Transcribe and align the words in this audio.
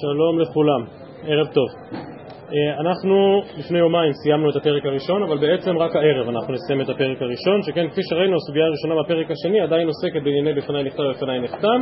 שלום 0.00 0.38
לכולם, 0.38 0.84
ערב 1.22 1.46
טוב. 1.46 1.68
אה, 2.48 2.80
אנחנו 2.80 3.42
לפני 3.58 3.78
יומיים 3.78 4.12
סיימנו 4.12 4.50
את 4.50 4.56
הפרק 4.56 4.86
הראשון, 4.86 5.22
אבל 5.22 5.38
בעצם 5.38 5.78
רק 5.78 5.96
הערב 5.96 6.28
אנחנו 6.28 6.54
נסיים 6.54 6.80
את 6.80 6.88
הפרק 6.88 7.22
הראשון, 7.22 7.62
שכן 7.62 7.88
כפי 7.88 8.00
שראינו 8.10 8.36
הסוגיה 8.36 8.64
הראשונה 8.66 9.02
בפרק 9.02 9.30
השני 9.30 9.60
עדיין 9.60 9.86
עוסקת 9.86 10.22
בענייני 10.24 10.54
בפניי 10.54 10.82
נכתב 10.82 11.02
ובפניי 11.02 11.40
נחתם, 11.40 11.80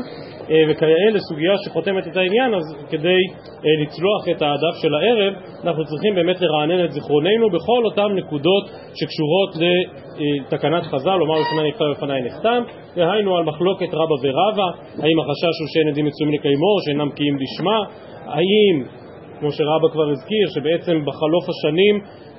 אה, 0.50 0.62
וכיאה 0.68 1.10
לסוגיה 1.12 1.55
שחותמת 1.64 2.06
את 2.06 2.16
העניין, 2.16 2.55
אז 2.55 2.62
כדי 2.91 3.20
אה, 3.64 3.82
לצלוח 3.82 4.29
את 4.30 4.42
הדף 4.42 4.77
של 4.82 4.95
הערב, 4.95 5.34
אנחנו 5.64 5.84
צריכים 5.84 6.14
באמת 6.14 6.41
לרענן 6.41 6.84
את 6.84 6.92
זיכרוננו 6.92 7.51
בכל 7.51 7.84
אותן 7.84 8.09
נקודות 8.14 8.64
שקשורות 8.95 9.51
לתקנת 10.19 10.83
חז"ל, 10.83 11.16
לומר 11.16 11.34
בפניי 11.41 11.69
נכתב 11.69 11.84
ובפניי 11.91 12.23
נחתם, 12.23 12.62
דהיינו 12.96 13.37
על 13.37 13.45
מחלוקת 13.45 13.88
רבא 13.95 14.16
ורבא, 14.23 14.69
האם 15.02 15.19
החשש 15.20 15.56
הוא 15.60 15.69
שאין 15.73 15.88
עדים 15.88 16.06
מצויים 16.06 16.33
לקיימו, 16.34 16.73
שאינם 16.84 17.10
קיים 17.10 17.37
לשמה, 17.42 17.78
האם 18.27 19.05
כמו 19.40 19.52
שרבא 19.52 19.88
כבר 19.92 20.10
הזכיר, 20.10 20.46
שבעצם 20.54 20.96
בחלוף 21.06 21.45
השנים 21.48 21.95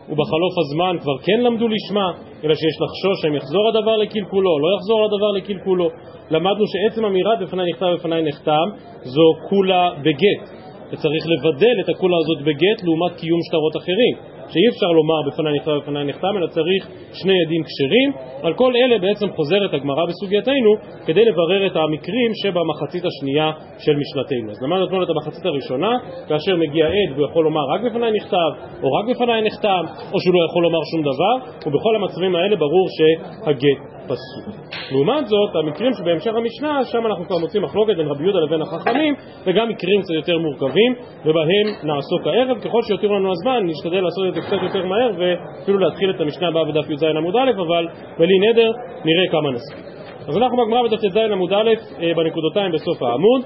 ובחלוף 0.10 0.54
הזמן 0.64 0.96
כבר 1.02 1.18
כן 1.26 1.40
למדו 1.44 1.68
לשמה, 1.68 2.12
אלא 2.44 2.56
שיש 2.56 2.76
לחשוש 2.82 3.26
האם 3.26 3.36
יחזור 3.36 3.68
הדבר 3.70 3.98
לקלקולו 3.98 4.60
לא 4.60 4.68
יחזור 4.76 5.06
הדבר 5.06 5.32
לקלקולו. 5.38 5.90
למדנו 6.30 6.66
שעצם 6.68 7.06
אמירת 7.06 7.40
בפניי 7.42 7.72
נכתב 7.72 7.86
ובפניי 7.94 8.22
נחתם 8.22 8.68
זו 9.04 9.28
כולה 9.50 9.90
בגט, 10.02 10.44
וצריך 10.92 11.24
לבדל 11.34 11.76
את 11.84 11.90
הכולה 11.90 12.18
הזאת 12.18 12.46
בגט 12.46 12.84
לעומת 12.84 13.20
קיום 13.20 13.40
שטרות 13.48 13.76
אחרים. 13.78 14.37
שאי 14.52 14.68
אפשר 14.72 14.92
לומר 15.00 15.20
בפניי 15.28 15.54
נכתב 15.58 15.72
ובפניי 15.72 16.04
נחתם, 16.04 16.34
אלא 16.38 16.48
צריך 16.48 16.82
שני 17.14 17.34
עדים 17.46 17.62
כשרים. 17.68 18.10
על 18.44 18.54
כל 18.54 18.74
אלה 18.76 18.98
בעצם 19.00 19.28
חוזרת 19.36 19.74
הגמרא 19.74 20.06
בסוגייתנו 20.10 20.72
כדי 21.06 21.26
לברר 21.26 21.68
את 21.68 21.76
המקרים 21.76 22.32
שבמחצית 22.42 23.04
השנייה 23.06 23.52
של 23.80 23.96
משנתנו. 24.02 24.52
אז 24.52 24.62
למדנו 24.64 24.86
אתמול 24.86 25.04
את 25.04 25.10
המחצית 25.10 25.46
הראשונה, 25.46 25.92
כאשר 26.28 26.56
מגיע 26.56 26.86
עד 26.86 27.10
והוא 27.16 27.26
יכול 27.30 27.44
לומר 27.44 27.62
רק 27.74 27.82
בפניי 27.86 28.12
נכתב, 28.12 28.52
או 28.84 28.88
רק 28.94 29.06
בפניי 29.16 29.42
נחתם, 29.42 29.84
או 30.14 30.20
שהוא 30.22 30.34
לא 30.34 30.42
יכול 30.50 30.64
לומר 30.64 30.80
שום 30.92 31.02
דבר, 31.02 31.34
ובכל 31.66 31.96
המצבים 31.96 32.36
האלה 32.36 32.56
ברור 32.56 32.88
שהגט 32.96 33.98
פסול. 34.08 34.54
לעומת 34.92 35.28
זאת, 35.28 35.56
המקרים 35.56 35.94
שבהמשך 35.94 36.32
המשנה, 36.36 36.86
שם 36.92 37.06
אנחנו 37.06 37.26
כבר 37.26 37.38
מוצאים 37.38 37.64
מחלוקת 37.64 37.98
בין 37.98 38.08
רבי 38.08 38.24
יהודה 38.24 38.40
לבין 38.40 38.62
החכמים, 38.62 39.14
וגם 39.46 39.70
מקרים 39.70 40.02
קצת 40.02 40.14
יותר 40.14 40.38
מורכבים, 40.38 40.92
ובהם 41.26 41.68
נעסוק 41.84 42.28
הערב. 42.28 42.60
ככל 42.60 42.82
שיותיר 42.88 43.12
לנו 43.12 43.32
הזמן, 43.32 43.60
נשתדל 43.66 44.02
לעשות 44.02 44.24
את 44.30 44.37
זה 44.38 44.48
קצת 44.48 44.64
יותר 44.64 44.86
מהר, 44.86 45.12
ואפילו 45.18 45.80
להתחיל 45.80 46.10
את 46.10 46.22
המשנה 46.22 46.48
הבאה 46.48 46.64
בדף 46.66 46.90
י"ז 46.90 47.04
עמוד 47.04 47.36
א', 47.36 47.52
אבל 47.52 47.88
בלי 48.18 48.40
נדר, 48.50 48.72
נראה 49.06 49.28
כמה 49.32 49.52
נספיק. 49.52 49.86
אז 50.28 50.38
אנחנו 50.38 50.58
בגמרא 50.58 50.84
בדף 50.88 51.04
י"ז 51.04 51.18
עמוד 51.18 51.54
א', 51.54 51.70
אה, 52.02 52.14
בנקודותיים 52.16 52.72
בסוף 52.72 53.04
העמוד. 53.04 53.42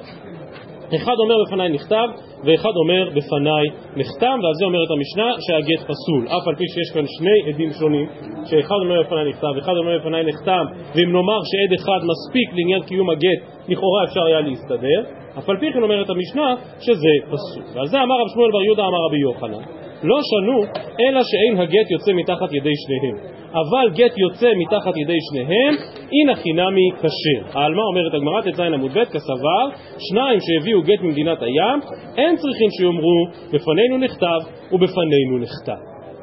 אחד 0.96 1.16
אומר 1.24 1.36
בפניי 1.46 1.70
נכתב, 1.70 2.08
ואחד 2.46 2.74
אומר 2.84 3.10
בפניי 3.16 3.66
נחתם, 3.96 4.38
ועל 4.44 4.54
זה 4.60 4.66
אומרת 4.66 4.90
המשנה 4.92 5.28
שהגט 5.46 5.82
פסול. 5.90 6.24
אף 6.28 6.48
על 6.48 6.56
פי 6.56 6.64
שיש 6.74 6.94
כאן 6.94 7.06
שני 7.18 7.38
עדים 7.54 7.70
שונים, 7.80 8.06
שאחד 8.46 8.76
אומר 8.84 9.02
בפניי 9.02 9.30
נכתב, 9.30 9.52
ואחד 9.56 9.76
אומר 9.78 10.00
בפניי 10.00 10.24
נחתם, 10.24 10.66
ואם 10.96 11.10
נאמר 11.16 11.40
שעד 11.50 11.72
אחד 11.80 12.00
מספיק 12.12 12.48
לעניין 12.58 12.82
קיום 12.84 13.10
הגט, 13.10 13.42
לכאורה 13.70 14.04
אפשר 14.04 14.24
היה 14.26 14.42
להסתדר, 14.42 15.00
אף 15.38 15.50
על 15.50 15.58
פי 15.58 15.74
כן 15.74 15.84
אומרת 15.84 16.10
המשנה 16.10 16.56
שזה 16.80 17.14
פסול. 17.32 17.64
ועל 17.74 17.88
זה 17.88 17.98
אמר 18.04 18.16
רב 18.22 18.28
שמואל 18.34 18.52
בר 18.52 18.64
יהודה 18.64 18.84
אמר 18.84 19.02
רבי 19.08 19.20
יוחנן, 19.20 19.64
לא 20.04 20.18
שנו, 20.30 20.62
אלא 21.00 21.22
שאין 21.24 21.62
הגט 21.62 21.92
יוצא 21.92 22.12
מתחת 22.14 22.54
ידי 22.54 22.76
שניהם. 22.84 23.42
אבל 23.52 23.90
גט 23.90 24.18
יוצא 24.18 24.50
מתחת 24.58 24.98
ידי 24.98 25.18
שניהם, 25.30 25.74
אינא 26.14 26.36
חינמי 26.36 26.88
כשר. 27.02 27.60
על 27.60 27.74
מה 27.74 27.84
אומרת 27.84 28.14
הגמרא 28.14 28.42
ט"ז 28.42 28.60
עמוד 28.60 28.92
ב' 28.92 29.06
כסבר, 29.06 29.64
שניים 30.10 30.40
שהביאו 30.40 30.82
גט 30.82 31.02
ממדינת 31.02 31.42
הים, 31.42 31.80
אין 32.18 32.36
צריכים 32.36 32.70
שיאמרו 32.78 33.20
בפנינו 33.54 33.98
נכתב 33.98 34.42
ובפנינו 34.72 35.38
נכתב. 35.40 35.82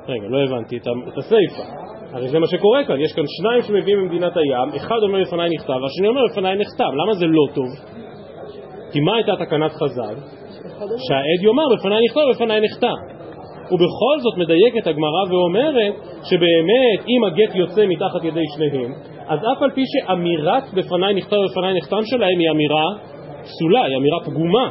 רגע, 0.09 0.27
לא 0.29 0.39
הבנתי 0.45 0.77
את 0.77 1.19
הסיפא. 1.19 1.63
הרי 2.13 2.29
זה 2.29 2.39
מה 2.39 2.47
שקורה 2.47 2.85
כאן, 2.85 3.01
יש 3.01 3.13
כאן 3.13 3.25
שניים 3.27 3.63
שמביאים 3.63 3.99
ממדינת 3.99 4.37
הים, 4.37 4.69
אחד 4.77 4.97
אומר 5.03 5.23
בפניי 5.23 5.49
נכתב 5.55 5.79
והשני 5.83 6.09
אומר 6.09 6.23
בפניי 6.33 6.57
נכתב. 6.57 6.91
למה 7.03 7.13
זה 7.15 7.27
לא 7.27 7.47
טוב? 7.55 7.71
כי 8.93 9.01
מה 9.01 9.17
הייתה 9.17 9.33
תקנת 9.45 9.73
חז"ל? 9.73 10.15
שהעד 10.79 11.41
יאמר 11.43 11.65
בפניי 11.79 12.05
נכתב 12.05 12.21
ובפניי 12.31 12.61
נכתב. 12.61 13.18
ובכל 13.73 14.17
זאת 14.25 14.37
מדייקת 14.37 14.87
הגמרא 14.87 15.23
ואומרת 15.31 15.95
שבאמת 16.29 17.01
אם 17.09 17.25
הגט 17.25 17.55
יוצא 17.55 17.87
מתחת 17.87 18.25
ידי 18.25 18.45
שניהם, 18.55 18.93
אז 19.29 19.39
אף 19.39 19.63
על 19.63 19.71
פי 19.71 19.83
שאמירת 19.87 20.65
בפניי 20.75 21.15
נכתב 21.15 21.37
ובפניי 21.37 21.75
נחתם 21.79 22.03
שלהם 22.05 22.39
היא 22.39 22.51
אמירה 22.51 22.87
פסולה, 23.41 23.85
היא 23.85 23.97
אמירה 23.97 24.19
פגומה, 24.25 24.71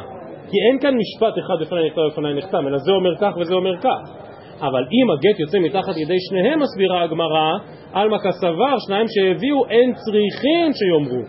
כי 0.50 0.56
אין 0.68 0.78
כאן 0.80 0.94
משפט 0.96 1.34
אחד 1.38 1.54
בפניי 1.60 1.86
נכתב 1.86 2.00
ובפניי 2.00 2.34
נחתם, 2.34 2.66
אלא 2.66 2.78
זה 2.78 2.92
אומר 2.92 3.14
כך 3.20 3.36
וזה 3.40 3.54
אומר 3.54 3.76
כך. 3.76 4.28
אבל 4.60 4.84
אם 4.96 5.10
הגט 5.10 5.40
יוצא 5.40 5.58
מתחת 5.58 5.96
ידי 5.96 6.16
שניהם, 6.28 6.60
מסבירה 6.60 7.02
הגמרא, 7.02 7.52
עלמא 7.92 8.18
כסבר, 8.18 8.74
שניים 8.86 9.06
שהביאו, 9.08 9.66
אין 9.70 9.92
צריכים 9.92 10.72
שיאמרו. 10.78 11.22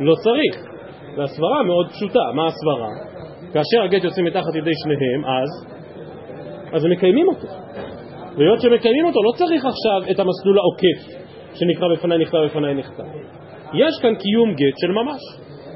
לא 0.00 0.14
צריך. 0.14 0.72
והסברה 1.16 1.62
מאוד 1.62 1.86
פשוטה. 1.88 2.32
מה 2.34 2.46
הסברה? 2.46 2.88
כאשר 3.52 3.82
הגט 3.84 4.04
יוצא 4.04 4.22
מתחת 4.22 4.54
ידי 4.54 4.70
שניהם, 4.82 5.24
אז 5.24 5.50
אז 6.72 6.84
הם 6.84 6.90
מקיימים 6.90 7.28
אותו. 7.28 7.46
והיות 8.36 8.60
שמקיימים 8.60 9.04
אותו, 9.04 9.22
לא 9.22 9.32
צריך 9.36 9.64
עכשיו 9.64 10.10
את 10.10 10.20
המסלול 10.20 10.58
העוקף 10.58 10.98
שנקרא 11.54 11.88
בפניי 11.92 12.18
נכתב 12.18 12.38
בפניי 12.44 12.74
נכתב. 12.74 13.04
יש 13.74 13.94
כאן 14.02 14.14
קיום 14.14 14.54
גט 14.54 14.78
של 14.78 14.92
ממש. 14.92 15.20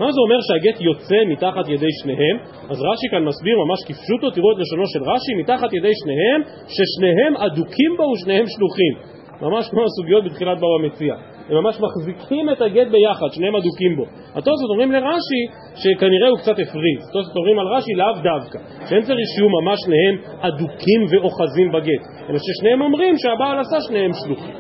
מה 0.01 0.13
זה 0.13 0.21
אומר 0.21 0.41
שהגט 0.47 0.81
יוצא 0.81 1.21
מתחת 1.29 1.69
ידי 1.69 1.93
שניהם? 2.03 2.37
אז 2.71 2.77
רש"י 2.89 3.09
כאן 3.11 3.25
מסביר 3.25 3.57
ממש 3.65 3.81
כפשוטו, 3.87 4.31
תראו 4.31 4.53
את 4.53 4.59
לשונו 4.59 4.87
של 4.87 5.03
רש"י, 5.11 5.35
מתחת 5.43 5.73
ידי 5.73 5.93
שניהם, 6.03 6.41
ששניהם 6.75 7.37
אדוקים 7.37 7.93
בו 7.97 8.03
ושניהם 8.03 8.47
שלוחים. 8.47 8.95
ממש 9.41 9.69
כמו 9.71 9.85
הסוגיות 9.85 10.25
בתחילת 10.25 10.59
בבא 10.59 10.87
מציע. 10.87 11.15
הם 11.49 11.57
ממש 11.63 11.77
מחזיקים 11.81 12.51
את 12.51 12.61
הגט 12.63 12.89
ביחד, 12.95 13.29
שניהם 13.33 13.57
אדוקים 13.57 13.97
בו. 13.97 14.05
התוספות 14.39 14.71
אומרים 14.71 14.93
לרש"י 14.93 15.43
שכנראה 15.83 16.29
הוא 16.29 16.39
קצת 16.39 16.57
הפריז. 16.63 17.01
התוספות 17.09 17.37
אומרים 17.37 17.59
על 17.59 17.67
רש"י 17.75 17.95
לאו 17.95 18.15
דווקא, 18.29 18.59
שאין 18.89 19.03
צריך 19.03 19.27
שיהיו 19.35 19.49
ממש 19.59 19.79
שניהם 19.85 20.15
אדוקים 20.49 21.01
ואוחזים 21.11 21.69
בגט, 21.73 22.03
אלא 22.29 22.39
ששניהם 22.47 22.81
אומרים 22.83 23.15
שהבעל 23.23 23.59
עשה 23.59 23.77
שניהם 23.89 24.11
שלוחים. 24.25 24.55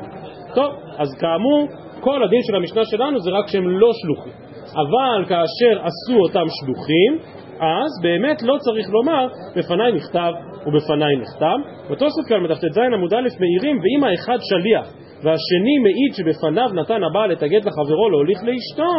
טוב, 0.55 0.71
אז 0.99 1.09
כאמור, 1.21 1.61
כל 2.01 2.25
הדין 2.25 2.43
של 2.47 2.55
המשנה 2.55 2.83
שלנו 2.85 3.21
זה 3.21 3.31
רק 3.31 3.47
שהם 3.49 3.69
לא 3.69 3.91
שלוחים. 3.93 4.33
אבל 4.83 5.25
כאשר 5.29 5.75
עשו 5.87 6.17
אותם 6.25 6.47
שלוחים, 6.59 7.13
אז 7.61 7.91
באמת 8.03 8.43
לא 8.43 8.57
צריך 8.59 8.87
לומר 8.91 9.27
בפניי 9.57 9.93
נכתב 9.93 10.33
ובפניי 10.67 11.17
נחתם. 11.17 11.59
בתוספות 11.91 12.27
כאן 12.29 12.45
בדף 12.45 12.59
ט"ז 12.59 12.79
עמוד 12.79 13.15
א' 13.15 13.29
מעירים 13.41 13.77
ואם 13.83 14.05
האחד 14.05 14.39
שליח 14.41 15.06
והשני 15.27 15.79
מעיד 15.83 16.13
שבפניו 16.17 16.69
נתן 16.75 17.05
הבעל 17.05 17.33
את 17.33 17.43
הגט 17.43 17.65
לחברו 17.67 18.11
להוליך 18.11 18.39
לאשתו, 18.45 18.93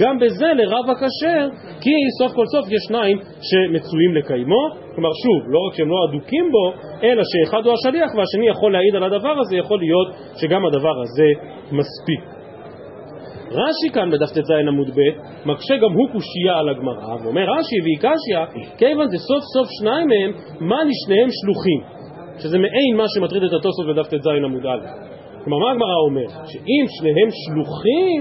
גם 0.00 0.18
בזה 0.18 0.46
לרב 0.46 0.90
הכשר, 0.90 1.48
כי 1.80 1.90
סוף 2.18 2.32
כל 2.36 2.46
סוף 2.46 2.64
יש 2.72 2.82
שניים 2.88 3.18
שמצויים 3.18 4.14
לקיימו. 4.14 4.62
כלומר, 4.94 5.10
שוב, 5.22 5.40
לא 5.52 5.58
רק 5.68 5.74
שהם 5.76 5.88
לא 5.88 5.96
אדוקים 6.08 6.50
בו, 6.52 6.72
אלא 7.02 7.22
שאחד 7.30 7.66
הוא 7.66 7.74
השליח 7.74 8.10
והשני 8.16 8.48
יכול 8.48 8.72
להעיד 8.72 8.94
על 8.96 9.04
הדבר 9.04 9.34
הזה, 9.40 9.56
יכול 9.56 9.78
להיות 9.78 10.08
שגם 10.36 10.66
הדבר 10.66 11.00
הזה 11.02 11.28
מספיק. 11.72 12.22
רש"י 13.50 13.88
כאן 13.94 14.10
בדף 14.10 14.30
ט"ז 14.30 14.50
עמוד 14.68 14.90
ב' 14.90 15.00
מקשה 15.48 15.76
גם 15.76 15.92
הוא 15.92 16.08
קושייה 16.12 16.58
על 16.58 16.68
הגמרא, 16.68 17.16
ואומר 17.22 17.42
רש"י 17.42 17.80
והיא 17.82 17.98
קשיא, 17.98 18.66
כיוון 18.78 19.06
דסוף 19.06 19.42
סוף 19.54 19.68
שניים 19.78 20.06
מהם, 20.08 20.30
מה 20.60 20.76
לשניהם 20.84 21.28
שלוחים? 21.40 21.80
שזה 22.38 22.58
מעין 22.58 22.96
מה 22.96 23.04
שמטריד 23.14 23.42
את 23.42 23.52
התוספות 23.52 23.86
בדף 23.88 24.06
ט"ז 24.08 24.26
עמוד 24.44 24.66
א'. 24.66 25.21
כלומר, 25.44 25.58
מה 25.58 25.70
הגמרא 25.72 25.96
אומרת? 26.08 26.48
שאם 26.48 26.84
שניהם 26.98 27.28
שלוחים, 27.42 28.20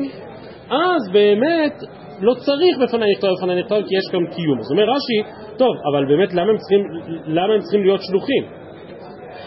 אז 0.70 1.12
באמת 1.14 1.74
לא 2.22 2.34
צריך 2.34 2.78
בפניי 2.84 3.12
נכתב 3.12 3.28
בפניי 3.38 3.56
נכתב 3.56 3.82
כי 3.88 3.96
יש 3.98 4.12
כאן 4.12 4.26
קיום. 4.36 4.60
אז 4.60 4.72
אומר 4.72 4.84
רש"י, 4.84 5.20
טוב, 5.58 5.74
אבל 5.92 6.06
באמת 6.06 6.34
למה 6.34 6.52
הם 6.52 6.58
צריכים, 6.58 6.82
למה 7.26 7.54
הם 7.54 7.60
צריכים 7.60 7.82
להיות 7.84 8.02
שלוחים? 8.02 8.44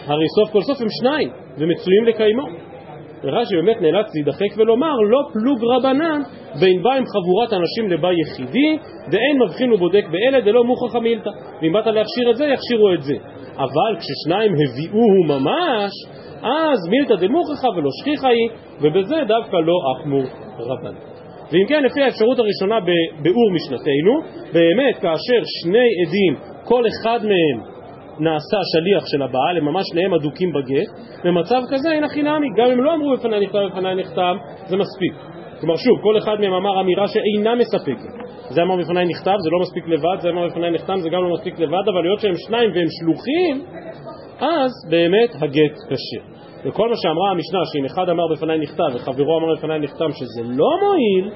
הרי 0.05 0.25
סוף 0.35 0.51
כל 0.51 0.61
סוף 0.61 0.81
הם 0.81 0.87
שניים, 1.01 1.29
ומצויים 1.57 2.05
לקיימו. 2.05 2.47
ורש"י 3.25 3.55
באמת 3.55 3.81
נאלץ 3.81 4.05
להידחק 4.15 4.57
ולומר, 4.57 4.95
לא 5.11 5.19
פלוג 5.33 5.59
רבנן 5.63 6.21
בין 6.59 6.83
בא 6.83 6.93
עם 6.93 7.03
חבורת 7.05 7.53
אנשים 7.53 7.89
לבא 7.89 8.09
יחידי, 8.21 8.77
ואין 9.11 9.41
מבחין 9.43 9.73
ובודק 9.73 10.05
באלה 10.11 10.41
דלא 10.41 10.63
מוכרח 10.63 10.95
המילתא. 10.95 11.29
ואם 11.61 11.73
באת 11.73 11.87
להכשיר 11.87 12.31
את 12.31 12.35
זה, 12.35 12.45
יכשירו 12.45 12.93
את 12.93 13.01
זה. 13.01 13.15
אבל 13.57 13.91
כששניים 13.99 14.51
הביאוהו 14.53 15.23
ממש, 15.23 15.91
אז 16.43 16.79
מילתא 16.89 17.15
דמוכחה 17.15 17.69
ולא 17.77 17.89
שכיחה 18.01 18.27
היא, 18.27 18.49
ובזה 18.81 19.15
דווקא 19.27 19.55
לא 19.55 19.75
אחמור 19.93 20.23
רבן. 20.59 20.95
ואם 21.51 21.65
כן, 21.67 21.83
לפי 21.83 22.01
האפשרות 22.01 22.39
הראשונה 22.39 22.79
בביאור 22.79 23.51
משנתנו, 23.55 24.13
באמת 24.53 24.95
כאשר 24.95 25.41
שני 25.61 25.87
עדים, 26.01 26.35
כל 26.63 26.83
אחד 26.87 27.19
מהם 27.23 27.74
נעשה 28.19 28.57
שליח 28.73 29.03
של 29.07 29.21
הבעל, 29.21 29.57
הם 29.57 29.65
ממש 29.65 29.85
שניהם 29.91 30.13
אדוקים 30.13 30.49
בגט, 30.53 30.89
במצב 31.23 31.61
כזה 31.69 31.91
אין 31.91 32.03
הכי 32.03 32.21
נמי, 32.21 32.47
גם 32.57 32.71
אם 32.71 32.83
לא 32.83 32.93
אמרו 32.93 33.13
בפניי 33.17 33.39
נכתב 33.39 33.57
ובפניי 33.57 33.95
נכתב, 33.95 34.35
זה 34.67 34.77
מספיק. 34.77 35.13
כלומר 35.59 35.75
שוב, 35.75 36.01
כל 36.01 36.17
אחד 36.17 36.35
מהם 36.39 36.53
אמר 36.53 36.81
אמירה 36.81 37.07
שאינה 37.07 37.55
מספקת. 37.55 38.25
זה 38.49 38.61
אמר 38.61 38.75
בפניי 38.75 39.05
נכתב, 39.05 39.35
זה 39.43 39.49
לא 39.49 39.59
מספיק 39.59 39.87
לבד, 39.87 40.17
זה 40.19 40.29
אמר 40.29 40.47
בפניי 40.47 40.71
נחתם, 40.71 40.99
זה 40.99 41.09
גם 41.09 41.23
לא 41.23 41.33
מספיק 41.33 41.59
לבד, 41.59 41.83
אבל 41.93 42.03
היות 42.03 42.19
שהם 42.19 42.35
שניים 42.47 42.71
והם 42.75 42.87
שלוחים, 42.99 43.65
אז 44.39 44.71
באמת 44.89 45.29
הגט 45.41 45.75
כשר. 45.89 46.34
וכל 46.65 46.89
מה 46.89 46.95
שאמרה 46.95 47.31
המשנה, 47.31 47.59
שאם 47.73 47.85
אחד 47.85 48.09
אמר 48.09 48.23
בפניי 48.31 48.57
נכתב 48.57 48.89
וחברו 48.95 49.37
אמר 49.37 49.55
בפניי 49.55 49.79
נכתב 49.79 50.09
שזה 50.11 50.41
לא 50.43 50.69
מועיל, 50.83 51.29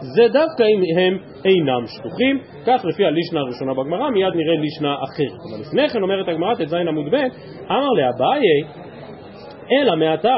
זה 0.00 0.22
דווקא 0.32 0.62
אם 0.62 0.80
הם 0.98 1.18
אינם 1.44 1.86
שלוחים, 1.86 2.40
כך 2.66 2.84
לפי 2.84 3.04
הלישנה 3.04 3.40
הראשונה 3.40 3.74
בגמרא, 3.74 4.10
מיד 4.10 4.34
נראה 4.34 4.56
לישנה 4.56 4.94
אחרת. 4.94 5.40
אבל 5.50 5.60
לפני 5.60 5.88
כן 5.88 6.02
אומרת 6.02 6.28
הגמרא 6.28 6.54
ט"ז 6.54 6.74
עמוד 6.74 7.06
ב', 7.10 7.16
אמר 7.70 7.90
לאביי, 7.96 8.42
אלא 9.72 9.96
מעתה 9.96 10.36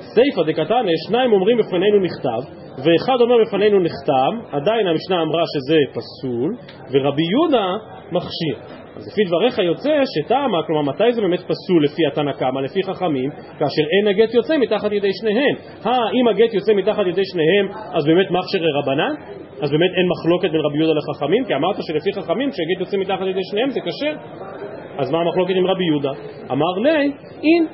סיפא 0.00 0.42
דקתנא, 0.46 0.92
שניים 1.08 1.32
אומרים 1.32 1.58
בפנינו 1.58 1.98
נכתב, 1.98 2.42
ואחד 2.84 3.20
אומר 3.20 3.34
בפנינו 3.46 3.80
נחתם, 3.80 4.56
עדיין 4.56 4.86
המשנה 4.86 5.22
אמרה 5.22 5.42
שזה 5.52 5.76
פסול, 5.94 6.56
ורבי 6.90 7.22
יהודה 7.22 7.66
מכשיר. 8.12 8.79
אז 8.96 9.08
לפי 9.08 9.24
דבריך 9.24 9.58
יוצא 9.58 9.90
שטעמה, 10.14 10.62
כלומר 10.66 10.82
מתי 10.82 11.12
זה 11.12 11.20
באמת 11.20 11.40
פסול 11.40 11.84
לפי 11.84 12.02
התנא 12.06 12.32
קמא, 12.32 12.60
לפי 12.60 12.82
חכמים, 12.82 13.30
כאשר 13.30 13.82
אין 13.92 14.08
הגט 14.08 14.34
יוצא 14.34 14.56
מתחת 14.58 14.92
ידי 14.92 15.10
שניהם. 15.20 15.56
אה, 15.86 16.10
אם 16.20 16.28
הגט 16.28 16.54
יוצא 16.54 16.72
מתחת 16.74 17.06
ידי 17.06 17.24
שניהם, 17.24 17.66
אז 17.92 18.06
באמת 18.06 18.30
מכשיר 18.30 18.62
רבנן? 18.78 19.14
אז 19.62 19.70
באמת 19.70 19.90
אין 19.96 20.06
מחלוקת 20.08 20.50
בין 20.50 20.60
רבי 20.60 20.78
יהודה 20.78 20.92
לחכמים? 21.00 21.44
כי 21.44 21.54
אמרת 21.54 21.76
שלפי 21.80 22.12
חכמים 22.12 22.50
כשהגט 22.50 22.80
יוצא 22.80 22.96
מתחת 22.96 23.26
ידי 23.26 23.44
שניהם 23.50 23.70
זה 23.70 23.80
כשר. 23.80 24.14
אז 24.98 25.10
מה 25.10 25.18
המחלוקת 25.20 25.54
עם 25.56 25.66
רבי 25.66 25.84
יהודה? 25.84 26.12
אמר 26.50 26.74
ליה, 26.82 27.12
אין. 27.42 27.66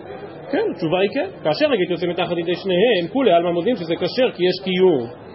כן, 0.50 0.64
התשובה 0.74 0.98
היא 1.00 1.10
כן. 1.14 1.28
כאשר 1.44 1.72
הגט 1.72 1.90
יוצא 1.90 2.06
מתחת 2.06 2.38
ידי 2.38 2.54
שניהם, 2.54 3.08
כולי 3.12 3.32
עלמא 3.32 3.50
מודים 3.50 3.76
שזה 3.76 3.96
כשר 3.96 4.30
כי 4.30 4.42
יש 4.42 4.64
קיום. 4.64 5.25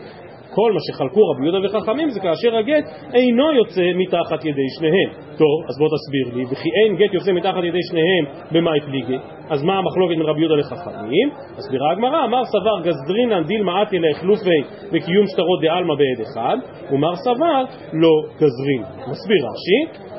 כל 0.56 0.71
מה 0.71 0.80
שחלקו 0.88 1.21
רבי 1.30 1.44
יהודה 1.44 1.59
וחכמים 1.65 2.09
זה 2.09 2.19
כאשר 2.19 2.56
הגט 2.56 2.86
אינו 3.13 3.51
יוצא 3.51 3.86
מתחת 3.95 4.45
ידי 4.45 4.68
שניהם. 4.77 5.09
טוב, 5.38 5.57
אז 5.69 5.75
בוא 5.80 5.89
תסביר 5.95 6.36
לי, 6.36 6.44
וכי 6.51 6.69
אין 6.77 6.95
גט 6.95 7.13
יוצא 7.13 7.31
מתחת 7.31 7.63
ידי 7.63 7.83
שניהם 7.89 8.24
במאי 8.51 8.80
פליגי, 8.86 9.18
אז 9.50 9.63
מה 9.63 9.77
המחלוקת 9.77 10.18
בין 10.18 10.21
רבי 10.21 10.39
יהודה 10.42 10.56
לחכמים? 10.56 11.27
מסבירה 11.57 11.92
הגמרא, 11.92 12.25
אמר 12.25 12.42
סבר 12.45 12.77
גזרינן 12.83 13.44
דילמא 13.44 13.63
אתי 13.63 14.00
לאיחלופי 14.00 14.62
בקיום 14.92 15.25
שטרות 15.27 15.62
דעלמא 15.62 15.95
בעד 15.95 16.19
אחד, 16.27 16.57
ומר 16.92 17.15
סבר 17.15 17.63
לא 17.94 18.13
גזרין. 18.36 18.83
מסביר 19.12 19.42
רש"י, 19.50 20.12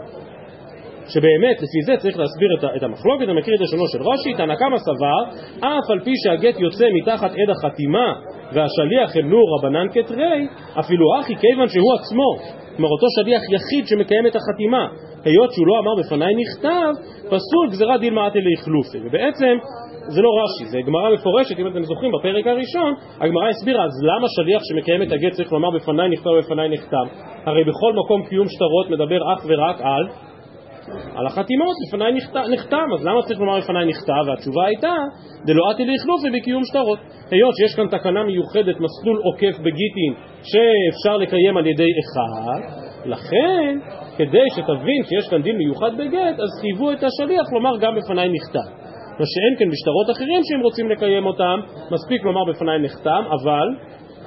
שבאמת 1.09 1.57
לפי 1.57 1.83
זה 1.87 1.97
צריך 1.97 2.19
להסביר 2.19 2.49
את 2.77 2.83
המחלוקת, 2.83 3.25
אני 3.25 3.41
מכיר 3.41 3.55
את 3.55 3.61
לשונו 3.61 3.87
של 3.93 4.03
רש"י, 4.03 4.35
תנא 4.35 4.55
קמא 4.55 4.79
סבר, 4.79 5.21
אף 5.59 5.91
על 5.91 6.01
פי 6.01 6.13
שהגט 6.25 6.61
יוצא 6.61 6.87
מתחת 6.95 7.31
עד 7.31 7.51
החתימה 7.51 8.15
והשליח 8.55 9.17
הם 9.17 9.31
נור 9.31 9.47
רבנן 9.59 9.87
כתרי, 9.93 10.47
אפילו 10.81 11.05
אחי 11.21 11.37
כיוון 11.37 11.69
שהוא 11.69 11.95
עצמו, 11.95 12.29
כלומר 12.77 12.91
אותו 12.91 13.07
שליח 13.17 13.43
יחיד 13.55 13.87
שמקיים 13.87 14.27
את 14.27 14.37
החתימה, 14.37 14.85
היות 15.25 15.53
שהוא 15.53 15.67
לא 15.67 15.79
אמר 15.79 15.95
בפניי 16.01 16.35
נכתב, 16.43 16.93
פסול 17.27 17.65
גזירת 17.71 18.01
דילמה 18.01 18.27
עטי 18.27 18.39
לאכלופי, 18.49 18.99
ובעצם 19.05 19.55
זה 20.09 20.21
לא 20.23 20.31
רש"י, 20.41 20.65
זה 20.65 20.79
גמרא 20.87 21.15
מפורשת, 21.15 21.59
אם 21.59 21.67
אתם 21.67 21.83
זוכרים, 21.85 22.13
בפרק 22.13 22.47
הראשון, 22.47 22.95
הגמרא 23.21 23.49
הסבירה, 23.49 23.85
אז 23.85 23.91
למה 24.03 24.27
שליח 24.37 24.63
שמקיים 24.69 25.03
את 25.03 25.13
הגט 25.13 25.33
צריך 25.33 25.53
לומר 25.53 25.71
בפניי 25.71 26.09
נכתב 26.09 26.31
ובפניי 26.31 26.69
נחתם? 26.69 27.07
הרי 27.47 27.65
בכל 27.65 27.93
מקום 28.05 28.23
קיום 28.29 28.47
שטרות 28.49 28.91
מדבר 28.91 29.33
אך 29.33 29.45
ורק 29.49 29.81
על 29.81 30.05
על 31.17 31.27
החתימות 31.27 31.77
לפניי 31.87 32.13
נחתם, 32.53 32.87
אז 32.95 33.07
למה 33.07 33.23
צריך 33.23 33.41
לומר 33.41 33.59
לפניי 33.59 33.87
נכתב? 33.87 34.23
והתשובה 34.27 34.65
הייתה, 34.67 34.95
דלא 35.47 35.71
עתי 35.71 35.85
לאכלופי 35.85 36.31
בקיום 36.31 36.65
שטרות. 36.65 36.99
היות 37.31 37.55
שיש 37.57 37.75
כאן 37.77 37.87
תקנה 37.89 38.25
מיוחדת, 38.25 38.77
מסלול 38.81 39.21
עוקף 39.25 39.59
בגיטין, 39.59 40.13
שאפשר 40.43 41.17
לקיים 41.17 41.57
על 41.57 41.67
ידי 41.67 41.89
אחד, 42.03 42.61
לכן, 43.05 43.79
כדי 44.17 44.47
שתבין 44.57 45.03
שיש 45.09 45.29
כאן 45.31 45.43
דין 45.43 45.57
מיוחד 45.57 45.97
בגט, 45.99 46.37
אז 46.45 46.51
חייבו 46.61 46.93
את 46.93 47.03
השליח 47.03 47.47
לומר 47.53 47.77
גם 47.81 47.95
בפניי 47.97 48.29
נכתב. 48.29 48.69
מה 49.19 49.27
שאין 49.33 49.55
כן 49.59 49.71
בשטרות 49.71 50.11
אחרים 50.11 50.41
שהם 50.45 50.61
רוצים 50.61 50.91
לקיים 50.91 51.27
אותם, 51.27 51.61
מספיק 51.91 52.25
לומר 52.25 52.45
בפניי 52.51 52.79
נחתם, 52.79 53.23
אבל, 53.41 53.69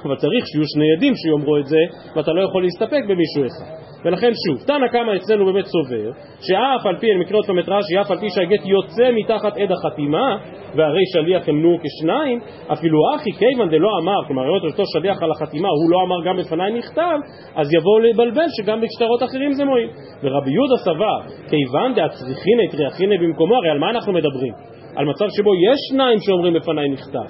אבל 0.04 0.16
צריך 0.16 0.46
שיהיו 0.46 0.64
שני 0.74 0.92
עדים 0.96 1.14
שיאמרו 1.14 1.56
את 1.56 1.66
זה, 1.66 1.82
ואתה 2.16 2.32
לא 2.32 2.40
יכול 2.48 2.62
להסתפק 2.62 3.02
במישהו 3.08 3.42
אחד. 3.46 3.85
ולכן 4.06 4.30
שוב, 4.46 4.66
תנא 4.66 4.88
קמא 4.88 5.16
אצלנו 5.16 5.46
באמת 5.46 5.64
סובר, 5.64 6.10
שאף 6.40 6.86
על 6.86 6.96
פי, 6.96 7.06
אני 7.12 7.20
מקריא 7.20 7.38
עוד 7.38 7.46
פעם 7.46 7.58
את 7.58 7.68
רש"י, 7.68 8.00
אף 8.00 8.10
על 8.10 8.18
פי 8.20 8.26
שהגט 8.30 8.64
יוצא 8.64 9.10
מתחת 9.12 9.56
עד 9.56 9.70
החתימה, 9.72 10.36
והרי 10.76 11.02
שליח 11.12 11.48
אמנו 11.48 11.76
כשניים, 11.82 12.38
אפילו 12.72 12.98
אחי 13.14 13.32
כיוון 13.32 13.68
דלא 13.68 13.90
אמר, 14.02 14.20
כלומר, 14.26 14.42
היות 14.42 14.64
אותו 14.64 14.82
שליח 14.92 15.22
על 15.22 15.30
החתימה, 15.30 15.68
הוא 15.68 15.90
לא 15.90 16.02
אמר 16.02 16.24
גם 16.24 16.36
בפניי 16.36 16.72
נכתב, 16.78 17.18
אז 17.54 17.66
יבואו 17.74 17.98
לבלבל 17.98 18.48
שגם 18.56 18.80
בשטרות 18.80 19.22
אחרים 19.22 19.52
זה 19.52 19.64
מועיל. 19.64 19.90
ורבי 20.22 20.50
יהודה 20.50 20.76
סבר, 20.84 21.18
כיוון 21.50 21.94
דאצריכינא 21.94 22.64
טריאכינא 22.72 23.16
במקומו, 23.22 23.54
הרי 23.56 23.70
על 23.70 23.78
מה 23.78 23.90
אנחנו 23.90 24.12
מדברים? 24.12 24.52
על 24.96 25.04
מצב 25.04 25.26
שבו 25.36 25.50
יש 25.54 25.78
שניים 25.90 26.18
שאומרים 26.20 26.54
בפניי 26.54 26.88
נכתב, 26.88 27.28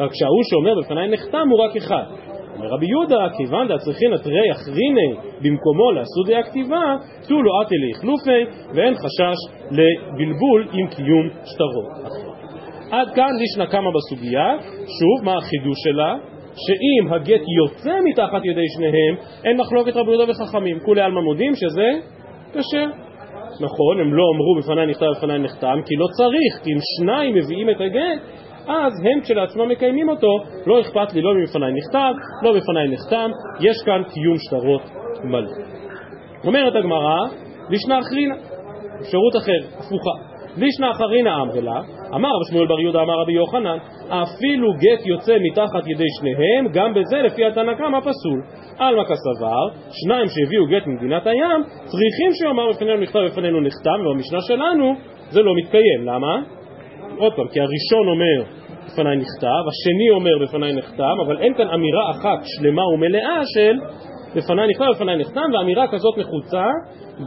רק 0.00 0.10
שההוא 0.14 0.42
שאומר 0.50 0.74
בפניי 0.80 1.08
נחתם 1.08 1.48
הוא 1.50 1.64
רק 1.64 1.76
אחד. 1.76 2.04
אומר 2.56 2.68
רבי 2.74 2.86
יהודה, 2.86 3.26
כיוון 3.36 3.68
דצריכין 3.68 4.16
תרי 4.16 4.50
אחריני 4.52 5.10
במקומו 5.42 5.92
לעשות 5.92 6.26
הכתיבה, 6.40 6.96
תו 7.28 7.42
לו 7.42 7.50
עטי 7.60 7.74
לאכלופי, 7.84 8.40
ואין 8.74 8.94
חשש 8.94 9.38
לבלבול 9.70 10.68
עם 10.72 10.86
קיום 10.86 11.28
שטרות 11.44 12.24
עד 12.90 13.14
כאן 13.14 13.30
לישנה 13.40 13.66
קמה 13.66 13.90
בסוגיה, 13.90 14.56
שוב, 14.98 15.24
מה 15.24 15.36
החידוש 15.36 15.78
שלה? 15.84 16.14
שאם 16.64 17.12
הגט 17.12 17.40
יוצא 17.58 17.94
מתחת 18.04 18.44
ידי 18.44 18.68
שניהם, 18.76 19.14
אין 19.44 19.56
מחלוקת 19.56 19.96
רבי 19.96 20.10
יהודה 20.10 20.32
וחכמים. 20.32 20.78
כולי 20.84 21.00
עלמא 21.00 21.20
מודים 21.20 21.52
שזה 21.54 21.88
כשר. 22.52 22.86
נכון, 23.60 24.00
הם 24.00 24.14
לא 24.14 24.24
אמרו 24.34 24.56
בפניי 24.58 24.86
נכתב 24.86 25.06
בפניי 25.16 25.38
נחתם, 25.38 25.80
כי 25.86 25.94
לא 25.96 26.06
צריך, 26.18 26.64
כי 26.64 26.70
אם 26.72 26.78
שניים 26.96 27.34
מביאים 27.34 27.70
את 27.70 27.80
הגט, 27.80 28.20
אז 28.66 28.92
הם 29.04 29.20
כשלעצמם 29.20 29.68
מקיימים 29.68 30.08
אותו, 30.08 30.38
לא 30.66 30.80
אכפת 30.80 31.14
לי 31.14 31.22
לא 31.22 31.34
מפניי 31.34 31.72
נכתב, 31.72 32.12
לא 32.42 32.52
בפניי 32.56 32.88
נחתם, 32.88 33.30
יש 33.60 33.76
כאן 33.86 34.02
קיום 34.14 34.36
שטרות 34.38 34.82
מלא. 35.24 35.50
אומרת 36.44 36.74
הגמרא, 36.76 37.18
לישנא 37.70 37.98
אחרינה, 38.00 38.34
אפשרות 39.00 39.36
אחרת, 39.36 39.64
הפוכה. 39.78 40.34
לישנא 40.56 40.90
אחרינה 40.90 41.42
אמרלה, 41.42 41.80
אמר 42.14 42.30
שמואל 42.50 42.66
בר 42.66 42.80
יהודה 42.80 43.02
אמר 43.02 43.14
רבי 43.22 43.32
יוחנן, 43.32 43.78
אפילו 44.08 44.72
גט 44.72 45.06
יוצא 45.06 45.36
מתחת 45.40 45.86
ידי 45.86 46.04
שניהם, 46.20 46.68
גם 46.72 46.94
בזה 46.94 47.16
לפי 47.16 47.44
התנא 47.44 47.74
קמא 47.74 48.00
פסול. 48.00 48.42
עלמא 48.78 49.02
כסבר, 49.04 49.62
שניים 49.90 50.26
שהביאו 50.28 50.66
גט 50.66 50.86
ממדינת 50.86 51.26
הים, 51.26 51.60
צריכים 51.84 52.30
שיאמר 52.32 52.70
בפנינו 52.70 53.00
נכתב 53.00 53.18
בפנינו 53.26 53.60
נחתם, 53.60 54.06
ובמשנה 54.06 54.40
שלנו 54.40 54.94
זה 55.30 55.42
לא 55.42 55.52
מתקיים. 55.56 56.00
למה? 56.04 56.42
עוד 57.18 57.32
פעם, 57.36 57.48
כי 57.48 57.60
הראשון 57.60 58.08
אומר 58.08 58.64
בפניי 58.86 59.16
נכתב, 59.16 59.62
השני 59.68 60.10
אומר 60.10 60.38
בפניי 60.42 60.72
נחתם, 60.72 61.16
אבל 61.26 61.38
אין 61.38 61.54
כאן 61.54 61.68
אמירה 61.68 62.10
אחת 62.10 62.38
שלמה 62.44 62.82
ומלאה 62.94 63.40
של 63.54 63.74
בפניי 64.36 64.68
נכתב, 64.68 64.84
בפניי 64.94 65.16
נחתם, 65.16 65.48
ואמירה 65.54 65.88
כזאת 65.88 66.18
נחוצה 66.18 66.64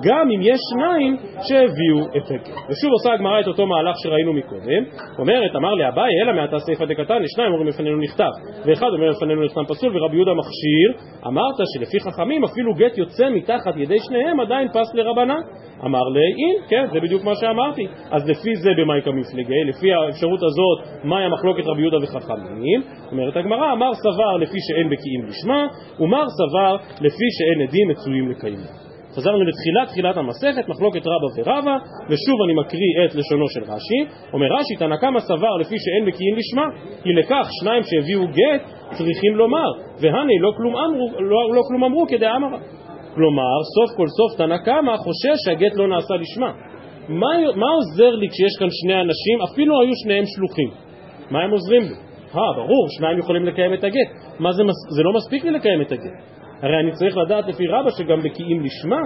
גם 0.03 0.29
אם 0.35 0.41
יש 0.41 0.59
שניים 0.71 1.17
שהביאו 1.47 2.07
את 2.17 2.31
הגט. 2.31 2.55
ושוב 2.69 2.91
עושה 2.91 3.13
הגמרא 3.13 3.39
את 3.39 3.47
אותו 3.47 3.65
מהלך 3.65 3.95
שראינו 4.03 4.33
מקודם, 4.33 4.83
אומרת, 5.19 5.55
אמר 5.55 5.73
לי 5.73 5.87
אביי, 5.87 6.11
אלא 6.23 6.33
מעתה 6.33 6.59
סיפא 6.59 6.85
דקתן, 6.85 7.21
לשניים 7.21 7.51
אומרים 7.51 7.67
בפנינו 7.67 7.97
נכתב, 7.97 8.31
ואחד 8.65 8.87
אומר 8.93 9.11
בפנינו 9.11 9.45
נחתם 9.45 9.65
פסול, 9.67 9.97
ורבי 9.97 10.15
יהודה 10.15 10.31
מכשיר, 10.33 10.89
אמרת 11.27 11.55
שלפי 11.73 11.99
חכמים 11.99 12.43
אפילו 12.43 12.73
גט 12.73 12.97
יוצא 12.97 13.29
מתחת 13.29 13.77
ידי 13.77 13.99
שניהם 13.99 14.39
עדיין 14.39 14.67
פס 14.67 14.95
לרבנן. 14.95 15.41
אמר 15.85 16.03
לי, 16.09 16.19
אין, 16.19 16.67
כן, 16.69 16.85
זה 16.93 16.99
בדיוק 16.99 17.23
מה 17.23 17.35
שאמרתי. 17.35 17.87
אז 18.11 18.29
לפי 18.29 18.55
זה 18.55 18.69
במאי 18.77 19.01
כמפלגי, 19.01 19.63
לפי 19.69 19.93
האפשרות 19.93 20.39
הזאת, 20.43 21.03
מהי 21.03 21.25
המחלוקת 21.25 21.63
רבי 21.67 21.81
יהודה 21.81 21.97
וחכמים? 22.03 22.83
אומרת 23.11 23.37
הגמרא, 23.37 23.73
אמר 23.73 23.93
סבר 23.93 24.37
לפי 24.37 24.57
שאין 24.67 24.89
בקיאים 24.89 25.25
לשמה, 25.25 25.67
ומר 25.99 26.25
סבר 26.37 26.75
לפי 27.01 27.27
שאין 27.37 27.67
עדים 27.67 27.87
מצויים 27.87 28.29
לקיימו. 28.29 28.87
חזרנו 29.17 29.43
לתחילת 29.43 29.87
תחילת 29.87 30.17
המסכת, 30.17 30.67
מחלוקת 30.67 31.01
רבא 31.07 31.27
ורבא, 31.35 31.75
ושוב 32.09 32.37
אני 32.45 32.53
מקריא 32.61 32.93
את 33.05 33.15
לשונו 33.15 33.47
של 33.53 33.63
רש"י. 33.63 33.99
אומר 34.33 34.47
רש"י, 34.55 34.75
תנא 34.79 34.97
קמא 34.97 35.19
סבר 35.19 35.53
לפי 35.61 35.75
שאין 35.83 36.03
בקיאים 36.07 36.35
לשמה, 36.39 36.65
כי 37.03 37.09
לכך 37.19 37.47
שניים 37.59 37.83
שהביאו 37.83 38.21
גט 38.27 38.61
צריכים 38.97 39.35
לומר, 39.35 39.69
והני 40.01 40.39
לא 40.39 40.51
כלום 40.57 40.75
אמרו, 40.75 41.05
לא, 41.19 41.55
לא 41.55 41.61
כלום 41.67 41.83
אמרו 41.83 42.05
כדאמרה. 42.07 42.59
כלומר, 43.15 43.57
סוף 43.75 43.97
כל 43.97 44.07
סוף 44.17 44.37
תנא 44.37 44.57
קמא 44.57 44.97
חושש 44.97 45.37
שהגט 45.45 45.75
לא 45.75 45.87
נעשה 45.87 46.13
לשמה. 46.21 46.51
מה, 47.09 47.31
מה 47.55 47.69
עוזר 47.75 48.15
לי 48.15 48.29
כשיש 48.29 48.53
כאן 48.59 48.67
שני 48.71 49.01
אנשים, 49.01 49.41
אפילו 49.51 49.81
היו 49.81 49.91
שניהם 50.03 50.25
שלוחים? 50.25 50.69
מה 51.31 51.39
הם 51.43 51.51
עוזרים 51.51 51.81
לי? 51.81 51.95
אה, 52.35 52.53
ברור, 52.55 52.87
שניים 52.97 53.19
יכולים 53.19 53.45
לקיים 53.45 53.73
את 53.73 53.83
הגט. 53.83 54.09
מה 54.39 54.51
זה, 54.51 54.63
זה 54.89 55.03
לא 55.03 55.13
מספיק 55.13 55.43
לי 55.45 55.51
לקיים 55.51 55.81
את 55.81 55.91
הגט. 55.91 56.36
הרי 56.61 56.79
אני 56.79 56.91
צריך 56.91 57.17
לדעת 57.17 57.47
לפי 57.47 57.67
רבא 57.67 57.89
שגם 57.97 58.19
בקיאים 58.23 58.63
לשמה. 58.63 59.01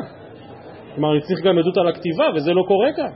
כלומר, 0.96 1.12
אני 1.12 1.22
צריך 1.22 1.42
גם 1.44 1.58
עדות 1.58 1.78
על 1.78 1.88
הכתיבה, 1.88 2.26
וזה 2.36 2.54
לא 2.54 2.64
קורה 2.68 2.88
כאן. 2.96 3.12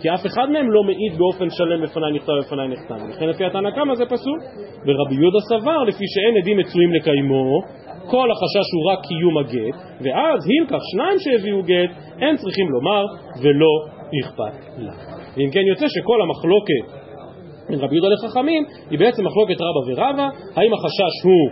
כי 0.00 0.10
אף 0.14 0.26
אחד 0.26 0.50
מהם 0.50 0.70
לא 0.70 0.82
מעיד 0.82 1.18
באופן 1.18 1.50
שלם 1.50 1.82
בפניי 1.82 2.12
נכתב 2.12 2.32
ובפניי 2.38 2.68
נחתם. 2.68 3.08
לכן 3.10 3.28
לפי 3.28 3.44
התנא 3.44 3.70
קמא 3.70 3.94
זה 3.94 4.04
פסול. 4.06 4.38
ורבי 4.86 5.14
יהודה 5.14 5.38
סבר, 5.50 5.82
לפי 5.88 6.04
שאין 6.12 6.36
עדים 6.36 6.58
מצויים 6.58 6.92
לקיימו, 6.92 7.60
כל 8.10 8.28
החשש 8.30 8.68
הוא 8.74 8.92
רק 8.92 8.98
קיום 9.06 9.38
הגט, 9.38 9.76
ואז 10.00 10.38
הילקח 10.48 10.82
שניים 10.92 11.18
שהביאו 11.18 11.62
גט, 11.62 11.90
הם 12.20 12.36
צריכים 12.36 12.68
לומר 12.68 13.04
ולא 13.42 13.72
אכפת 14.20 14.54
לה. 14.78 14.92
ואם 15.36 15.50
כן 15.52 15.60
יוצא 15.60 15.86
שכל 15.88 16.18
המחלוקת 16.22 17.02
בין 17.68 17.78
רבי 17.78 17.94
יהודה 17.94 18.08
לחכמים 18.14 18.64
היא 18.90 18.98
בעצם 18.98 19.26
מחלוקת 19.26 19.60
רבא 19.60 19.80
ורבא, 19.86 20.28
האם 20.56 20.72
החשש 20.74 21.14
הוא 21.24 21.50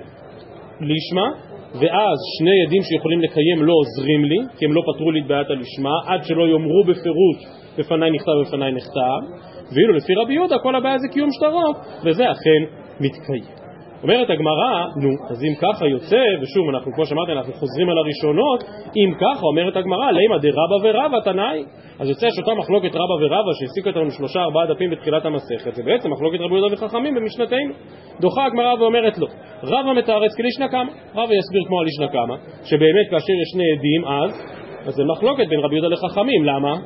לשמה, 0.80 1.49
ואז 1.74 2.18
שני 2.38 2.66
עדים 2.66 2.82
שיכולים 2.82 3.20
לקיים 3.20 3.62
לא 3.62 3.72
עוזרים 3.80 4.24
לי, 4.24 4.38
כי 4.58 4.64
הם 4.64 4.72
לא 4.72 4.82
פתרו 4.88 5.10
לי 5.10 5.20
את 5.20 5.26
בעיית 5.26 5.50
הלשמה, 5.50 5.94
עד 6.06 6.24
שלא 6.24 6.48
יאמרו 6.48 6.84
בפירוש 6.84 7.36
בפניי 7.78 8.10
נכתב 8.10 8.32
ובפניי 8.40 8.72
נכתב, 8.72 9.20
ואילו 9.74 9.92
לפי 9.94 10.14
רבי 10.14 10.34
יהודה 10.34 10.58
כל 10.58 10.74
הבעיה 10.74 10.98
זה 10.98 11.08
קיום 11.12 11.28
שטרות, 11.32 11.76
וזה 12.04 12.24
אכן 12.30 12.62
מתקיים. 13.00 13.59
אומרת 14.02 14.30
הגמרא, 14.30 14.86
נו, 15.02 15.10
אז 15.30 15.44
אם 15.44 15.54
ככה 15.62 15.86
יוצא, 15.86 16.22
ושוב, 16.42 16.68
אנחנו, 16.68 16.92
כמו 16.92 17.06
שאמרתי, 17.06 17.32
אנחנו 17.32 17.52
חוזרים 17.52 17.88
על 17.90 17.98
הראשונות, 17.98 18.64
אם 18.96 19.14
ככה, 19.14 19.46
אומרת 19.46 19.76
הגמרא, 19.76 20.10
לימא 20.10 20.36
דרבא 20.38 20.76
ורבא 20.82 21.20
תנאי. 21.24 21.64
אז 22.00 22.08
יוצא 22.08 22.26
שאותה 22.30 22.54
מחלוקת 22.54 22.94
רבא 22.94 23.14
ורבא 23.20 23.52
שהעסיקה 23.58 23.90
אותנו 23.90 24.10
שלושה 24.10 24.40
ארבעה 24.40 24.66
דפים 24.66 24.90
בתחילת 24.90 25.24
המסכת, 25.24 25.74
זה 25.74 25.82
בעצם 25.82 26.10
מחלוקת 26.12 26.40
רבי 26.40 26.54
יהודה 26.54 26.74
וחכמים 26.74 27.14
במשנתנו. 27.14 27.72
דוחה 28.20 28.46
הגמרא 28.46 28.74
ואומרת 28.80 29.18
לו, 29.18 29.26
רבא 29.62 29.92
מתארץ 29.92 30.36
כלישנא 30.36 30.66
קמא, 30.68 30.90
רבא 31.14 31.34
יסביר 31.34 31.62
כמו 31.66 31.80
הלישנא 31.80 32.06
קמא, 32.06 32.34
שבאמת 32.64 33.06
כאשר 33.10 33.32
יש 33.42 33.48
שני 33.52 33.64
עדים 33.76 34.04
אז, 34.04 34.30
אז 34.86 34.94
זה 34.94 35.02
מחלוקת 35.04 35.48
בין 35.48 35.60
רבי 35.60 35.74
יהודה 35.74 35.88
לחכמים, 35.88 36.44
למה? 36.44 36.76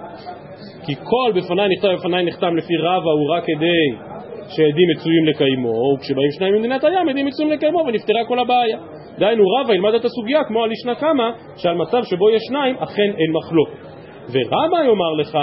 כי 0.86 0.94
כל 0.94 1.32
בפניי 1.34 1.68
נכתב 1.68 1.88
בפניי 1.98 2.24
נחתם 2.24 2.56
לפי 2.56 2.76
רבא 2.76 3.10
הוא 3.10 3.30
רק 3.36 3.44
כדי 3.44 4.13
שעדים 4.48 4.88
מצויים 4.96 5.26
לקיימו, 5.26 5.94
וכשבאים 5.96 6.30
שניים 6.30 6.54
ממדינת 6.54 6.84
הים 6.84 7.08
עדים 7.08 7.26
מצויים 7.26 7.52
לקיימו 7.52 7.78
ונפתרה 7.78 8.24
כל 8.28 8.38
הבעיה. 8.38 8.78
דהיינו 9.18 9.44
רבא 9.48 9.74
ילמד 9.74 9.94
את 9.94 10.04
הסוגיה 10.04 10.44
כמו 10.44 10.64
על 10.64 10.72
ישנה 10.72 10.94
קמא, 10.94 11.30
שעל 11.56 11.76
מצב 11.76 12.02
שבו 12.04 12.30
יש 12.30 12.42
שניים 12.48 12.76
אכן 12.76 13.10
אין 13.18 13.32
מחלוקת. 13.32 13.94
ורבא 14.32 14.76
יאמר 14.86 15.12
לך, 15.20 15.38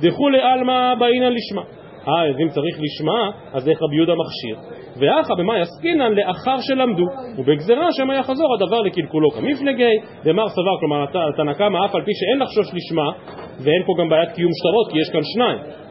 דכולי 0.00 0.40
עלמא 0.40 0.94
באינן 0.94 1.32
לשמה. 1.32 1.62
אה, 2.08 2.28
אז 2.28 2.34
אם 2.42 2.48
צריך 2.48 2.76
לשמה, 2.80 3.30
אז 3.52 3.68
איך 3.68 3.82
רבי 3.82 3.96
יהודה 3.96 4.12
מכשיר? 4.14 4.56
ואחא 4.96 5.34
במאי 5.38 5.60
עסקינן 5.60 6.12
לאחר 6.12 6.56
שלמדו, 6.60 7.04
ובגזרה 7.38 7.92
שמא 7.92 8.12
יחזור 8.12 8.54
הדבר 8.54 8.80
לקלקולו 8.80 9.30
כמפלגי, 9.30 9.96
דמר 10.24 10.48
סבר, 10.48 10.76
כלומר 10.80 11.06
תנא 11.36 11.52
קמא 11.52 11.84
אף 11.84 11.94
על 11.94 12.02
פי 12.04 12.12
שאין 12.14 12.38
לחשוש 12.42 12.74
לשמה, 12.74 13.10
ואין 13.64 13.82
פה 13.86 13.92
גם 13.98 14.08
בעיית 14.08 14.30
קיום 14.30 14.50
שטרות 14.58 14.92
כי 14.92 14.98
יש 14.98 15.10
כאן 15.12 15.20
שניים. 15.22 15.83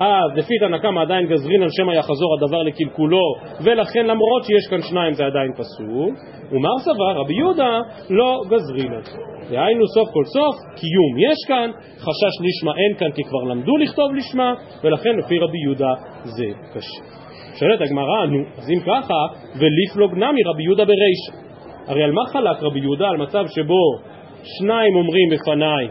אז 0.00 0.36
לפי 0.36 0.54
תנא 0.60 0.78
קמא 0.78 1.00
עדיין 1.00 1.26
גזרינן 1.26 1.66
שמא 1.70 1.92
יחזור 1.92 2.34
הדבר 2.34 2.62
לקלקולו, 2.62 3.34
ולכן 3.60 4.06
למרות 4.06 4.44
שיש 4.44 4.70
כאן 4.70 4.82
שניים 4.82 5.12
זה 5.12 5.26
עדיין 5.26 5.52
פסול, 5.52 6.14
ומר 6.52 6.78
סבר 6.78 7.20
רבי 7.20 7.34
יהודה 7.34 7.80
לא 8.10 8.42
גזרינן. 8.50 9.00
דהיינו 9.50 9.84
סוף 9.94 10.08
כל 10.12 10.24
סוף, 10.24 10.54
קיום 10.76 11.30
יש 11.30 11.38
כאן, 11.48 11.70
חשש 11.98 12.34
לשמה 12.44 12.72
אין 12.78 12.96
כאן 12.98 13.10
כי 13.12 13.22
כבר 13.24 13.42
למדו 13.50 13.76
לכתוב 13.76 14.14
לשמה, 14.14 14.54
ולכן 14.84 15.16
לפי 15.18 15.38
רבי 15.38 15.58
יהודה 15.64 15.94
זה 16.24 16.46
קשה. 16.74 17.02
שואלת 17.58 17.80
הגמרא, 17.80 18.26
נו, 18.26 18.38
אז 18.58 18.70
אם 18.70 18.80
ככה, 18.80 19.14
וליפלוג 19.56 20.14
נמי 20.14 20.42
רבי 20.44 20.62
יהודה 20.62 20.84
ברישא. 20.84 21.48
הרי 21.86 22.02
על 22.02 22.12
מה 22.12 22.22
חלק 22.32 22.62
רבי 22.62 22.80
יהודה? 22.80 23.08
על 23.08 23.16
מצב 23.16 23.44
שבו 23.46 23.98
שניים 24.42 24.96
אומרים 24.96 25.28
בפניי 25.30 25.88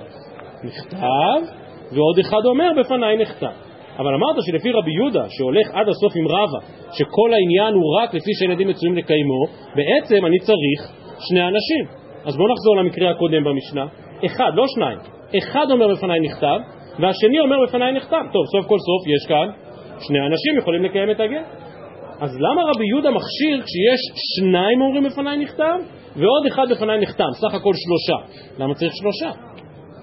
נכתב, 0.64 1.54
ועוד 1.92 2.20
אחד 2.20 2.46
אומר 2.46 2.72
בפניי 2.80 3.18
נכתב. 3.18 3.67
אבל 4.00 4.14
אמרת 4.14 4.36
שלפי 4.46 4.72
רבי 4.72 4.92
יהודה, 4.92 5.26
שהולך 5.30 5.68
עד 5.74 5.90
הסוף 5.90 6.14
עם 6.16 6.28
רבא, 6.28 6.60
שכל 6.92 7.34
העניין 7.34 7.74
הוא 7.74 8.00
רק 8.00 8.14
לפי 8.14 8.32
שילדים 8.40 8.68
מצויים 8.68 8.96
לקיימו, 8.96 9.42
בעצם 9.76 10.26
אני 10.26 10.40
צריך 10.40 10.80
שני 11.20 11.42
אנשים. 11.42 11.84
אז 12.26 12.38
בואו 12.38 12.54
נחזור 12.54 12.76
למקרה 12.78 13.10
הקודם 13.12 13.44
במשנה. 13.44 13.86
אחד, 14.26 14.52
לא 14.56 14.64
שניים. 14.68 14.98
אחד 15.38 15.66
אומר 15.72 15.88
בפניי 15.96 16.20
נכתב, 16.20 16.60
והשני 17.00 17.40
אומר 17.40 17.58
בפניי 17.68 17.92
נכתב. 17.92 18.24
טוב, 18.34 18.46
סוף 18.46 18.66
כל 18.68 18.80
סוף 18.80 19.02
יש 19.16 19.28
כאן 19.28 19.48
שני 20.00 20.20
אנשים 20.20 20.58
יכולים 20.58 20.84
לקיים 20.84 21.12
את 21.12 21.20
הגט. 21.20 21.46
אז 22.20 22.38
למה 22.40 22.62
רבי 22.72 22.88
יהודה 22.88 23.10
מכשיר 23.12 23.62
כשיש 23.66 24.02
שניים 24.36 24.82
אומרים 24.82 25.04
בפניי 25.04 25.38
נכתב, 25.38 25.78
ועוד 26.16 26.46
אחד 26.48 26.66
בפניי 26.72 27.00
נחתם, 27.02 27.30
סך 27.42 27.54
הכל 27.54 27.74
שלושה? 27.74 28.44
למה 28.60 28.74
צריך 28.74 28.94
שלושה? 28.96 29.30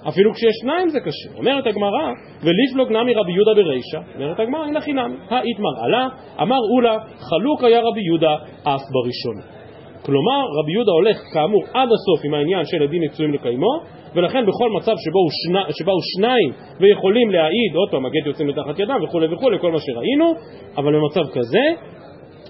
אפילו 0.09 0.35
כשיש 0.35 0.55
שניים 0.63 0.89
זה 0.89 1.01
קשה. 1.01 1.39
אומרת 1.39 1.67
הגמרא, 1.67 2.13
וליפלוג 2.43 2.93
נמי 2.93 3.15
רבי 3.15 3.33
יהודה 3.33 3.55
ברישא, 3.55 3.99
אומרת 4.15 4.41
הגמרא, 4.41 4.65
הנה 4.65 4.81
חינם, 4.81 5.17
האיתמר 5.29 5.85
עלה, 5.85 6.09
אמר 6.43 6.59
אולה, 6.75 6.99
חלוק 7.31 7.65
היה 7.65 7.81
רבי 7.81 8.01
יהודה 8.07 8.35
אף 8.63 8.83
בראשון. 8.93 9.55
כלומר, 10.03 10.43
רבי 10.61 10.73
יהודה 10.73 10.93
הולך 10.93 11.17
כאמור 11.35 11.63
עד 11.75 11.89
הסוף 11.89 12.25
עם 12.25 12.35
העניין 12.35 12.65
של 12.65 12.83
עדים 12.83 13.03
מצויים 13.03 13.35
לקיימו, 13.35 13.81
ולכן 14.15 14.47
בכל 14.47 14.71
מצב 14.71 14.95
שבו, 14.97 15.21
שני, 15.31 15.73
שבו 15.79 15.93
שניים 16.17 16.53
ויכולים 16.81 17.31
להעיד, 17.31 17.75
עוד 17.75 17.91
פעם, 17.91 18.07
הגט 18.07 18.27
יוצא 18.27 18.45
מתחת 18.45 18.79
ידם 18.79 19.01
וכולי 19.05 19.35
וכולי, 19.35 19.59
כל 19.61 19.73
מה 19.73 19.79
שראינו, 19.79 20.35
אבל 20.77 20.97
במצב 20.97 21.31
כזה, 21.33 21.65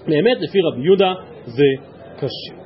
באמת 0.07 0.37
לפי 0.41 0.59
רבי 0.61 0.81
יהודה 0.81 1.13
זה 1.45 1.65
קשה. 2.17 2.64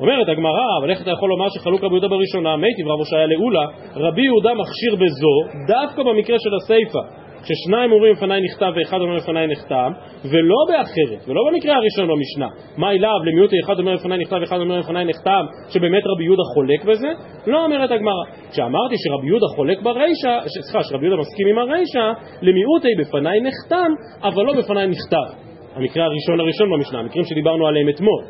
אומרת 0.00 0.28
הגמרא, 0.28 0.78
אבל 0.80 0.90
איך 0.90 1.02
אתה 1.02 1.10
יכול 1.10 1.28
לומר 1.30 1.46
שחלוק 1.48 1.84
רבי 1.84 1.94
יהודה 1.94 2.08
בראשונה, 2.08 2.56
מייטיב 2.56 2.88
רב 2.88 2.98
הושעיה 2.98 3.26
לעולה, 3.26 3.66
רבי 3.96 4.22
יהודה 4.22 4.50
מכשיר 4.54 4.94
בזו, 4.94 5.36
דווקא 5.68 6.02
במקרה 6.02 6.36
של 6.38 6.54
הסיפא, 6.54 6.98
ששניים 7.44 7.92
אומרים 7.92 8.12
לפניי 8.12 8.40
נכתב 8.40 8.72
ואחד 8.76 9.00
אומר 9.00 9.14
לפניי 9.14 9.46
נחתם, 9.46 9.92
ולא 10.24 10.60
באחרת, 10.68 11.28
ולא 11.28 11.40
במקרה 11.48 11.74
הראשון 11.76 12.08
במשנה. 12.08 12.48
מה 12.76 12.90
אליו 12.90 13.18
למיעוטי 13.26 13.56
אחד 13.64 13.78
אומר 13.78 13.94
לפניי 13.94 14.18
נכתב 14.18 14.36
ואחד 14.40 14.60
אומר 14.60 14.78
לפניי 14.78 15.04
נחתם, 15.04 15.44
שבאמת 15.68 16.02
רבי 16.06 16.24
יהודה 16.24 16.42
חולק 16.54 16.84
בזה? 16.84 17.08
לא 17.46 17.64
אומרת 17.64 17.90
הגמרא. 17.90 18.24
כשאמרתי 18.50 18.94
שרבי 19.04 19.26
יהודה 19.26 19.46
חולק 19.56 19.82
ברישא, 19.82 20.38
סליחה, 20.46 20.84
שרבי 20.88 21.06
יהודה 21.06 21.20
מסכים 21.22 21.46
עם 21.48 21.58
הרישא, 21.58 22.12
למיעוטי 22.42 22.92
בפניי 23.00 23.40
נחתם, 23.40 23.90
אבל 24.22 24.42
לא 24.44 24.52
בפניי 24.58 24.86
נכתב. 24.86 25.28
המקרה 25.74 26.04
הראשון 26.04 26.40
הראשון 26.40 26.70
במשנה, 26.70 26.98
המקרים 26.98 27.24
שדיברנו 27.24 27.66
עליהם 27.66 27.88
אתמול. 27.88 28.22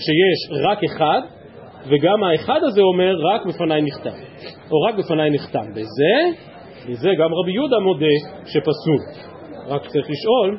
כשיש 0.00 0.60
רק 0.68 0.78
אחד, 0.84 1.20
וגם 1.86 2.24
האחד 2.24 2.60
הזה 2.62 2.82
אומר 2.82 3.14
רק 3.32 3.46
בפניי 3.46 3.82
נכתב, 3.82 4.16
או 4.70 4.80
רק 4.88 4.94
בפניי 4.94 5.30
נחתם. 5.30 5.70
בזה, 5.70 6.14
בזה 6.88 7.10
גם 7.18 7.30
רבי 7.34 7.52
יהודה 7.52 7.78
מודה 7.78 8.14
שפסול. 8.46 9.00
רק 9.68 9.86
צריך 9.86 10.06
לשאול, 10.10 10.58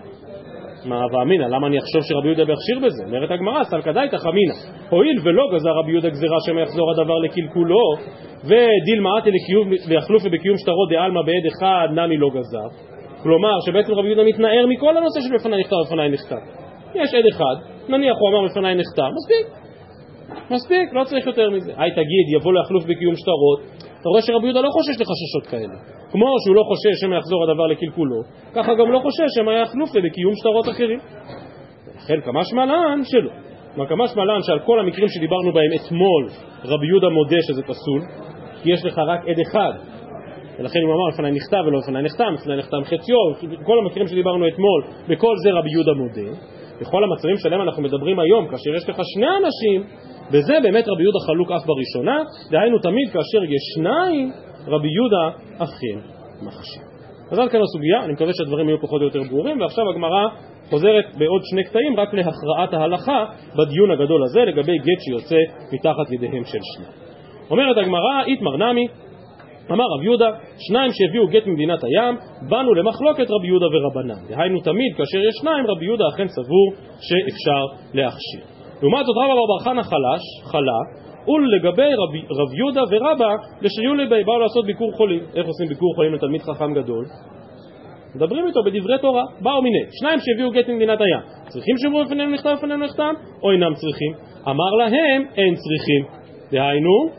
מה 0.85 1.03
הווה 1.03 1.21
אמינא, 1.21 1.43
למה 1.43 1.67
אני 1.67 1.77
אחשוב 1.79 2.01
שרבי 2.01 2.27
יהודה 2.27 2.41
יכשיר 2.41 2.79
בזה? 2.85 3.03
אומרת 3.07 3.31
הגמרא, 3.31 3.63
סלקדאיתא 3.63 4.17
חמינא. 4.17 4.53
הואיל 4.89 5.17
ולא 5.23 5.43
גזר 5.53 5.69
רבי 5.69 5.91
יהודה 5.91 6.09
גזירה 6.09 6.37
שמא 6.45 6.59
יחזור 6.59 6.91
הדבר 6.91 7.17
לקלקולו, 7.17 7.85
ודילמא 8.43 9.09
אתי 9.19 9.29
ויחלופי 9.87 10.29
בקיום 10.29 10.57
שטרות 10.57 10.89
דעלמא 10.89 11.21
בעד 11.21 11.45
אחד, 11.51 11.87
נמי 11.95 12.17
לא 12.17 12.29
גזר. 12.29 12.69
כלומר, 13.23 13.55
שבעצם 13.65 13.93
רבי 13.93 14.07
יהודה 14.07 14.23
מתנער 14.23 14.65
מכל 14.67 14.97
הנושא 14.97 15.19
של 15.21 15.35
בפניי 15.35 15.59
נכתב 15.59 15.75
ובפניי 15.75 16.09
נכתב. 16.09 16.41
יש 16.95 17.13
עד 17.15 17.25
אחד, 17.31 17.70
נניח 17.89 18.17
הוא 18.19 18.29
אמר 18.29 18.47
בפניי 18.47 18.75
נחתם, 18.75 19.11
מספיק. 19.17 19.45
מספיק, 20.51 20.93
לא 20.93 21.03
צריך 21.03 21.27
יותר 21.27 21.49
מזה. 21.49 21.71
היי 21.77 21.91
תגיד, 21.91 22.25
יבוא 22.35 22.53
להחלוף 22.53 22.83
בקיום 22.83 23.15
שטרות, 23.15 23.59
אתה 24.01 24.09
רואה 24.09 24.21
שרבי 24.21 24.45
יהודה 24.45 24.61
לא 24.61 24.69
חושש 24.69 25.01
לחששות 25.01 25.45
כאלה. 25.51 25.75
כמו 26.11 26.27
שהוא 26.43 26.55
לא 26.55 26.63
חושש 26.69 27.01
שמא 27.01 27.15
יחזור 27.15 27.43
הדבר 27.43 27.67
לקלקולו, 27.67 28.21
ככה 28.53 28.73
גם 28.73 28.91
לא 28.91 28.99
חושש 28.99 29.29
שמא 29.35 29.51
יחלוף 29.51 29.89
בקיום 29.89 30.33
שטרות 30.35 30.69
אחרים. 30.69 30.99
לכן 31.97 32.21
כמה 32.21 32.45
שמלן 32.45 32.99
שלא. 33.03 33.31
כלומר 33.73 33.89
כמה 33.89 34.07
שמלן 34.07 34.41
שעל 34.41 34.59
כל 34.59 34.79
המקרים 34.79 35.07
שדיברנו 35.07 35.53
בהם 35.53 35.71
אתמול, 35.75 36.23
רבי 36.65 36.87
יהודה 36.87 37.09
מודה 37.09 37.37
שזה 37.47 37.61
פסול, 37.63 38.01
כי 38.63 38.71
יש 38.73 38.85
לך 38.85 38.97
רק 38.97 39.19
עד 39.27 39.39
אחד. 39.39 39.73
ולכן 40.59 40.79
הוא 40.79 40.93
אמר 40.93 41.07
לפניי 41.13 41.31
נכתב 41.31 41.63
ולא 41.67 41.79
לפניי 41.79 42.03
נחתם, 42.03 42.33
לפניי 42.33 42.57
נחתם 42.57 42.83
חציו, 42.83 43.55
כל 43.65 43.77
המקרים 43.79 44.07
שדיברנו 44.07 44.47
אתמול, 44.47 44.83
בכל 45.07 45.35
זה 45.43 45.49
רבי 45.51 45.71
יהודה 45.71 45.91
מודה. 45.93 46.37
בכל 46.81 47.03
המצבים 47.03 47.37
שלהם 47.37 47.61
אנחנו 47.61 47.83
מדברים 47.83 48.19
היום, 48.19 48.47
כאשר 48.47 48.75
יש 48.75 48.89
לך 48.89 48.97
שני 49.13 49.27
אנשים, 49.41 49.83
בזה 50.31 50.53
באמת 50.63 50.85
רבי 50.87 51.03
יהודה 51.03 51.19
חלוק 51.27 51.51
אף 51.51 51.65
בראשונה, 51.65 52.17
דהיינו 52.51 52.79
תמיד 52.79 53.07
כאשר 53.13 53.43
יש 53.43 53.63
שניים, 53.75 54.31
רבי 54.67 54.87
יהודה 54.95 55.25
אכן 55.57 55.99
מכשיר. 56.45 56.83
אז 57.31 57.39
עד 57.39 57.49
כאן 57.49 57.61
הסוגיה, 57.61 58.03
אני 58.03 58.13
מקווה 58.13 58.33
שהדברים 58.33 58.69
יהיו 58.69 58.81
פחות 58.81 59.01
או 59.01 59.05
יותר 59.05 59.21
ברורים, 59.29 59.61
ועכשיו 59.61 59.83
הגמרא 59.89 60.27
חוזרת 60.69 61.05
בעוד 61.17 61.41
שני 61.43 61.63
קטעים 61.63 61.99
רק 61.99 62.13
להכרעת 62.13 62.73
ההלכה 62.73 63.25
בדיון 63.57 63.91
הגדול 63.91 64.23
הזה 64.23 64.39
לגבי 64.39 64.77
גט 64.77 65.01
שיוצא 65.05 65.35
מתחת 65.71 66.11
ידיהם 66.11 66.45
של 66.45 66.59
שניים. 66.61 66.91
אומרת 67.49 67.77
הגמרא, 67.77 68.23
איתמר 68.25 68.57
נמי, 68.57 68.87
אמר 69.71 69.85
רב 69.95 70.03
יהודה, 70.03 70.29
שניים 70.57 70.91
שהביאו 70.91 71.27
גט 71.27 71.47
ממדינת 71.47 71.83
הים, 71.83 72.15
באנו 72.49 72.73
למחלוקת 72.73 73.27
רבי 73.29 73.47
יהודה 73.47 73.65
ורבנן. 73.73 74.21
דהיינו 74.29 74.59
תמיד 74.59 74.91
כאשר 74.97 75.17
יש 75.17 75.35
שניים, 75.41 75.67
רבי 75.67 75.85
יהודה 75.85 76.05
אכן 76.13 76.27
סבור 76.27 76.67
שאפשר 77.07 77.63
להכשיר. 77.93 78.41
לעומת 78.81 79.05
זאת 79.05 79.15
רבא 79.17 79.45
בר 79.51 79.59
חנא 79.63 79.83
חלש, 79.83 80.23
חלה, 80.51 80.81
ולגבי 81.27 81.93
רב, 82.01 82.11
רב 82.39 82.53
יהודה 82.57 82.81
ורבא, 82.91 83.35
לשריולי 83.61 84.07
בי 84.07 84.23
באו 84.23 84.39
לעשות 84.39 84.65
ביקור 84.65 84.91
חולים. 84.97 85.23
איך 85.35 85.47
עושים 85.47 85.67
ביקור 85.67 85.95
חולים 85.95 86.13
לתלמיד 86.13 86.41
חכם 86.41 86.73
גדול? 86.73 87.05
מדברים 88.15 88.47
איתו 88.47 88.59
בדברי 88.65 88.97
תורה, 89.01 89.23
באו 89.41 89.61
מיני, 89.61 89.83
שניים 89.99 90.19
שהביאו 90.19 90.51
גט 90.51 90.69
ממדינת 90.69 91.01
הים. 91.01 91.21
צריכים 91.47 91.77
שיאמרו 91.77 92.05
בפנינו 92.05 92.31
נכתב 92.31 92.53
בפנינו 92.57 92.85
נכתב, 92.85 93.13
או 93.43 93.51
אינם 93.51 93.73
צריכים? 93.73 94.13
אמר 94.47 94.71
להם, 94.79 95.21
אין 95.35 95.55
צריכים. 95.55 96.21
דהיינו, 96.51 97.09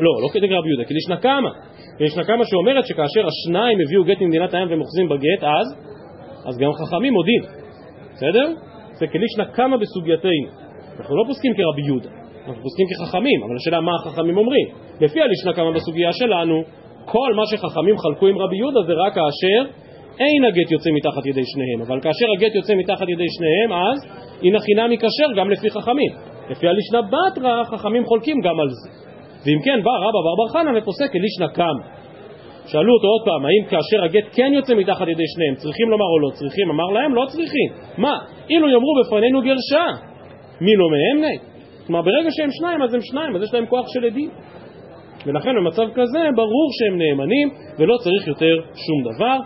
לא, 0.00 0.12
לא 0.22 0.28
כדגר 0.32 0.56
רבי 0.58 0.68
יהודה, 0.68 0.84
כלישנא 0.84 1.16
קמא. 1.16 1.50
כלישנא 1.98 2.22
קמא 2.24 2.44
שאומרת 2.44 2.86
שכאשר 2.86 3.22
השניים 3.26 3.78
הביאו 3.80 4.04
גט 4.04 4.20
ממדינת 4.20 4.54
הים 4.54 4.68
והם 4.70 4.80
אוחזים 4.80 5.08
בגט, 5.08 5.42
אז, 5.42 5.68
אז 6.48 6.58
גם 6.58 6.72
חכמים 6.72 7.12
מודים. 7.12 7.42
בסדר? 8.14 8.46
זה 8.92 9.06
כלישנא 9.06 9.44
קמא 9.44 9.76
בסוגייתנו. 9.76 10.46
אנחנו 10.98 11.16
לא 11.16 11.24
פוסקים 11.26 11.52
כרבי 11.54 11.82
יהודה, 11.86 12.10
אנחנו 12.46 12.62
פוסקים 12.62 12.86
כחכמים, 12.90 13.42
אבל 13.42 13.56
השאלה 13.56 13.80
מה 13.80 13.92
החכמים 13.94 14.36
אומרים. 14.36 14.66
לפי 15.00 15.20
הלישנא 15.20 15.52
קמא 15.52 15.70
בסוגיה 15.70 16.12
שלנו, 16.12 16.62
כל 17.04 17.34
מה 17.36 17.42
שחכמים 17.46 17.98
חלקו 17.98 18.26
עם 18.26 18.38
רבי 18.38 18.56
יהודה 18.56 18.80
זה 18.86 18.92
רק 18.92 19.12
כאשר 19.14 19.60
אין 20.20 20.44
הגט 20.44 20.70
יוצא 20.70 20.90
מתחת 20.90 21.26
ידי 21.26 21.44
שניהם, 21.44 21.80
אבל 21.86 22.00
כאשר 22.00 22.26
הגט 22.36 22.54
יוצא 22.54 22.74
מתחת 22.74 23.08
ידי 23.08 23.26
שניהם, 23.36 23.72
אז 23.72 23.98
הנה 24.42 24.58
חינמי 24.60 24.98
כשר 24.98 25.30
גם 25.36 25.50
לפי 25.50 25.70
חכמים. 25.70 26.12
לפי 26.50 26.68
הלישנא 26.68 27.00
בתרא, 27.00 27.64
חכמים 27.64 28.04
חולקים 28.04 28.40
גם 28.40 28.60
על 28.60 28.68
זה. 28.68 29.09
ואם 29.44 29.60
כן, 29.64 29.78
בא 29.82 29.90
רבא 30.04 30.20
בר 30.26 30.34
בר 30.38 30.48
חנא 30.52 30.78
ופוסק 30.78 31.10
אלישנא 31.16 31.48
קמא. 31.56 31.84
שאלו 32.66 32.92
אותו 32.94 33.08
עוד 33.14 33.22
פעם, 33.24 33.42
האם 33.46 33.62
כאשר 33.70 34.04
הגט 34.04 34.26
כן 34.36 34.50
יוצא 34.54 34.74
מתחת 34.74 35.08
ידי 35.08 35.28
שניהם, 35.34 35.54
צריכים 35.54 35.90
לומר 35.90 36.04
או 36.14 36.18
לא 36.18 36.30
צריכים? 36.38 36.70
אמר 36.70 36.88
להם, 36.96 37.14
לא 37.14 37.24
צריכים. 37.26 37.68
מה, 37.98 38.14
אילו 38.50 38.68
יאמרו 38.68 38.92
בפנינו 39.00 39.40
גרשה, 39.42 39.86
מי 40.60 40.76
לא 40.76 40.86
מהם 40.92 41.24
נט? 41.24 41.40
כלומר, 41.86 42.02
ברגע 42.02 42.30
שהם 42.30 42.50
שניים, 42.50 42.82
אז 42.82 42.94
הם 42.94 43.00
שניים, 43.00 43.36
אז 43.36 43.42
יש 43.42 43.54
להם 43.54 43.66
כוח 43.66 43.86
של 43.94 44.04
עדים. 44.04 44.30
ולכן 45.26 45.50
במצב 45.56 45.86
כזה, 45.94 46.22
ברור 46.36 46.68
שהם 46.78 46.98
נאמנים, 46.98 47.48
ולא 47.78 47.96
צריך 47.96 48.26
יותר 48.26 48.54
שום 48.74 49.14
דבר. 49.14 49.38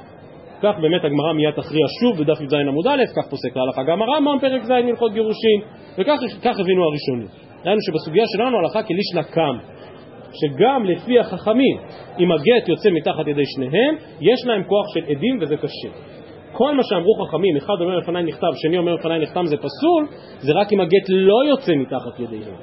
כך 0.62 0.74
באמת 0.82 1.04
הגמרא 1.04 1.32
מיד 1.32 1.50
תכריע 1.50 1.86
שוב 2.00 2.18
בדף 2.18 2.40
י"ז 2.40 2.54
עמוד 2.54 2.86
א', 2.86 3.02
כך 3.16 3.30
פוסק 3.30 3.56
להלכה 3.56 3.82
גם 3.82 4.02
הרמב"ם 4.02 4.38
פרק 4.40 4.62
ז' 4.62 4.70
הלכות 4.70 5.12
גירושין, 5.12 5.60
וכך 5.98 6.60
הבינו 6.60 6.84
הראשונים. 6.84 7.28
ראינו 7.66 7.80
שבסוגיה 7.86 8.24
שלנו 8.26 8.58
הלכה 8.58 8.82
כלישנא 8.82 9.22
קם, 9.22 9.56
שגם 10.34 10.84
לפי 10.84 11.18
החכמים, 11.18 11.76
אם 12.20 12.32
הגט 12.32 12.68
יוצא 12.68 12.90
מתחת 12.90 13.26
ידי 13.26 13.42
שניהם, 13.44 13.94
יש 14.20 14.46
להם 14.46 14.62
כוח 14.62 14.86
של 14.94 15.00
עדים 15.00 15.38
וזה 15.40 15.56
קשה. 15.56 15.88
כל 16.52 16.74
מה 16.74 16.82
שאמרו 16.82 17.14
חכמים, 17.24 17.56
אחד 17.56 17.74
אומר 17.80 17.96
לפניי 17.96 18.22
נכתב, 18.22 18.52
שני 18.54 18.78
אומר 18.78 18.94
לפניי 18.94 19.18
נחתם 19.18 19.46
זה 19.46 19.56
פסול, 19.56 20.06
זה 20.38 20.52
רק 20.52 20.72
אם 20.72 20.80
הגט 20.80 21.06
לא 21.08 21.44
יוצא 21.44 21.72
מתחת 21.74 22.20
ידיהם. 22.20 22.56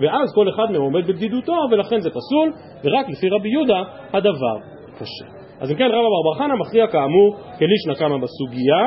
ואז 0.00 0.32
כל 0.34 0.48
אחד 0.48 0.72
מהם 0.72 0.82
עומד 0.82 1.06
בבדידותו 1.06 1.56
ולכן 1.70 2.00
זה 2.00 2.10
פסול, 2.10 2.52
ורק 2.84 3.08
לפי 3.08 3.28
רבי 3.28 3.48
יהודה 3.48 3.82
הדבר 4.12 4.58
קשה. 4.98 5.26
אז 5.60 5.70
אם 5.70 5.76
כן 5.76 5.84
רבא 5.84 5.92
בר 5.92 6.22
בר 6.24 6.38
חנא 6.38 6.54
מכריע 6.54 6.86
כאמור 6.86 7.36
כלישנא 7.58 7.94
קמא 7.98 8.16
בסוגיה, 8.16 8.82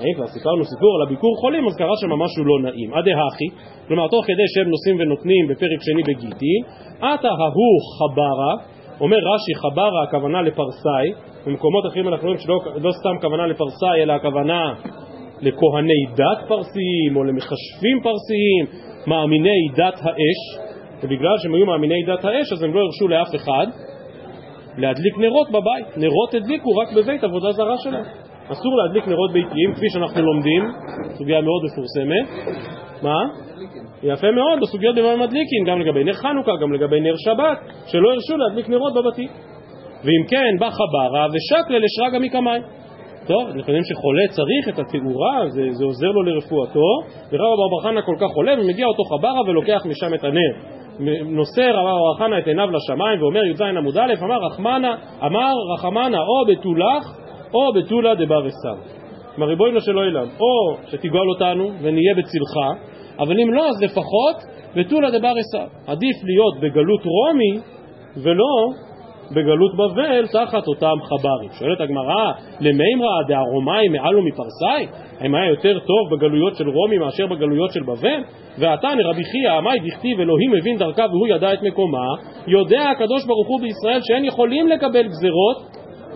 האם 0.00 0.14
כבר 0.16 0.26
סיפרנו 0.26 0.64
סיפור 0.64 0.92
על 0.96 1.02
הביקור 1.06 1.36
חולים, 1.40 1.66
אז 1.66 1.76
קרה 1.76 1.96
שם 2.00 2.10
משהו 2.24 2.44
לא 2.44 2.56
נעים. 2.70 2.94
עדי 2.94 3.12
הכי, 3.12 3.48
כלומר 3.88 4.08
תוך 4.08 4.24
כדי 4.26 4.46
שהם 4.54 4.68
נושאים 4.74 4.96
ונותנים 5.00 5.48
בפרק 5.48 5.80
שני 5.86 6.02
בגיטי, 6.02 6.56
עתה 7.00 7.28
ההוא 7.28 7.78
חברה, 7.98 8.52
אומר 9.00 9.16
רש"י 9.16 9.54
חברה 9.54 10.02
הכוונה 10.02 10.42
לפרסאי, 10.42 11.08
במקומות 11.46 11.86
אחרים 11.86 12.08
אנחנו 12.08 12.26
רואים 12.26 12.40
שלא 12.40 12.58
לא 12.76 12.90
סתם 12.92 13.14
כוונה 13.20 13.46
לפרסאי 13.46 14.02
אלא 14.02 14.12
הכוונה 14.12 14.74
לכהני 15.40 16.02
דת 16.14 16.48
פרסיים 16.48 17.16
או 17.16 17.24
למכשפים 17.24 17.96
פרסיים, 18.02 18.64
מאמיני 19.06 19.68
דת 19.76 19.98
האש, 20.02 20.40
ובגלל 21.02 21.38
שהם 21.42 21.54
היו 21.54 21.66
מאמיני 21.66 22.02
דת 22.06 22.24
האש 22.24 22.52
אז 22.52 22.62
הם 22.62 22.74
לא 22.74 22.80
הרשו 22.80 23.08
לאף 23.08 23.34
אחד 23.34 23.66
להדליק 24.78 25.18
נרות 25.18 25.48
בבית. 25.50 25.96
נרות 25.96 26.34
הדליקו 26.34 26.70
רק 26.70 26.88
בבית 26.96 27.24
עבודה 27.24 27.52
זרה 27.52 27.74
שלהם. 27.78 28.29
אסור 28.52 28.76
להדליק 28.76 29.08
נרות 29.08 29.32
ביתיים, 29.32 29.74
כפי 29.74 29.86
שאנחנו 29.92 30.22
לומדים, 30.22 30.62
סוגיה 31.18 31.40
מאוד 31.40 31.62
מפורסמת. 31.64 32.26
מה? 33.02 33.18
יפה 34.02 34.30
מאוד, 34.30 34.60
בסוגיות 34.62 34.96
דבר 34.96 35.16
מדליקין, 35.16 35.64
גם 35.66 35.80
לגבי 35.80 36.04
נר 36.04 36.12
חנוכה, 36.12 36.52
גם 36.62 36.72
לגבי 36.72 37.00
נר 37.00 37.14
שבת, 37.16 37.58
שלא 37.86 38.10
הרשו 38.10 38.36
להדליק 38.36 38.68
נרות 38.68 38.92
בבתים. 38.94 39.28
ואם 40.04 40.24
כן, 40.28 40.58
בא 40.58 40.70
חברה 40.70 41.26
ושקלה 41.32 41.78
לשרגא 41.78 42.18
מקמיים. 42.18 42.62
טוב, 43.26 43.42
אנחנו 43.46 43.58
יודעים 43.58 43.84
שחולה 43.84 44.28
צריך 44.28 44.68
את 44.68 44.78
התאורה, 44.78 45.44
זה, 45.48 45.62
זה 45.70 45.84
עוזר 45.84 46.06
לו 46.06 46.22
לרפואתו, 46.22 46.90
ורבא 47.32 47.66
בר 47.70 47.80
חנא 47.82 48.00
כל 48.00 48.16
כך 48.20 48.26
חולה, 48.34 48.52
ומגיע 48.60 48.86
אותו 48.86 49.04
חברה 49.04 49.40
ולוקח 49.46 49.86
משם 49.86 50.14
את 50.14 50.24
הנר. 50.24 50.52
נושא 51.24 51.60
רבא 51.60 51.92
בר 51.92 52.14
חנא 52.18 52.38
את 52.38 52.46
עיניו 52.46 52.68
לשמיים 52.70 53.22
ואומר 53.22 53.44
י"ז 53.44 53.60
עמוד 53.60 53.98
א', 53.98 54.14
אמר 54.22 54.38
רחמנה, 54.46 54.94
אמר 55.26 55.52
רחמנה 55.74 56.18
או 56.18 56.46
בתולך 56.48 57.20
או 57.54 57.72
בתולה 57.72 58.14
דבר 58.14 58.42
וסר. 58.46 58.74
כלומר 59.34 59.50
ריבונו 59.50 59.80
של 59.80 59.96
עולם, 59.96 60.26
או 60.40 60.76
שתגאל 60.86 61.28
אותנו 61.28 61.70
ונהיה 61.82 62.14
בצלך, 62.14 62.80
אבל 63.18 63.40
אם 63.40 63.52
לא 63.52 63.68
אז 63.68 63.82
לפחות 63.82 64.36
בתולה 64.76 65.18
דבר 65.18 65.32
וסר. 65.40 65.66
עדיף 65.86 66.16
להיות 66.24 66.60
בגלות 66.60 67.00
רומי 67.04 67.60
ולא 68.16 68.68
בגלות 69.30 69.74
בבל 69.74 70.26
תחת 70.26 70.66
אותם 70.66 70.96
חברים. 71.02 71.50
שואלת 71.58 71.80
הגמרא, 71.80 72.32
למימרא 72.60 73.22
דהרומאי 73.28 73.88
מעלו 73.88 74.22
מפרסאי? 74.22 74.86
האם 75.20 75.34
היה 75.34 75.46
יותר 75.50 75.78
טוב 75.78 76.16
בגלויות 76.16 76.56
של 76.56 76.68
רומי 76.68 76.98
מאשר 76.98 77.26
בגלויות 77.26 77.70
של 77.72 77.82
בבל? 77.82 78.22
ועתני 78.58 79.02
רבי 79.02 79.24
חייא, 79.24 79.52
עמי 79.52 79.90
דכתיב 79.90 80.20
אלוהים 80.20 80.50
מבין 80.52 80.78
דרכה 80.78 81.06
והוא 81.10 81.28
ידע 81.28 81.52
את 81.52 81.62
מקומה, 81.62 82.06
יודע 82.46 82.90
הקדוש 82.90 83.26
ברוך 83.26 83.48
הוא 83.48 83.60
בישראל 83.60 84.00
שאין 84.02 84.24
יכולים 84.24 84.68
לקבל 84.68 85.02
גזרות, 85.02 85.56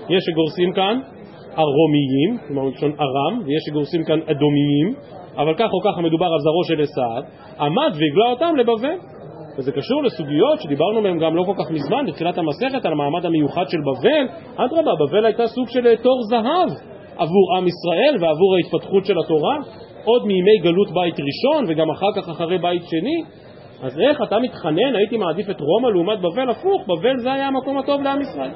יש 0.09 0.25
שגורסים 0.25 0.73
כאן 0.73 1.01
ארומיים, 1.59 2.39
כלומר 2.47 2.63
מלשון 2.63 2.93
ארם, 3.01 3.43
ויש 3.45 3.63
שגורסים 3.67 4.05
כאן 4.05 4.21
אדומיים, 4.31 4.89
אבל 5.37 5.55
כך 5.55 5.69
או 5.73 5.81
ככה 5.85 6.01
מדובר 6.01 6.27
על 6.27 6.41
זרעו 6.41 6.65
של 6.65 6.81
עשיו, 6.81 7.23
עמד 7.61 7.93
והגלה 7.99 8.31
אותם 8.31 8.57
לבבל. 8.57 8.99
וזה 9.59 9.73
קשור 9.73 10.03
לסוגיות 10.03 10.61
שדיברנו 10.61 11.01
מהן 11.01 11.19
גם 11.19 11.37
לא 11.37 11.43
כל 11.43 11.53
כך 11.59 11.71
מזמן, 11.71 12.07
בתחילת 12.07 12.39
המסכת, 12.39 12.87
על 12.87 12.93
המעמד 12.93 13.27
המיוחד 13.27 13.65
של 13.69 13.79
בבל. 13.81 14.25
אדרבה, 14.57 14.93
בבל 15.01 15.25
הייתה 15.27 15.47
סוג 15.47 15.69
של 15.69 15.97
תור 15.97 16.21
זהב 16.31 16.71
עבור 17.17 17.57
עם 17.57 17.67
ישראל 17.67 18.15
ועבור 18.21 18.55
ההתפתחות 18.55 19.05
של 19.05 19.19
התורה, 19.25 19.57
עוד 20.05 20.27
מימי 20.27 20.59
גלות 20.63 20.89
בית 20.91 21.15
ראשון 21.15 21.65
וגם 21.69 21.91
אחר 21.91 22.13
כך 22.17 22.29
אחרי 22.29 22.59
בית 22.59 22.83
שני. 22.91 23.44
אז 23.83 24.01
איך 24.01 24.23
אתה 24.29 24.39
מתחנן, 24.39 24.97
הייתי 24.97 25.17
מעדיף 25.17 25.51
את 25.51 25.61
רומא 25.61 25.89
לעומת 25.89 26.19
בבל, 26.21 26.51
הפוך, 26.51 26.83
בבל 26.89 27.17
זה 27.17 27.33
היה 27.33 27.47
המקום 27.47 27.79
הטוב 27.79 28.03
לעם 28.03 28.21
ישראל. 28.21 28.51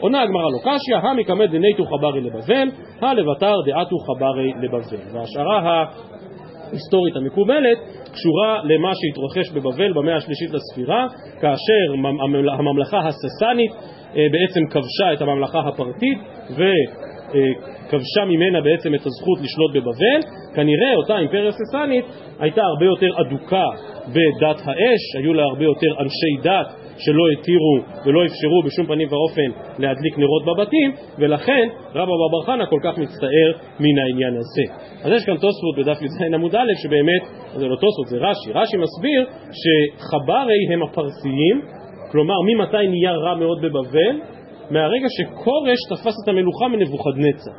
עונה 0.00 0.22
הגמרא 0.22 0.42
לא 0.42 0.58
קשיא, 0.58 0.96
המקמא 0.96 1.46
דנייתו 1.46 1.84
חברי 1.84 2.20
לבבל, 2.20 2.68
הלבתר 3.00 3.54
דעתו 3.66 3.96
חברי 3.98 4.52
לבבל. 4.62 4.96
וההשערה 5.12 5.86
ההיסטורית 6.70 7.16
המקובלת 7.16 7.78
קשורה 8.12 8.60
למה 8.64 8.90
שהתרחש 8.94 9.52
בבבל 9.52 9.92
במאה 9.92 10.16
השלישית 10.16 10.50
לספירה, 10.50 11.06
כאשר 11.40 12.08
הממלכה 12.58 12.98
הססנית 12.98 13.72
אה, 13.72 14.26
בעצם 14.32 14.60
כבשה 14.70 15.12
את 15.12 15.22
הממלכה 15.22 15.58
הפרטית 15.58 16.18
וכבשה 17.34 18.24
ממנה 18.24 18.60
בעצם 18.60 18.94
את 18.94 19.06
הזכות 19.06 19.38
לשלוט 19.42 19.72
בבבל, 19.74 20.20
כנראה 20.54 20.94
אותה 20.96 21.18
אימפריה 21.18 21.52
ססנית 21.52 22.04
הייתה 22.38 22.62
הרבה 22.62 22.84
יותר 22.84 23.20
אדוקה 23.20 23.66
בדת 24.08 24.60
האש, 24.64 25.02
היו 25.18 25.34
לה 25.34 25.42
הרבה 25.42 25.64
יותר 25.64 25.86
אנשי 26.00 26.34
דת 26.42 26.84
שלא 26.98 27.24
התירו 27.32 27.76
ולא 28.06 28.26
אפשרו 28.26 28.62
בשום 28.66 28.86
פנים 28.86 29.08
ואופן 29.12 29.48
להדליק 29.78 30.18
נרות 30.18 30.44
בבתים, 30.44 30.92
ולכן 31.18 31.68
רבא 31.94 32.12
בר 32.32 32.42
חנא 32.46 32.64
כל 32.64 32.80
כך 32.84 32.98
מצטער 32.98 33.50
מן 33.80 33.98
העניין 33.98 34.36
הזה. 34.36 34.64
אז 35.04 35.12
יש 35.12 35.24
כאן 35.24 35.36
תוספות 35.36 35.76
בדף 35.78 36.02
י"ז 36.02 36.34
עמוד 36.34 36.54
א', 36.54 36.82
שבאמת, 36.82 37.22
זה 37.54 37.66
לא 37.66 37.76
תוספות, 37.76 38.06
זה 38.06 38.16
רש"י. 38.16 38.52
רש"י 38.52 38.76
מסביר 38.76 39.26
שחברי 39.52 40.72
הם 40.72 40.82
הפרסיים, 40.82 41.60
כלומר 42.12 42.34
ממתי 42.42 42.88
נהיה 42.88 43.12
רע 43.12 43.34
מאוד 43.34 43.58
בבבל? 43.62 44.33
מהרגע 44.70 45.06
שכורש 45.16 45.80
תפס 45.90 46.14
את 46.22 46.28
המלוכה 46.28 46.68
מנבוכדנצר. 46.68 47.50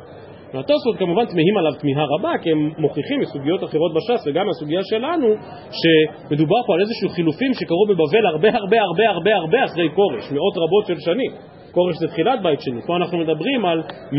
והתוספות 0.54 0.96
כמובן 0.98 1.24
תמהים 1.26 1.56
עליו 1.58 1.72
תמיהה 1.80 2.04
רבה, 2.18 2.32
כי 2.42 2.50
הם 2.50 2.70
מוכיחים 2.78 3.20
מסוגיות 3.20 3.64
אחרות 3.64 3.92
בש"ס 3.94 4.26
וגם 4.26 4.46
מהסוגיה 4.46 4.80
שלנו, 4.84 5.28
שמדובר 5.78 6.60
פה 6.66 6.74
על 6.74 6.80
איזשהו 6.80 7.08
חילופים 7.08 7.54
שקרו 7.54 7.84
בבבל 7.88 8.26
הרבה 8.26 8.48
הרבה 8.58 8.78
הרבה 8.80 9.08
הרבה 9.08 9.36
הרבה 9.36 9.64
אחרי 9.64 9.88
כורש, 9.94 10.24
מאות 10.32 10.54
רבות 10.56 10.86
של 10.86 10.98
שנים. 10.98 11.32
כורש 11.76 11.96
זה 11.96 12.08
תחילת 12.08 12.42
בית 12.42 12.60
שני, 12.60 12.80
פה 12.86 12.96
אנחנו 12.96 13.18
מדברים 13.18 13.64
על 13.64 13.80
100-150 13.80 14.14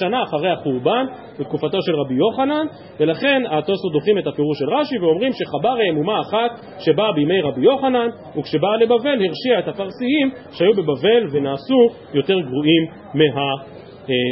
שנה 0.00 0.22
אחרי 0.22 0.50
החורבן, 0.50 1.06
בתקופתו 1.40 1.78
של 1.82 1.92
רבי 1.94 2.14
יוחנן, 2.14 2.66
ולכן 3.00 3.42
התוספות 3.50 3.92
דוחים 3.92 4.18
את 4.18 4.26
הפירוש 4.26 4.58
של 4.58 4.70
רש"י 4.74 4.98
ואומרים 4.98 5.32
שחברי 5.32 5.88
הם 5.88 5.96
אומה 5.96 6.20
אחת 6.20 6.50
שבאה 6.78 7.12
בימי 7.12 7.40
רבי 7.40 7.60
יוחנן, 7.60 8.08
וכשבאה 8.38 8.76
לבבל 8.76 9.26
הרשיעה 9.26 9.58
את 9.58 9.68
הפרסיים 9.68 10.30
שהיו 10.52 10.72
בבבל 10.72 11.26
ונעשו 11.32 11.88
יותר 12.14 12.40
גרועים 12.40 12.84
מה... 13.14 13.82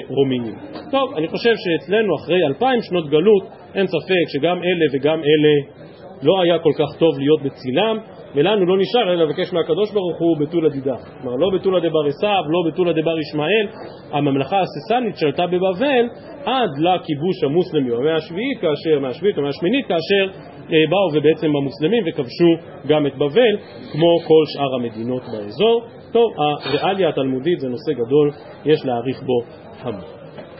רומיים. 0.09 0.55
טוב, 0.91 1.15
אני 1.17 1.29
חושב 1.29 1.53
שאצלנו 1.57 2.17
אחרי 2.17 2.47
אלפיים 2.47 2.83
שנות 2.83 3.11
גלות 3.11 3.43
אין 3.75 3.87
ספק 3.87 4.27
שגם 4.33 4.57
אלה 4.57 4.87
וגם 4.93 5.19
אלה 5.19 5.81
לא 6.23 6.41
היה 6.43 6.59
כל 6.59 6.73
כך 6.79 6.99
טוב 6.99 7.19
להיות 7.19 7.43
בצילם 7.43 7.99
ולנו 8.35 8.67
לא 8.67 8.79
נשאר 8.79 9.03
אלא 9.03 9.25
לבקש 9.25 9.53
מהקדוש 9.53 9.93
ברוך 9.93 10.19
הוא 10.19 10.37
בתולה 10.39 10.69
דידה. 10.69 10.97
כלומר, 11.23 11.37
לא 11.37 11.51
בתולה 11.59 11.81
דבר 11.81 12.07
עשיו, 12.09 12.43
לא 12.49 12.71
בתולה 12.71 12.93
דבר 12.93 13.19
ישמעאל. 13.19 13.67
הממלכה 14.13 14.61
הססנית 14.61 15.17
שלטה 15.17 15.47
בבבל 15.47 16.05
עד 16.45 16.71
לכיבוש 16.79 17.45
המוסלמי 17.45 17.91
במאה 17.91 18.17
השביעית, 18.17 18.61
כאשר, 18.61 19.01
מהשביעית 19.01 19.39
או 19.39 19.43
מהשמינית, 19.43 19.87
כאשר 19.87 20.39
אה, 20.73 20.77
באו 20.91 21.09
ובעצם 21.15 21.57
המוסלמים 21.57 22.05
וכבשו 22.09 22.51
גם 22.89 23.07
את 23.07 23.15
בבל, 23.15 23.55
כמו 23.93 24.19
כל 24.29 24.45
שאר 24.53 24.75
המדינות 24.75 25.23
באזור. 25.33 25.83
טוב, 26.13 26.33
הריאליה 26.39 27.09
התלמודית 27.09 27.61
זה 27.61 27.69
נושא 27.69 27.93
גדול, 27.93 28.31
יש 28.65 28.85
להעריך 28.85 29.23
בו 29.23 29.43
המון. 29.81 30.05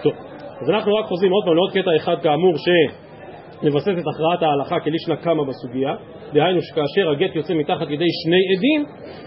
טוב, 0.03 0.13
אז 0.63 0.71
אנחנו 0.71 0.95
רק 0.95 1.05
חוזרים 1.05 1.33
עוד 1.33 1.45
פעם 1.45 1.55
לעוד 1.55 1.71
קטע 1.71 1.97
אחד 1.97 2.23
כאמור 2.23 2.55
שמבסס 3.63 3.89
את 3.89 4.05
הכרעת 4.15 4.43
ההלכה 4.43 4.81
כלישנה 4.81 5.17
קמה 5.17 5.45
בסוגיה, 5.45 5.95
דהיינו 6.33 6.63
שכאשר 6.63 7.11
הגט 7.11 7.37
יוצא 7.37 7.55
מתחת 7.55 7.91
ידי 7.91 8.11
שני 8.25 8.43
עדים, 8.57 8.85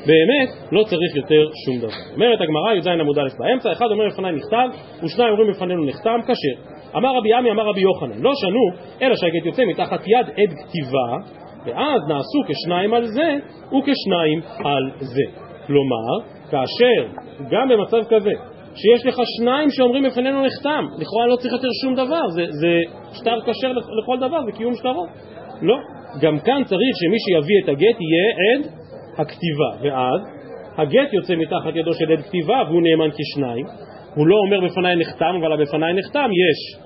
באמת 0.08 0.72
לא 0.72 0.84
צריך 0.84 1.16
יותר 1.16 1.50
שום 1.66 1.78
דבר. 1.78 2.14
אומרת 2.16 2.42
הגמרא 2.42 2.74
י"ז 2.74 2.88
עמוד 2.88 3.20
א' 3.20 3.28
באמצע, 3.40 3.72
אחד 3.72 3.86
אומר 3.92 4.06
לפניי 4.06 4.32
נכתב 4.32 4.68
ושניים 5.04 5.32
אומרים 5.32 5.50
לפנינו 5.50 5.86
נחתם, 5.86 6.20
כשר. 6.28 6.74
אמר 6.98 7.18
רבי 7.18 7.34
עמי 7.34 7.52
אמר 7.52 7.64
רבי 7.70 7.82
יוחנן, 7.82 8.22
לא 8.22 8.32
שנו, 8.36 8.86
אלא 9.02 9.16
שהגט 9.16 9.46
יוצא 9.46 9.66
מתחת 9.66 10.02
יד 10.08 10.28
עד 10.28 10.54
כתיבה, 10.60 11.18
ואז 11.66 12.02
נעשו 12.10 12.40
כשניים 12.48 12.94
על 12.94 13.06
זה 13.06 13.38
וכשניים 13.68 14.40
על 14.66 14.92
זה. 15.00 15.44
כלומר, 15.68 16.30
כאשר, 16.52 17.08
גם 17.50 17.70
במצב 17.70 17.98
כזה, 18.10 18.32
שיש 18.76 19.06
לך 19.06 19.16
שניים 19.38 19.70
שאומרים 19.70 20.04
בפנינו 20.04 20.46
נחתם, 20.46 20.86
לכאורה 21.00 21.28
לא 21.28 21.36
צריך 21.36 21.54
יותר 21.54 21.68
שום 21.82 21.96
דבר, 21.96 22.28
זה, 22.36 22.46
זה 22.50 22.80
שטר 23.14 23.38
כשר 23.46 23.72
לכל 24.02 24.18
דבר, 24.20 24.46
זה 24.46 24.52
קיום 24.52 24.76
שטרות. 24.76 25.10
לא. 25.62 25.76
גם 26.22 26.40
כאן 26.40 26.62
צריך 26.66 26.94
שמי 27.02 27.18
שיביא 27.20 27.56
את 27.64 27.70
הגט 27.70 27.98
יהיה 28.02 28.28
עד 28.44 28.62
הכתיבה, 29.18 29.72
ואז 29.82 30.22
הגט 30.78 31.14
יוצא 31.14 31.36
מתחת 31.36 31.76
ידו 31.76 31.94
של 31.94 32.12
עד 32.12 32.22
כתיבה 32.22 32.64
והוא 32.68 32.82
נאמן 32.82 33.10
כשניים, 33.18 33.66
הוא 34.16 34.28
לא 34.28 34.36
אומר 34.46 34.68
בפניי 34.68 34.96
נחתם, 34.96 35.36
אבל 35.40 35.62
בפניי 35.62 35.94
נחתם 35.94 36.30
יש 36.44 36.84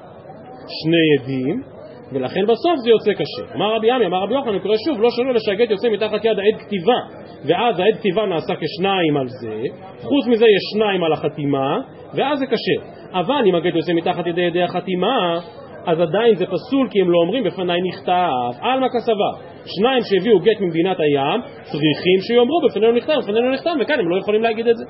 שני 0.68 1.06
עדים, 1.20 1.77
ולכן 2.12 2.44
בסוף 2.44 2.76
זה 2.84 2.90
יוצא 2.90 3.14
קשה. 3.14 3.56
אמר 3.56 3.76
רבי 3.76 3.92
עמי, 3.92 4.06
אמר 4.06 4.24
רבי 4.24 4.34
יוחנן, 4.34 4.52
אני 4.52 4.60
קורא 4.60 4.76
שוב, 4.86 5.02
לא 5.02 5.10
שונה 5.10 5.40
שהגט 5.40 5.70
יוצא 5.70 5.90
מתחת 5.90 6.26
יד 6.26 6.40
העד 6.40 6.62
כתיבה, 6.62 7.00
ואז 7.46 7.80
העד 7.80 7.96
כתיבה 7.98 8.26
נעשה 8.26 8.54
כשניים 8.56 9.18
על 9.18 9.28
זה, 9.28 9.62
חוץ 10.02 10.28
מזה 10.28 10.46
יש 10.46 10.64
שניים 10.74 11.04
על 11.04 11.14
החתימה, 11.14 11.80
ואז 12.14 12.40
זה 12.40 12.46
קשה. 12.46 12.78
אבל 13.14 13.42
אם 13.46 13.56
הגט 13.56 13.76
יוצא 13.76 13.94
מתחת 13.94 14.28
ידי 14.28 14.42
ידי 14.42 14.64
החתימה, 14.64 15.40
אז 15.86 16.00
עדיין 16.00 16.36
זה 16.36 16.46
פסול 16.46 16.88
כי 16.92 17.02
הם 17.02 17.12
לא 17.12 17.18
אומרים 17.20 17.44
בפניי 17.44 17.82
נכתב, 17.82 18.52
עלמא 18.62 18.88
כסבה. 18.88 19.32
שניים 19.66 20.02
שהביאו 20.04 20.40
גט 20.40 20.60
ממדינת 20.62 20.98
הים, 21.00 21.42
צריכים 21.64 22.20
שיאמרו 22.28 22.62
בפנינו 22.70 22.92
נכתב, 22.92 23.14
בפנינו 23.24 23.52
נכתב, 23.52 23.72
וכאן 23.82 24.00
הם 24.00 24.10
לא 24.10 24.18
יכולים 24.18 24.44
להגיד 24.44 24.68
את 24.68 24.78
זה. 24.78 24.86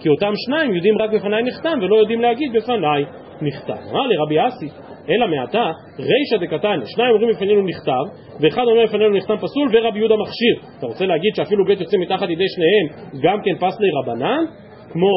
כי 0.00 0.08
אותם 0.08 0.32
שניים 0.46 0.74
יודעים 0.74 0.98
רק 0.98 1.10
בפניי 1.10 1.42
נכתב 1.42 1.76
ולא 1.82 1.96
יודעים 1.96 2.20
להגיד 2.20 2.52
בפניי 2.52 3.04
נכתב. 3.42 3.80
אמר 3.92 4.06
לי 4.06 4.16
רבי 4.16 4.48
אסי, 4.48 4.68
אלא 5.08 5.26
מעתה, 5.26 5.70
רישא 5.98 6.36
דקתניא, 6.46 6.86
שניים 6.86 7.10
אומרים 7.14 7.30
לפנינו 7.30 7.62
נכתב, 7.62 8.04
ואחד 8.40 8.62
אומר 8.70 8.82
לפנינו 8.84 9.16
נכתב 9.16 9.36
פסול, 9.36 9.68
ורבי 9.72 9.98
יהודה 9.98 10.14
מכשיר. 10.16 10.56
אתה 10.78 10.86
רוצה 10.86 11.06
להגיד 11.06 11.34
שאפילו 11.34 11.64
גט 11.64 11.80
יוצא 11.80 11.96
מתחת 11.96 12.28
ידי 12.30 12.44
שניהם, 12.48 13.10
גם 13.22 13.38
כן 13.44 13.54
פסלי 13.56 13.88
רבנן? 14.02 14.44
כמו 14.92 15.10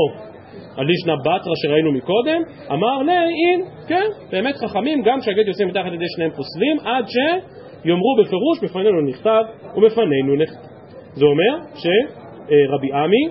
הלישנא 0.78 1.14
בתרא 1.22 1.54
שראינו 1.64 1.92
מקודם, 1.92 2.42
אמר 2.72 3.02
לי, 3.02 3.14
אין, 3.14 3.66
כן, 3.88 4.08
באמת 4.32 4.56
חכמים, 4.56 5.02
גם 5.02 5.20
כשהגט 5.20 5.48
יוצא 5.48 5.66
מתחת 5.66 5.92
ידי 5.94 6.06
שניהם 6.16 6.32
פוסלים, 6.32 6.78
עד 6.86 7.06
שיאמרו 7.08 8.16
בפירוש, 8.20 8.64
בפנינו 8.64 9.02
נכתב 9.02 9.44
ובפנינו 9.76 10.36
נכתב. 10.36 10.70
זה 11.14 11.26
אומר 11.26 11.66
שרבי 11.74 12.94
עמי, 12.94 13.30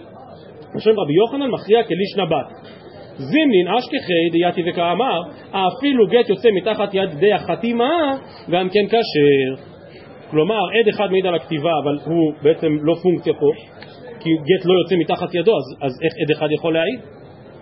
השם 0.75 0.91
רבי 0.91 1.13
יוחנן 1.15 1.51
מכריע 1.51 1.83
כלישנא 1.83 2.25
בתרא. 2.25 2.78
זימנין 3.19 3.69
אשכחי 3.69 4.31
דייתי 4.33 4.71
וכאמר, 4.71 5.23
אפילו 5.51 6.07
גט 6.07 6.29
יוצא 6.29 6.49
מתחת 6.55 6.95
יד 6.95 7.11
די 7.19 7.33
החתימה, 7.33 8.15
גם 8.51 8.69
כן 8.69 8.87
כשר. 8.89 9.63
כלומר, 10.31 10.55
עד 10.55 10.89
אחד 10.89 11.11
מעיד 11.11 11.27
על 11.27 11.35
הכתיבה, 11.35 11.71
אבל 11.83 11.99
הוא 12.05 12.33
בעצם 12.43 12.77
לא 12.83 12.95
פונקציה 13.03 13.33
פה, 13.35 13.51
כי 14.21 14.31
גט 14.31 14.65
לא 14.65 14.75
יוצא 14.83 14.95
מתחת 14.97 15.35
ידו, 15.35 15.53
אז, 15.57 15.87
אז 15.87 15.93
איך 16.05 16.13
עד 16.23 16.31
אחד 16.37 16.47
יכול 16.51 16.75
להעיד? 16.75 17.01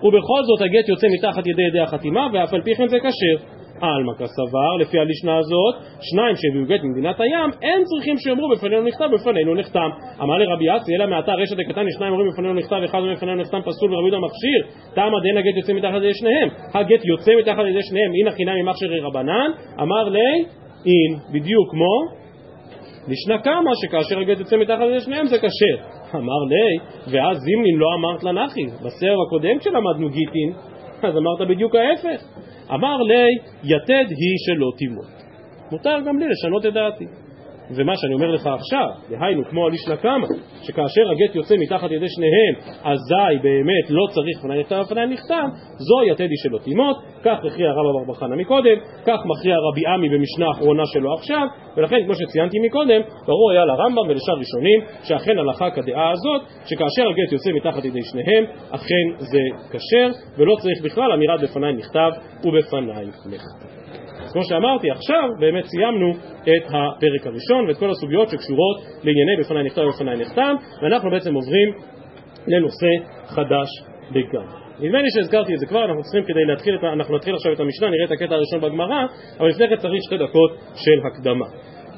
ובכל 0.02 0.42
זאת 0.44 0.60
הגט 0.60 0.88
יוצא 0.88 1.06
מתחת 1.18 1.46
ידי 1.46 1.62
ידי 1.62 1.80
החתימה, 1.80 2.26
ואף 2.32 2.54
על 2.54 2.62
פי 2.62 2.74
כן 2.74 2.88
זה 2.88 2.98
כשר. 3.00 3.55
עלמא 3.80 4.12
כסבר, 4.18 4.76
לפי 4.80 4.98
הלישנה 4.98 5.38
הזאת, 5.38 5.74
שניים 6.00 6.34
שהביאו 6.36 6.64
גט 6.66 6.84
ממדינת 6.84 7.20
הים, 7.20 7.50
אין 7.62 7.80
צריכים 7.84 8.16
שיאמרו 8.18 8.48
בפנינו 8.48 8.82
נכתב, 8.82 9.08
בפנינו 9.14 9.54
נחתם. 9.54 9.90
אמר 10.22 10.36
לרבי 10.38 10.76
אסי, 10.76 10.94
אלא 10.96 11.06
מעתה 11.06 11.32
רשת 11.34 11.56
דקתני, 11.56 11.92
שניים 11.96 12.12
אומרים 12.12 12.30
בפנינו 12.32 12.54
נכתב, 12.54 12.80
אחד 12.84 12.98
אומר 12.98 13.14
בפנינו 13.14 13.42
נחתם 13.42 13.60
פסול 13.64 13.94
ורבי 13.94 14.08
יהודה 14.08 14.18
מכשיר, 14.26 14.60
טעמא 14.94 15.18
דין 15.22 15.36
הגט 15.36 15.56
יוצא 15.56 15.72
מתחת 15.72 15.96
ידי 15.96 16.14
שניהם. 16.14 16.48
הגט 16.74 17.04
יוצא 17.04 17.32
מתחת 17.40 17.64
ידי 17.70 17.82
שניהם, 17.82 18.10
הנה 18.20 18.30
חינם 18.30 18.56
ממכשירי 18.62 19.00
רבנן, 19.00 19.50
אמר 19.82 20.08
לי, 20.08 20.44
אין, 20.86 21.12
בדיוק 21.32 21.70
כמו 21.70 21.94
לישנה 23.08 23.38
קמה 23.38 23.70
שכאשר 23.82 24.18
הגט 24.20 24.38
יוצא 24.38 24.56
מתחת 24.56 24.84
ידי 24.90 25.00
שניהם 25.00 25.26
זה 25.26 25.38
כשר. 25.38 25.76
אמר 26.14 26.42
לי, 26.50 26.78
ואז 27.12 27.36
זימנין 27.38 27.76
לא 27.76 27.86
אמרת 27.98 28.24
לנחי, 28.24 28.66
בסבב 28.66 29.16
הקודם 29.26 29.58
כשלמדנו 29.58 30.08
גיטין, 30.08 30.52
אז 31.02 31.16
אמרת 31.16 31.48
בדיוק 31.48 31.74
ההפך. 31.74 32.22
אמר 32.74 32.96
לי, 32.96 33.38
יתד 33.64 34.08
היא 34.10 34.36
שלא 34.46 34.72
תימות. 34.78 35.06
מותר 35.72 36.00
גם 36.06 36.18
לי 36.18 36.26
לשנות 36.28 36.66
את 36.66 36.72
דעתי. 36.72 37.25
ומה 37.70 37.92
שאני 37.96 38.14
אומר 38.14 38.30
לך 38.30 38.46
עכשיו, 38.46 38.88
דהיינו 39.10 39.42
כמו 39.50 39.66
הלישנא 39.66 39.96
קמא, 39.96 40.26
שכאשר 40.62 41.02
הגט 41.10 41.34
יוצא 41.34 41.54
מתחת 41.58 41.90
ידי 41.90 42.06
שניהם, 42.08 42.74
אזי 42.84 43.38
באמת 43.42 43.90
לא 43.90 44.06
צריך 44.14 44.42
פנאי 44.42 44.60
נכתב 44.60 44.82
ופנאי 44.86 45.06
נכתב, 45.06 45.46
זו 45.78 46.12
יתדי 46.12 46.36
שלא 46.42 46.58
תימות, 46.58 46.96
כך 47.22 47.38
הכריע 47.38 47.70
רבא 47.70 48.06
בר 48.06 48.12
בחנה 48.12 48.36
מקודם, 48.36 48.78
כך 49.06 49.18
מכריע 49.26 49.56
רבי 49.70 49.86
עמי 49.86 50.08
במשנה 50.08 50.46
האחרונה 50.46 50.82
שלו 50.86 51.14
עכשיו, 51.14 51.46
ולכן 51.76 51.96
כמו 52.04 52.14
שציינתי 52.14 52.58
מקודם, 52.66 53.00
ברור 53.26 53.50
היה 53.52 53.64
לרמב"ם 53.64 54.08
ולשאר 54.08 54.34
ראשונים, 54.38 54.80
שאכן 55.04 55.38
הלכה 55.38 55.70
כדעה 55.70 56.10
הזאת, 56.10 56.42
שכאשר 56.66 57.02
הגט 57.10 57.32
יוצא 57.32 57.50
מתחת 57.52 57.84
ידי 57.84 58.02
שניהם, 58.02 58.44
אכן 58.70 59.06
זה 59.18 59.40
כשר, 59.70 60.08
ולא 60.38 60.54
צריך 60.60 60.84
בכלל 60.84 61.12
אמירת 61.12 61.40
בפניי 61.40 61.72
נכתב 61.72 62.10
ובפניי 62.44 63.06
נכתב. 63.06 64.15
כמו 64.36 64.44
שאמרתי, 64.44 64.90
עכשיו 64.90 65.28
באמת 65.40 65.64
סיימנו 65.64 66.10
את 66.42 66.64
הפרק 66.66 67.26
הראשון 67.26 67.68
ואת 67.68 67.76
כל 67.76 67.90
הסוגיות 67.90 68.28
שקשורות 68.28 68.76
לענייני 69.04 69.36
בפניי 69.40 69.62
נכתב 69.64 69.82
ובפניי 69.82 70.16
נחתם, 70.16 70.54
ואנחנו 70.82 71.10
בעצם 71.10 71.34
עוברים 71.34 71.68
לנושא 72.46 72.86
חדש 73.26 73.68
לגמרי. 74.10 74.56
נדמה 74.80 75.02
לי 75.02 75.08
שהזכרתי 75.10 75.54
את 75.54 75.58
זה 75.58 75.66
כבר, 75.66 75.84
אנחנו 75.84 76.02
צריכים 76.02 76.24
כדי 76.24 76.44
להתחיל, 76.44 76.74
את, 76.76 76.84
אנחנו 76.84 77.16
נתחיל 77.16 77.34
עכשיו 77.34 77.52
את 77.52 77.60
המשנה, 77.60 77.90
נראה 77.90 78.04
את 78.04 78.10
הקטע 78.10 78.34
הראשון 78.34 78.60
בגמרא, 78.60 79.06
אבל 79.40 79.48
לפני 79.48 79.68
כן 79.68 79.76
צריך 79.76 80.02
שתי 80.06 80.18
דקות 80.18 80.50
של 80.74 81.06
הקדמה. 81.06 81.46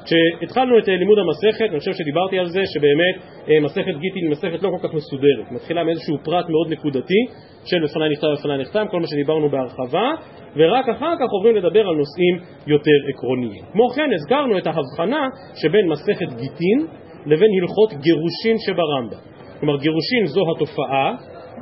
כשהתחלנו 0.05 0.79
את 0.79 0.89
אה, 0.89 0.95
לימוד 0.95 1.17
המסכת, 1.19 1.69
אני 1.69 1.79
חושב 1.79 1.93
שדיברתי 1.93 2.39
על 2.39 2.45
זה 2.45 2.61
שבאמת 2.73 3.15
אה, 3.49 3.59
מסכת 3.59 3.95
גיטין 4.01 4.23
היא 4.23 4.31
מסכת 4.31 4.63
לא 4.63 4.69
כל 4.69 4.87
כך 4.87 4.93
מסודרת, 4.93 5.51
מתחילה 5.51 5.83
מאיזשהו 5.83 6.17
פרט 6.23 6.45
מאוד 6.49 6.67
נקודתי 6.69 7.21
של 7.65 7.77
בפניי 7.83 8.09
נכתב 8.09 8.27
ובפניי 8.27 8.57
נחתם, 8.57 8.85
כל 8.91 8.99
מה 8.99 9.07
שדיברנו 9.07 9.49
בהרחבה, 9.49 10.11
ורק 10.55 10.89
אחר 10.89 11.13
כך 11.19 11.29
עוברים 11.31 11.55
לדבר 11.55 11.79
על 11.79 11.95
נושאים 11.95 12.35
יותר 12.67 12.97
עקרוניים. 13.09 13.63
כמו 13.71 13.89
כן 13.89 14.09
הזכרנו 14.13 14.57
את 14.57 14.67
ההבחנה 14.67 15.27
שבין 15.61 15.87
מסכת 15.87 16.29
גיטין 16.41 16.79
לבין 17.25 17.49
הלכות 17.61 17.89
גירושין 17.93 18.57
שברמב"ם. 18.65 19.29
כלומר 19.59 19.77
גירושין 19.77 20.25
זו 20.25 20.41
התופעה, 20.55 21.15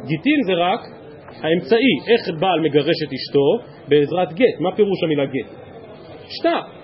גיטין 0.08 0.40
זה 0.48 0.54
רק 0.54 0.80
האמצעי, 1.42 1.96
איך 2.08 2.22
בעל 2.40 2.60
מגרש 2.60 2.96
את 3.08 3.14
אשתו 3.14 3.70
בעזרת 3.88 4.34
גט, 4.34 4.60
מה 4.60 4.76
פירוש 4.76 5.04
המילה 5.04 5.26
גט? 5.26 5.50
שטר. 6.30 6.77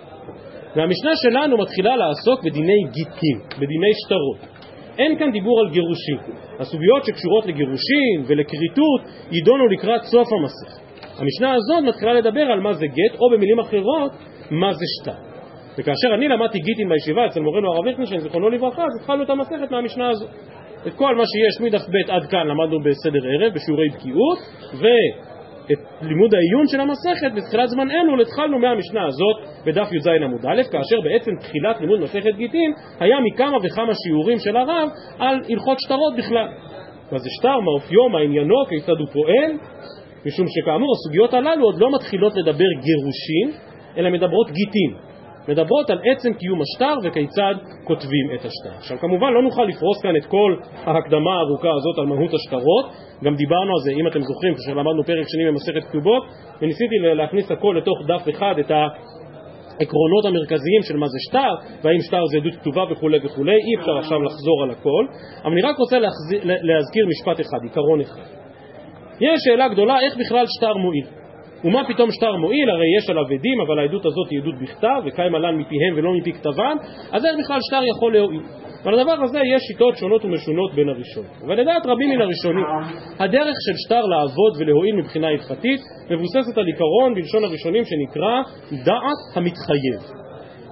והמשנה 0.75 1.11
שלנו 1.15 1.57
מתחילה 1.57 1.95
לעסוק 1.95 2.43
בדיני 2.43 2.83
גיטין, 2.91 3.39
בדיני 3.55 3.91
שטרות. 4.05 4.53
אין 4.97 5.19
כאן 5.19 5.31
דיבור 5.31 5.59
על 5.59 5.69
גירושין. 5.69 6.17
הסוגיות 6.59 7.05
שקשורות 7.05 7.45
לגירושין 7.45 8.17
ולכריתות 8.27 9.01
יידונו 9.31 9.67
לקראת 9.67 10.01
סוף 10.01 10.27
המסכת. 10.33 10.83
המשנה 11.19 11.53
הזאת 11.53 11.83
מתחילה 11.87 12.13
לדבר 12.13 12.41
על 12.41 12.59
מה 12.59 12.73
זה 12.73 12.87
גט, 12.87 13.19
או 13.19 13.29
במילים 13.29 13.59
אחרות, 13.59 14.11
מה 14.51 14.73
זה 14.73 14.85
שטר. 14.99 15.17
וכאשר 15.77 16.13
אני 16.13 16.27
למדתי 16.27 16.59
גיטין 16.59 16.89
בישיבה 16.89 17.25
אצל 17.25 17.39
מורנו 17.39 17.73
הרב 17.73 17.85
ליכטנשטיין, 17.85 18.21
זיכרונו 18.21 18.49
לברכה, 18.49 18.83
אז 18.83 19.01
התחלנו 19.01 19.23
את 19.23 19.29
המסכת 19.29 19.71
מהמשנה 19.71 20.09
הזאת. 20.09 20.29
את 20.87 20.93
כל 20.93 21.15
מה 21.15 21.23
שיש 21.25 21.61
מדף 21.61 21.81
ב' 21.81 22.11
עד 22.11 22.25
כאן 22.25 22.47
למדנו 22.47 22.79
בסדר 22.79 23.19
ערב, 23.33 23.53
בשיעורי 23.53 23.89
בקיאות, 23.89 24.37
ו... 24.73 24.85
את 25.71 25.77
לימוד 26.01 26.33
העיון 26.33 26.67
של 26.67 26.79
המסכת 26.79 27.31
בתחילת 27.35 27.69
זמן 27.69 27.91
אלול 27.91 28.21
התחלנו 28.21 28.59
מהמשנה 28.59 29.05
הזאת 29.07 29.65
בדף 29.65 29.87
י"ז 29.91 30.07
עמוד 30.07 30.45
א', 30.45 30.61
כאשר 30.71 31.01
בעצם 31.03 31.31
תחילת 31.39 31.81
לימוד 31.81 31.99
מסכת 31.99 32.35
גיטין 32.37 32.73
היה 32.99 33.17
מכמה 33.19 33.57
וכמה 33.63 33.93
שיעורים 34.03 34.39
של 34.39 34.57
הרב 34.57 34.89
על 35.19 35.35
הלכות 35.49 35.79
שטרות 35.79 36.15
בכלל. 36.17 36.47
מה 37.11 37.17
זה 37.17 37.29
שטר, 37.39 37.59
מה 37.59 37.71
אופיו, 37.75 38.09
מה 38.09 38.19
עניינו, 38.19 38.55
כיצד 38.69 38.99
הוא 38.99 39.07
פועל, 39.13 39.51
משום 40.25 40.45
שכאמור 40.47 40.93
הסוגיות 40.95 41.33
הללו 41.33 41.65
עוד 41.65 41.79
לא 41.79 41.91
מתחילות 41.95 42.33
לדבר 42.35 42.71
גירושין, 42.81 43.61
אלא 43.97 44.09
מדברות 44.09 44.47
גיטין. 44.51 45.12
מדברות 45.47 45.89
על 45.89 45.99
עצם 46.11 46.33
קיום 46.33 46.59
השטר 46.61 46.95
וכיצד 47.03 47.55
כותבים 47.83 48.25
את 48.35 48.39
השטר. 48.39 48.77
עכשיו 48.77 48.97
כמובן 48.97 49.33
לא 49.33 49.41
נוכל 49.41 49.63
לפרוס 49.63 50.01
כאן 50.01 50.15
את 50.15 50.25
כל 50.25 50.55
ההקדמה 50.85 51.33
הארוכה 51.33 51.67
הזאת 51.77 51.97
על 51.97 52.05
מהות 52.05 52.31
השטרות, 52.33 52.85
גם 53.23 53.35
דיברנו 53.35 53.71
על 53.75 53.81
זה, 53.83 53.91
אם 53.91 54.07
אתם 54.07 54.21
זוכרים, 54.21 54.53
כאשר 54.55 54.73
למדנו 54.73 55.03
פרק 55.03 55.25
שני 55.27 55.45
במסכת 55.47 55.89
כתובות, 55.89 56.23
וניסיתי 56.61 56.95
להכניס 56.99 57.51
הכל 57.51 57.75
לתוך 57.77 57.97
דף 58.07 58.29
אחד, 58.29 58.55
את 58.59 58.71
העקרונות 58.71 60.25
המרכזיים 60.25 60.81
של 60.87 60.97
מה 60.97 61.07
זה 61.07 61.17
שטר, 61.29 61.53
והאם 61.83 62.01
שטר 62.01 62.25
זה 62.31 62.37
עדות 62.37 62.55
כתובה 62.61 62.83
וכולי 62.91 63.19
וכולי, 63.23 63.55
אי 63.55 63.75
אפשר 63.79 63.97
עכשיו 63.97 64.23
לחזור 64.23 64.63
על 64.63 64.71
הכל, 64.71 65.05
אבל 65.43 65.51
אני 65.51 65.61
רק 65.61 65.77
רוצה 65.77 65.97
להזכיר 66.41 67.05
משפט 67.07 67.41
אחד, 67.41 67.63
עיקרון 67.63 68.01
אחד. 68.01 68.27
יש 69.19 69.39
שאלה 69.45 69.67
גדולה 69.67 69.95
איך 70.01 70.17
בכלל 70.17 70.45
שטר 70.57 70.73
מועיל. 70.73 71.22
ומה 71.63 71.81
פתאום 71.87 72.11
שטר 72.11 72.35
מועיל? 72.35 72.69
הרי 72.69 72.85
יש 72.97 73.09
עליו 73.09 73.23
עדים, 73.25 73.61
אבל 73.61 73.79
העדות 73.79 74.05
הזאת 74.05 74.27
היא 74.29 74.39
עדות 74.41 74.55
בכתב, 74.61 75.01
וקיים 75.05 75.35
עלן 75.35 75.55
מפיהם 75.57 75.93
ולא 75.95 76.13
מפי 76.13 76.33
כתבם, 76.33 76.77
אז 77.11 77.25
איך 77.25 77.35
בכלל 77.39 77.59
שטר 77.67 77.83
יכול 77.95 78.13
להועיל? 78.13 78.41
ועל 78.83 78.99
הדבר 78.99 79.23
הזה 79.23 79.39
יש 79.39 79.61
שיטות 79.67 79.97
שונות 79.97 80.25
ומשונות 80.25 80.73
בין 80.73 80.89
הראשונים. 80.89 81.31
ולדעת 81.47 81.85
רבים 81.85 82.09
מן 82.09 82.21
הראשונים, 82.21 82.65
הדרך 83.19 83.55
של 83.65 83.73
שטר 83.85 84.05
לעבוד 84.05 84.53
ולהועיל 84.59 84.95
מבחינה 84.95 85.27
הלכתית 85.27 85.79
מבוססת 86.09 86.57
על 86.57 86.65
עיקרון 86.65 87.15
בלשון 87.15 87.43
הראשונים 87.43 87.83
שנקרא 87.85 88.41
דעת 88.85 89.21
המתחייב. 89.35 90.23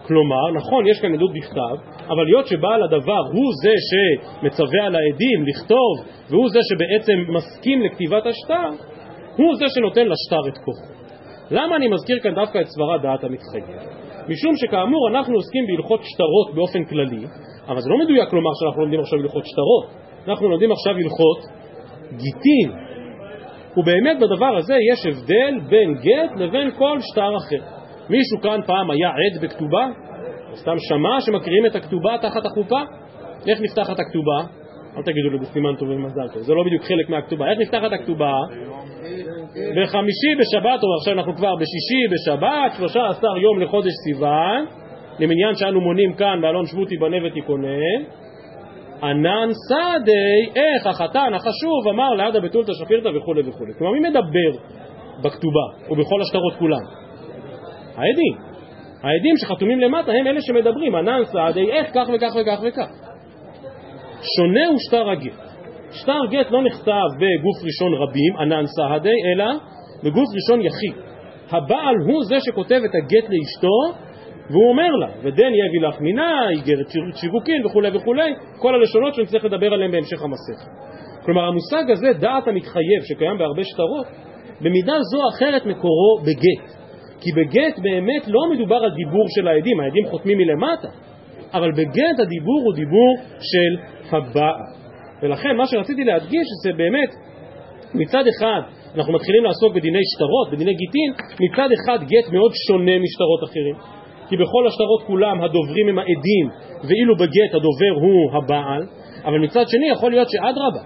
כלומר, 0.08 0.52
נכון, 0.56 0.88
יש 0.88 1.02
כאן 1.02 1.14
עדות 1.14 1.32
בכתב, 1.34 1.76
אבל 2.08 2.24
להיות 2.26 2.48
שבעל 2.48 2.84
הדבר 2.84 3.24
הוא 3.34 3.52
זה 3.64 3.74
שמצווה 3.90 4.86
על 4.86 4.96
העדים 4.96 5.46
לכתוב, 5.48 5.92
והוא 6.30 6.50
זה 6.50 6.60
שבעצם 6.70 7.14
מסכים 7.28 7.82
לכתיבת 7.82 8.26
השטר, 8.26 8.91
הוא 9.38 9.56
זה 9.56 9.66
שנותן 9.68 10.08
לשטר 10.08 10.48
את 10.48 10.58
כוחו. 10.58 11.02
למה 11.52 11.76
אני 11.76 11.88
מזכיר 11.88 12.20
כאן 12.24 12.36
דווקא 12.36 12.58
את 12.62 12.66
סברת 12.68 13.02
דעת 13.02 13.24
המתחייב? 13.24 13.66
משום 14.28 14.56
שכאמור 14.56 15.10
אנחנו 15.10 15.36
עוסקים 15.36 15.64
בהלכות 15.68 16.02
שטרות 16.04 16.56
באופן 16.56 16.84
כללי, 16.86 17.26
אבל 17.68 17.82
זה 17.82 17.90
לא 17.90 17.98
מדויק 17.98 18.34
לומר 18.34 18.52
שאנחנו 18.60 18.82
לומדים 18.82 19.00
עכשיו 19.00 19.20
הלכות 19.20 19.46
שטרות, 19.46 19.86
אנחנו 20.28 20.50
לומדים 20.50 20.72
עכשיו 20.72 20.94
הלכות 20.96 21.40
גיטין. 22.12 22.70
ובאמת 23.78 24.18
בדבר 24.18 24.58
הזה 24.58 24.76
יש 24.92 25.06
הבדל 25.06 25.60
בין 25.70 25.94
גט 25.94 26.32
לבין 26.36 26.72
כל 26.72 26.98
שטר 27.00 27.38
אחר. 27.38 27.64
מישהו 28.10 28.42
כאן 28.42 28.60
פעם 28.66 28.92
היה 28.92 29.10
עד 29.10 29.44
בכתובה? 29.44 29.88
סתם 30.56 30.76
שמע 30.78 31.22
שמקריאים 31.22 31.66
את 31.66 31.76
הכתובה 31.76 32.18
תחת 32.22 32.46
החופה? 32.46 32.82
איך 33.48 33.62
נפתחת 33.62 34.00
הכתובה? 34.00 34.61
אל 34.98 35.02
תגידו 35.02 35.30
לי 35.30 35.38
בסימן 35.38 35.76
טוב 35.76 35.90
ומזל 35.90 36.28
טוב, 36.34 36.42
זה 36.42 36.54
לא 36.54 36.64
בדיוק 36.64 36.84
חלק 36.84 37.10
מהכתובה. 37.10 37.50
איך 37.50 37.60
נפתחת 37.60 37.92
הכתובה? 37.92 38.34
בחמישי 39.78 40.32
בשבת, 40.40 40.84
או 40.84 40.88
עכשיו 41.00 41.14
אנחנו 41.14 41.36
כבר 41.36 41.56
בשישי 41.56 42.04
בשבת, 42.12 42.72
שלושה 42.78 43.08
עשר 43.08 43.38
יום 43.38 43.60
לחודש 43.60 43.92
סיוון, 44.04 44.66
למניין 45.20 45.56
שאנו 45.56 45.82
מונים 45.82 46.14
כאן 46.14 46.40
באלון 46.42 46.66
שבותי 46.66 46.98
בנה 46.98 47.18
ותיכונן, 47.28 48.02
ענן 49.04 49.50
סעדי, 49.70 50.60
איך 50.62 50.88
החתן 50.88 51.34
החשוב 51.34 51.88
אמר 51.90 52.14
לידה 52.14 52.40
בתולתא 52.40 52.72
שפירתא 52.74 53.10
וכולי 53.18 53.42
וכולי. 53.50 53.74
כלומר, 53.78 53.94
מי 53.94 54.10
מדבר 54.10 54.62
בכתובה 55.24 55.90
ובכל 55.90 56.22
השטרות 56.22 56.54
כולם? 56.60 56.84
העדים. 57.96 58.52
העדים 59.04 59.38
שחתומים 59.38 59.80
למטה 59.80 60.12
הם 60.12 60.28
אלה 60.28 60.42
שמדברים, 60.42 60.96
ענן 60.96 61.22
סעדי, 61.26 61.72
איך 61.72 61.88
כך 61.94 62.10
וכך 62.16 62.36
וכך 62.42 62.62
וכך. 62.68 63.11
שונה 64.36 64.68
הוא 64.68 64.78
שטר 64.80 65.10
הגט. 65.10 65.52
שטר 65.92 66.20
גט 66.30 66.52
לא 66.52 66.64
נכתב 66.64 67.10
בגוף 67.16 67.58
ראשון 67.66 67.94
רבים, 67.94 68.38
ענן 68.40 68.66
סהדי, 68.66 69.18
אלא 69.34 69.46
בגוף 70.04 70.28
ראשון 70.36 70.62
יחיד. 70.62 71.04
הבעל 71.52 71.96
הוא 72.08 72.24
זה 72.24 72.36
שכותב 72.40 72.80
את 72.86 72.96
הגט 72.96 73.30
לאשתו, 73.30 74.02
והוא 74.50 74.70
אומר 74.70 74.92
לה, 75.02 75.08
ודן 75.24 75.52
יביא 75.54 75.88
לך 75.88 76.02
מינה, 76.02 76.50
איגרת 76.50 76.90
שיווקין 77.16 77.66
וכולי 77.66 77.90
וכולי, 77.98 78.34
כל 78.60 78.76
הלשונות 78.76 79.14
שנצטרך 79.16 79.46
לדבר 79.46 79.74
עליהן 79.74 79.92
בהמשך 79.92 80.22
המסכת. 80.22 80.72
כלומר 81.26 81.42
המושג 81.42 81.92
הזה, 81.92 82.08
דעת 82.20 82.48
המתחייב, 82.48 83.02
שקיים 83.04 83.38
בהרבה 83.38 83.64
שטרות, 83.64 84.06
במידה 84.62 84.94
זו 85.12 85.18
או 85.24 85.30
אחרת 85.36 85.66
מקורו 85.66 86.20
בגט. 86.22 86.82
כי 87.22 87.30
בגט 87.32 87.80
באמת 87.80 88.28
לא 88.28 88.40
מדובר 88.54 88.76
על 88.76 88.92
דיבור 88.96 89.26
של 89.36 89.48
העדים, 89.48 89.80
העדים 89.80 90.06
חותמים 90.06 90.38
מלמטה, 90.38 90.88
אבל 91.54 91.72
בגט 91.72 92.18
הדיבור 92.20 92.62
הוא 92.66 92.74
דיבור 92.76 93.16
של 93.40 93.72
הבעל. 94.16 94.82
ולכן 95.22 95.56
מה 95.58 95.68
שרציתי 95.68 96.04
להדגיש 96.04 96.48
זה 96.64 96.72
באמת 96.78 97.10
מצד 97.94 98.24
אחד 98.28 98.62
אנחנו 98.96 99.14
מתחילים 99.14 99.44
לעסוק 99.44 99.76
בדיני 99.76 100.00
שטרות, 100.16 100.52
בדיני 100.52 100.74
גיטין, 100.74 101.12
מצד 101.40 101.70
אחד 101.72 102.00
גט 102.04 102.32
מאוד 102.32 102.52
שונה 102.68 103.00
משטרות 103.00 103.44
אחרים 103.44 103.76
כי 104.30 104.38
בכל 104.38 104.68
השטרות 104.68 105.04
כולם 105.08 105.42
הדוברים 105.42 105.90
הם 105.90 106.00
העדים 106.00 106.46
ואילו 106.84 107.16
בגט 107.16 107.52
הדובר 107.54 107.94
הוא 108.02 108.38
הבעל 108.38 108.84
אבל 109.26 109.40
מצד 109.40 109.66
שני 109.68 109.90
יכול 109.90 110.12
להיות 110.12 110.30
שאדרבה 110.30 110.84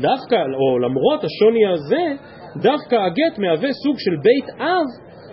דווקא, 0.00 0.36
או 0.36 0.78
למרות 0.78 1.24
השוני 1.24 1.66
הזה, 1.66 2.04
דווקא 2.56 2.94
הגט 2.94 3.38
מהווה 3.38 3.72
סוג 3.72 3.96
של 3.98 4.16
בית 4.22 4.48
אב 4.60 4.86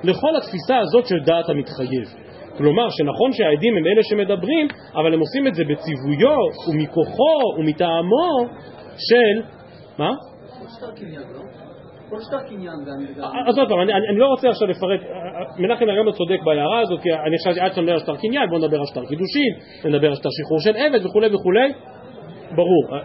לכל 0.04 0.36
התפיסה 0.38 0.78
הזאת 0.80 1.06
של 1.06 1.20
דעת 1.26 1.50
המתחייב 1.50 2.23
כלומר 2.58 2.90
שנכון 2.90 3.34
שהעדים 3.34 3.78
הם 3.78 3.84
אלה 3.88 4.04
שמדברים, 4.04 4.68
אבל 4.96 5.14
הם 5.14 5.20
עושים 5.20 5.48
את 5.48 5.54
זה 5.56 5.64
בציוויו 5.64 6.38
ומכוחו 6.70 7.40
ומטעמו 7.58 8.48
של... 8.98 9.42
מה? 9.98 10.12
אז 13.48 13.58
עוד 13.58 13.70
פעם, 13.70 13.80
אני 14.10 14.18
לא 14.18 14.26
רוצה 14.26 14.50
עכשיו 14.50 14.68
לפרט, 14.68 15.02
מנחם 15.58 15.90
הרמב"ם 15.90 16.12
צודק 16.12 16.40
בהערה 16.46 16.80
הזאת, 16.80 17.02
כי 17.02 17.14
אני 17.14 17.38
חשבתי 17.38 17.60
עד 17.60 17.72
שאתה 17.72 17.82
מדבר 17.82 17.94
על 17.94 18.00
שטר 18.00 18.16
קניין, 18.16 18.50
בוא 18.50 18.58
נדבר 18.58 18.80
על 18.80 18.86
שטר 18.86 19.06
קידושין, 19.06 19.54
נדבר 19.86 20.08
על 20.08 20.16
שטר 20.16 20.30
שחרור 20.32 20.60
של 20.60 20.76
עבד 20.76 21.06
וכולי 21.06 21.36
וכולי, 21.36 21.74
ברור. 22.56 23.00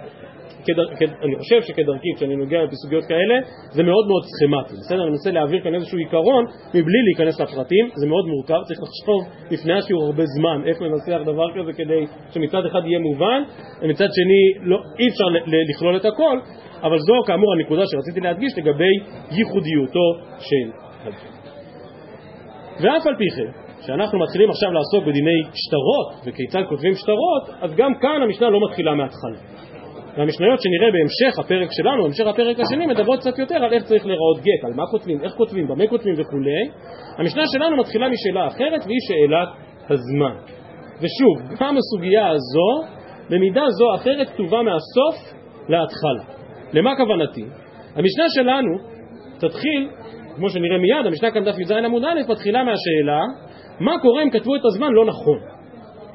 אני 1.23 1.37
חושב 1.39 1.63
שכדרכי, 1.63 2.09
כשאני 2.17 2.37
נוגע 2.37 2.59
בסוגיות 2.73 3.05
כאלה, 3.05 3.35
זה 3.71 3.83
מאוד 3.83 4.07
מאוד 4.07 4.23
סכמטי, 4.25 4.75
בסדר? 4.81 5.03
אני 5.03 5.11
מנסה 5.11 5.31
להעביר 5.31 5.61
כאן 5.65 5.75
איזשהו 5.75 5.99
עיקרון 5.99 6.45
מבלי 6.75 7.01
להיכנס 7.07 7.41
לפרטים, 7.41 7.89
זה 7.95 8.07
מאוד 8.07 8.27
מורכב, 8.27 8.61
צריך 8.69 8.81
לחשוב 8.83 9.21
לפני 9.51 9.73
השיעור 9.79 10.05
הרבה 10.05 10.25
זמן 10.27 10.63
איך 10.67 10.83
לנסח 10.83 11.21
דבר 11.27 11.49
כזה 11.57 11.73
כדי 11.73 12.05
שמצד 12.31 12.63
אחד 12.67 12.81
יהיה 12.85 12.99
מובן, 12.99 13.43
ומצד 13.83 14.09
שני 14.13 14.69
לא, 14.69 14.79
אי 14.99 15.09
אפשר 15.09 15.25
לכלול 15.71 15.97
את 15.97 16.05
הכל, 16.05 16.39
אבל 16.83 16.99
זו 16.99 17.15
כאמור 17.27 17.53
הנקודה 17.53 17.83
שרציתי 17.87 18.21
להדגיש 18.21 18.53
לגבי 18.59 18.95
ייחודיותו 19.31 20.07
של 20.39 20.71
הדין. 21.01 21.39
ואף 22.83 23.07
על 23.07 23.17
פי 23.17 23.25
כן, 23.37 23.69
כשאנחנו 23.81 24.19
מתחילים 24.19 24.51
עכשיו 24.51 24.71
לעסוק 24.73 25.05
בדיני 25.05 25.43
שטרות 25.55 26.27
וכיצד 26.27 26.63
כותבים 26.69 26.95
שטרות, 26.95 27.49
אז 27.61 27.75
גם 27.77 27.93
כאן 28.01 28.23
המשנה 28.23 28.51
לא 28.51 28.59
מתחילה 28.69 28.95
מההתחלה. 28.95 29.39
והמשניות 30.19 30.59
שנראה 30.63 30.91
בהמשך 30.93 31.39
הפרק 31.39 31.69
שלנו, 31.73 32.03
בהמשך 32.03 32.27
הפרק 32.27 32.57
השני, 32.61 32.87
מדברות 32.87 33.21
קצת 33.21 33.39
יותר 33.39 33.55
על 33.55 33.73
איך 33.73 33.83
צריך 33.83 34.07
להיראות 34.07 34.39
גט, 34.39 34.65
על 34.65 34.73
מה 34.75 34.83
כותבים, 34.91 35.21
איך 35.23 35.33
כותבים, 35.33 35.69
במה 35.69 35.87
כותבים 35.87 36.15
וכולי. 36.19 36.65
המשנה 37.19 37.43
שלנו 37.53 37.77
מתחילה 37.77 38.07
משאלה 38.09 38.47
אחרת 38.47 38.87
והיא 38.87 38.99
שאלת 39.09 39.49
הזמן. 39.91 40.37
ושוב, 40.97 41.57
גם 41.61 41.77
הסוגיה 41.77 42.29
הזו, 42.29 42.71
במידה 43.31 43.63
זו 43.79 43.95
אחרת, 43.95 44.29
כתובה 44.29 44.63
מהסוף 44.63 45.35
להתחלה. 45.69 46.35
למה 46.73 46.97
כוונתי? 46.97 47.45
המשנה 47.97 48.25
שלנו 48.35 48.79
תתחיל, 49.39 49.89
כמו 50.37 50.51
שנראה 50.51 50.79
מיד, 50.79 51.07
המשנה 51.07 51.31
כאן 51.31 51.45
דף 51.45 51.59
י"ז 51.59 51.73
עמוד 51.73 52.05
א', 52.05 52.33
מתחילה 52.33 52.65
מהשאלה 52.65 53.21
מה 53.81 53.93
קורה 54.03 54.23
אם 54.23 54.31
כתבו 54.31 54.57
את 54.57 54.61
הזמן 54.65 54.93
לא 54.93 55.05
נכון, 55.05 55.39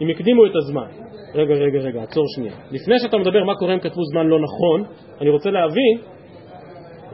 אם 0.01 0.09
הקדימו 0.09 0.45
את 0.45 0.55
הזמן. 0.55 1.02
רגע, 1.35 1.53
רגע, 1.53 1.79
רגע, 1.79 2.01
עצור 2.03 2.25
שנייה. 2.35 2.53
לפני 2.71 2.99
שאתה 2.99 3.17
מדבר 3.17 3.43
מה 3.43 3.55
קורה 3.55 3.73
אם 3.73 3.79
כתבו 3.79 4.01
זמן 4.11 4.27
לא 4.27 4.37
נכון, 4.39 4.83
אני 5.21 5.29
רוצה 5.29 5.49
להבין 5.49 5.97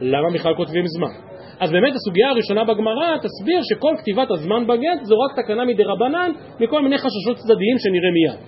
למה 0.00 0.30
בכלל 0.34 0.54
כותבים 0.54 0.84
זמן. 0.86 1.14
אז 1.60 1.72
באמת 1.72 1.94
הסוגיה 1.94 2.30
הראשונה 2.30 2.64
בגמרא 2.64 3.16
תסביר 3.16 3.60
שכל 3.62 3.94
כתיבת 3.98 4.30
הזמן 4.30 4.66
בגט 4.66 5.00
זו 5.02 5.14
רק 5.18 5.44
תקנה 5.44 5.64
מדי 5.64 5.82
רבנן 5.84 6.30
מכל 6.60 6.82
מיני 6.82 6.98
חששות 6.98 7.36
צדדיים 7.36 7.76
שנראה 7.78 8.10
מיד. 8.16 8.40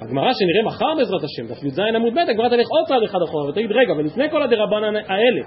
הגמרא 0.00 0.32
שנראה 0.32 0.62
מחר 0.66 0.94
בעזרת 0.96 1.24
השם, 1.24 1.46
דף 1.46 1.64
י"ז 1.64 1.78
עמוד 1.96 2.14
ב', 2.14 2.18
הגמרא 2.18 2.48
תלך 2.48 2.66
עוד 2.70 2.88
צעד 2.88 3.02
אחד 3.02 3.18
אחורה 3.28 3.48
ותגיד 3.48 3.72
רגע, 3.72 3.92
ולפני 3.92 4.30
כל 4.30 4.42
הדרבנן 4.42 4.96
האלה, 4.96 5.42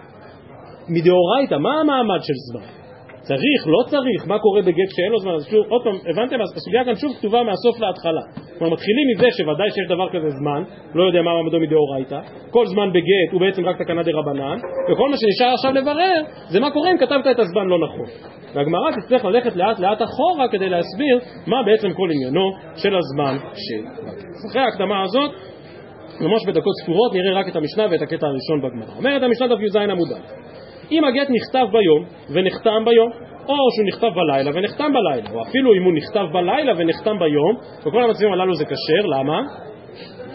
מדאורייתא, 0.90 1.56
מה 1.56 1.80
המעמד 1.80 2.24
של 2.24 2.34
זמן? 2.34 2.83
צריך, 3.28 3.60
לא 3.68 3.82
צריך, 3.92 4.28
מה 4.28 4.40
קורה 4.40 4.62
בגט 4.62 4.90
שאין 4.96 5.12
לו 5.12 5.20
זמן, 5.20 5.34
אז 5.34 5.46
שוב, 5.52 5.66
עוד 5.70 5.82
פעם, 5.84 5.98
הבנתם? 6.10 6.36
הסוגיה 6.42 6.86
כאן 6.86 6.96
שוב 6.96 7.12
כתובה 7.18 7.44
מהסוף 7.44 7.76
להתחלה. 7.80 8.22
כלומר, 8.58 8.74
מתחילים 8.74 9.06
מזה 9.12 9.28
שוודאי 9.38 9.70
שיש 9.72 9.88
דבר 9.96 10.08
כזה 10.14 10.30
זמן, 10.40 10.62
לא 10.96 11.04
יודע 11.04 11.22
מה 11.22 11.32
מעמדו 11.34 11.60
מדאורייתא, 11.60 12.20
כל 12.50 12.66
זמן 12.66 12.90
בגט 12.90 13.30
הוא 13.32 13.42
בעצם 13.42 13.66
רק 13.66 13.82
תקנה 13.82 14.04
דה 14.04 14.12
רבנן, 14.20 14.58
וכל 14.90 15.10
מה 15.10 15.18
שנשאר 15.18 15.54
עכשיו 15.54 15.72
לברר 15.72 16.18
זה 16.52 16.60
מה 16.60 16.72
קורה 16.72 16.92
אם 16.92 16.98
כתבת 16.98 17.28
את 17.32 17.40
הזמן 17.40 17.66
לא 17.68 17.78
נכון. 17.86 18.08
והגמרא 18.54 18.92
תצטרך 18.92 19.26
ללכת 19.26 19.56
לאט 19.56 19.80
לאט 19.80 20.02
אחורה 20.02 20.48
כדי 20.52 20.70
להסביר 20.70 21.20
מה 21.48 21.64
בעצם 21.66 21.94
כל 21.94 22.10
עניינו 22.12 22.52
של 22.76 22.96
הזמן 22.96 23.38
של. 23.56 23.84
אחרי 24.50 24.62
ההקדמה 24.62 25.04
הזאת, 25.04 25.32
ממש 26.22 26.46
בדקות 26.48 26.74
ספורות 26.84 27.14
נראה 27.14 27.40
רק 27.40 27.48
את 27.48 27.56
המשנה 27.56 27.86
ואת 27.92 28.02
הקטע 28.02 28.28
הראשון 28.28 28.62
בגמרא. 28.62 28.98
אומרת 28.98 29.24
המשנה 29.24 29.48
דף 29.48 29.62
י"ז 29.62 29.76
עמודה 29.76 30.18
אם 30.92 31.06
הגט 31.06 31.28
נכתב 31.30 31.66
ביום 31.72 32.06
ונחתם 32.34 32.86
ביום, 32.86 33.12
או 33.48 33.56
שהוא 33.76 33.88
נכתב 33.88 34.10
בלילה 34.16 34.52
ונחתם 34.54 34.92
בלילה, 34.94 35.30
או 35.34 35.42
אפילו 35.42 35.74
אם 35.74 35.84
הוא 35.84 35.94
נכתב 35.94 36.26
בלילה 36.34 36.74
ונחתם 36.78 37.20
ביום, 37.20 37.56
בכל 37.86 38.04
המצבים 38.04 38.34
הללו 38.34 38.56
זה 38.56 38.66
כשר, 38.66 39.06
למה? 39.06 39.42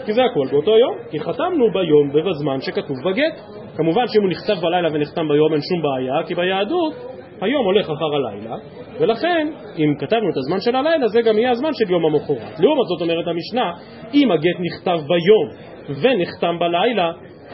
כי 0.05 0.13
זה 0.13 0.21
הכל 0.23 0.47
באותו 0.51 0.77
יום, 0.77 0.95
כי 1.11 1.19
חתמנו 1.19 1.71
ביום 1.71 2.09
ובזמן 2.13 2.61
שכתוב 2.61 2.97
בגט. 3.05 3.39
כמובן 3.77 4.07
שאם 4.07 4.21
הוא 4.21 4.29
נכתב 4.29 4.55
בלילה 4.61 4.89
ונחתם 4.93 5.27
ביום 5.27 5.53
אין 5.53 5.61
שום 5.61 5.81
בעיה, 5.81 6.27
כי 6.27 6.35
ביהדות 6.35 6.93
היום 7.41 7.65
הולך 7.65 7.89
אחר 7.89 8.15
הלילה, 8.15 8.55
ולכן 8.99 9.47
אם 9.77 9.93
כתבנו 9.99 10.29
את 10.29 10.37
הזמן 10.37 10.59
של 10.59 10.75
הלילה 10.75 11.07
זה 11.07 11.21
גם 11.21 11.37
יהיה 11.37 11.51
הזמן 11.51 11.69
של 11.73 11.91
יום 11.91 12.05
המחרת. 12.05 12.59
לעומת 12.59 12.85
זאת 12.87 13.01
אומרת 13.01 13.27
המשנה, 13.27 13.71
אם 14.13 14.31
הגט 14.31 14.57
נכתב 14.59 14.99
ביום 15.07 15.47
ונחתם 16.01 16.59
בלילה, 16.59 17.11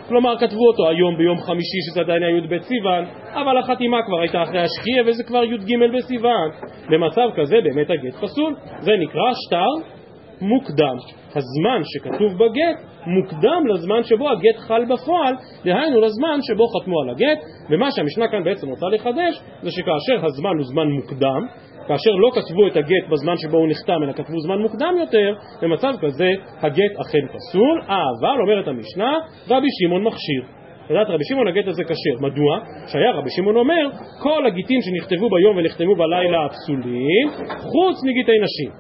כלומר 0.08 0.38
כתבו 0.40 0.68
אותו 0.68 0.90
היום 0.90 1.18
ביום 1.18 1.38
חמישי 1.38 1.78
שזה 1.90 2.02
עדיין 2.02 2.24
היה 2.24 2.38
י"ב 2.38 2.60
סיוון, 2.62 3.06
אבל 3.34 3.58
החתימה 3.58 3.98
כבר 4.08 4.20
הייתה 4.22 4.44
אחרי 4.44 4.60
השקיעה 4.60 5.04
וזה 5.08 5.24
כבר 5.24 5.44
י"ג 5.44 5.74
בסיוון. 5.98 6.50
במצב 6.90 7.30
כזה 7.36 7.58
באמת 7.64 7.90
הגט 7.90 8.16
פסול. 8.22 8.56
זה 8.80 8.92
נקרא 9.00 9.32
שטר 9.46 9.96
מוקדם. 10.42 10.96
הזמן 11.36 11.82
שכתוב 11.84 12.34
בגט 12.34 12.78
מוקדם 13.08 13.68
לזמן 13.74 14.04
שבו 14.04 14.30
הגט 14.30 14.58
חל 14.68 14.86
בפועל, 14.86 15.36
דהיינו 15.66 16.02
לזמן 16.02 16.40
שבו 16.42 16.68
חתמו 16.68 17.02
על 17.02 17.10
הגט, 17.10 17.40
ומה 17.70 17.92
שהמשנה 17.92 18.28
כאן 18.28 18.44
בעצם 18.44 18.68
רוצה 18.70 18.86
לחדש 18.94 19.36
זה 19.62 19.72
שכאשר 19.72 20.26
הזמן 20.26 20.56
הוא 20.58 20.66
זמן 20.66 20.88
מוקדם, 20.88 21.42
כאשר 21.88 22.12
לא 22.12 22.30
כתבו 22.36 22.68
את 22.68 22.78
הגט 22.78 23.06
בזמן 23.12 23.38
שבו 23.38 23.58
הוא 23.58 23.68
נחתם, 23.70 24.04
אלא 24.04 24.14
כתבו 24.14 24.40
זמן 24.40 24.60
מוקדם 24.60 24.94
יותר, 25.00 25.34
במצב 25.62 25.94
כזה 26.02 26.30
הגט 26.62 27.00
אכן 27.02 27.28
פסול, 27.34 27.82
אבל, 27.88 28.42
אומרת 28.42 28.68
המשנה, 28.68 29.14
רבי 29.50 29.68
שמעון 29.82 30.04
מכשיר. 30.04 30.44
לדעת 30.90 31.08
רבי 31.10 31.24
שמעון 31.24 31.48
הגט 31.48 31.68
הזה 31.68 31.84
כשר. 31.84 32.16
מדוע? 32.22 32.60
שהיה 32.88 33.12
רבי 33.12 33.30
שמעון 33.30 33.56
אומר, 33.56 33.90
כל 34.24 34.46
הגיטים 34.46 34.80
שנכתבו 34.82 35.30
ביום 35.30 35.58
ונחתמו 35.58 35.96
בלילה 35.96 36.50
פסולים, 36.50 37.28
חוץ 37.48 37.96
מגיטי 38.04 38.38
נשים. 38.44 38.72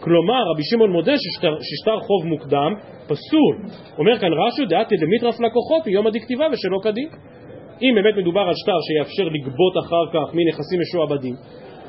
כלומר, 0.00 0.42
רבי 0.54 0.62
שמעון 0.70 0.90
מודה 0.90 1.12
ששטר, 1.16 1.54
ששטר 1.60 1.98
חוב 2.00 2.26
מוקדם 2.26 2.72
פסול. 3.08 3.54
אומר 3.98 4.18
כאן 4.18 4.32
רש"י, 4.32 4.66
דעתי 4.66 4.96
דמיטרף 4.96 5.40
לקוחות 5.40 5.86
מיום 5.86 6.06
הדכתיבה 6.06 6.44
ושלא 6.52 6.78
כדין. 6.82 7.08
אם 7.82 7.92
באמת 7.94 8.16
מדובר 8.16 8.40
על 8.40 8.54
שטר 8.54 8.78
שיאפשר 8.86 9.28
לגבות 9.34 9.74
אחר 9.82 10.04
כך 10.12 10.34
מנכסים 10.34 10.80
משועבדים, 10.80 11.34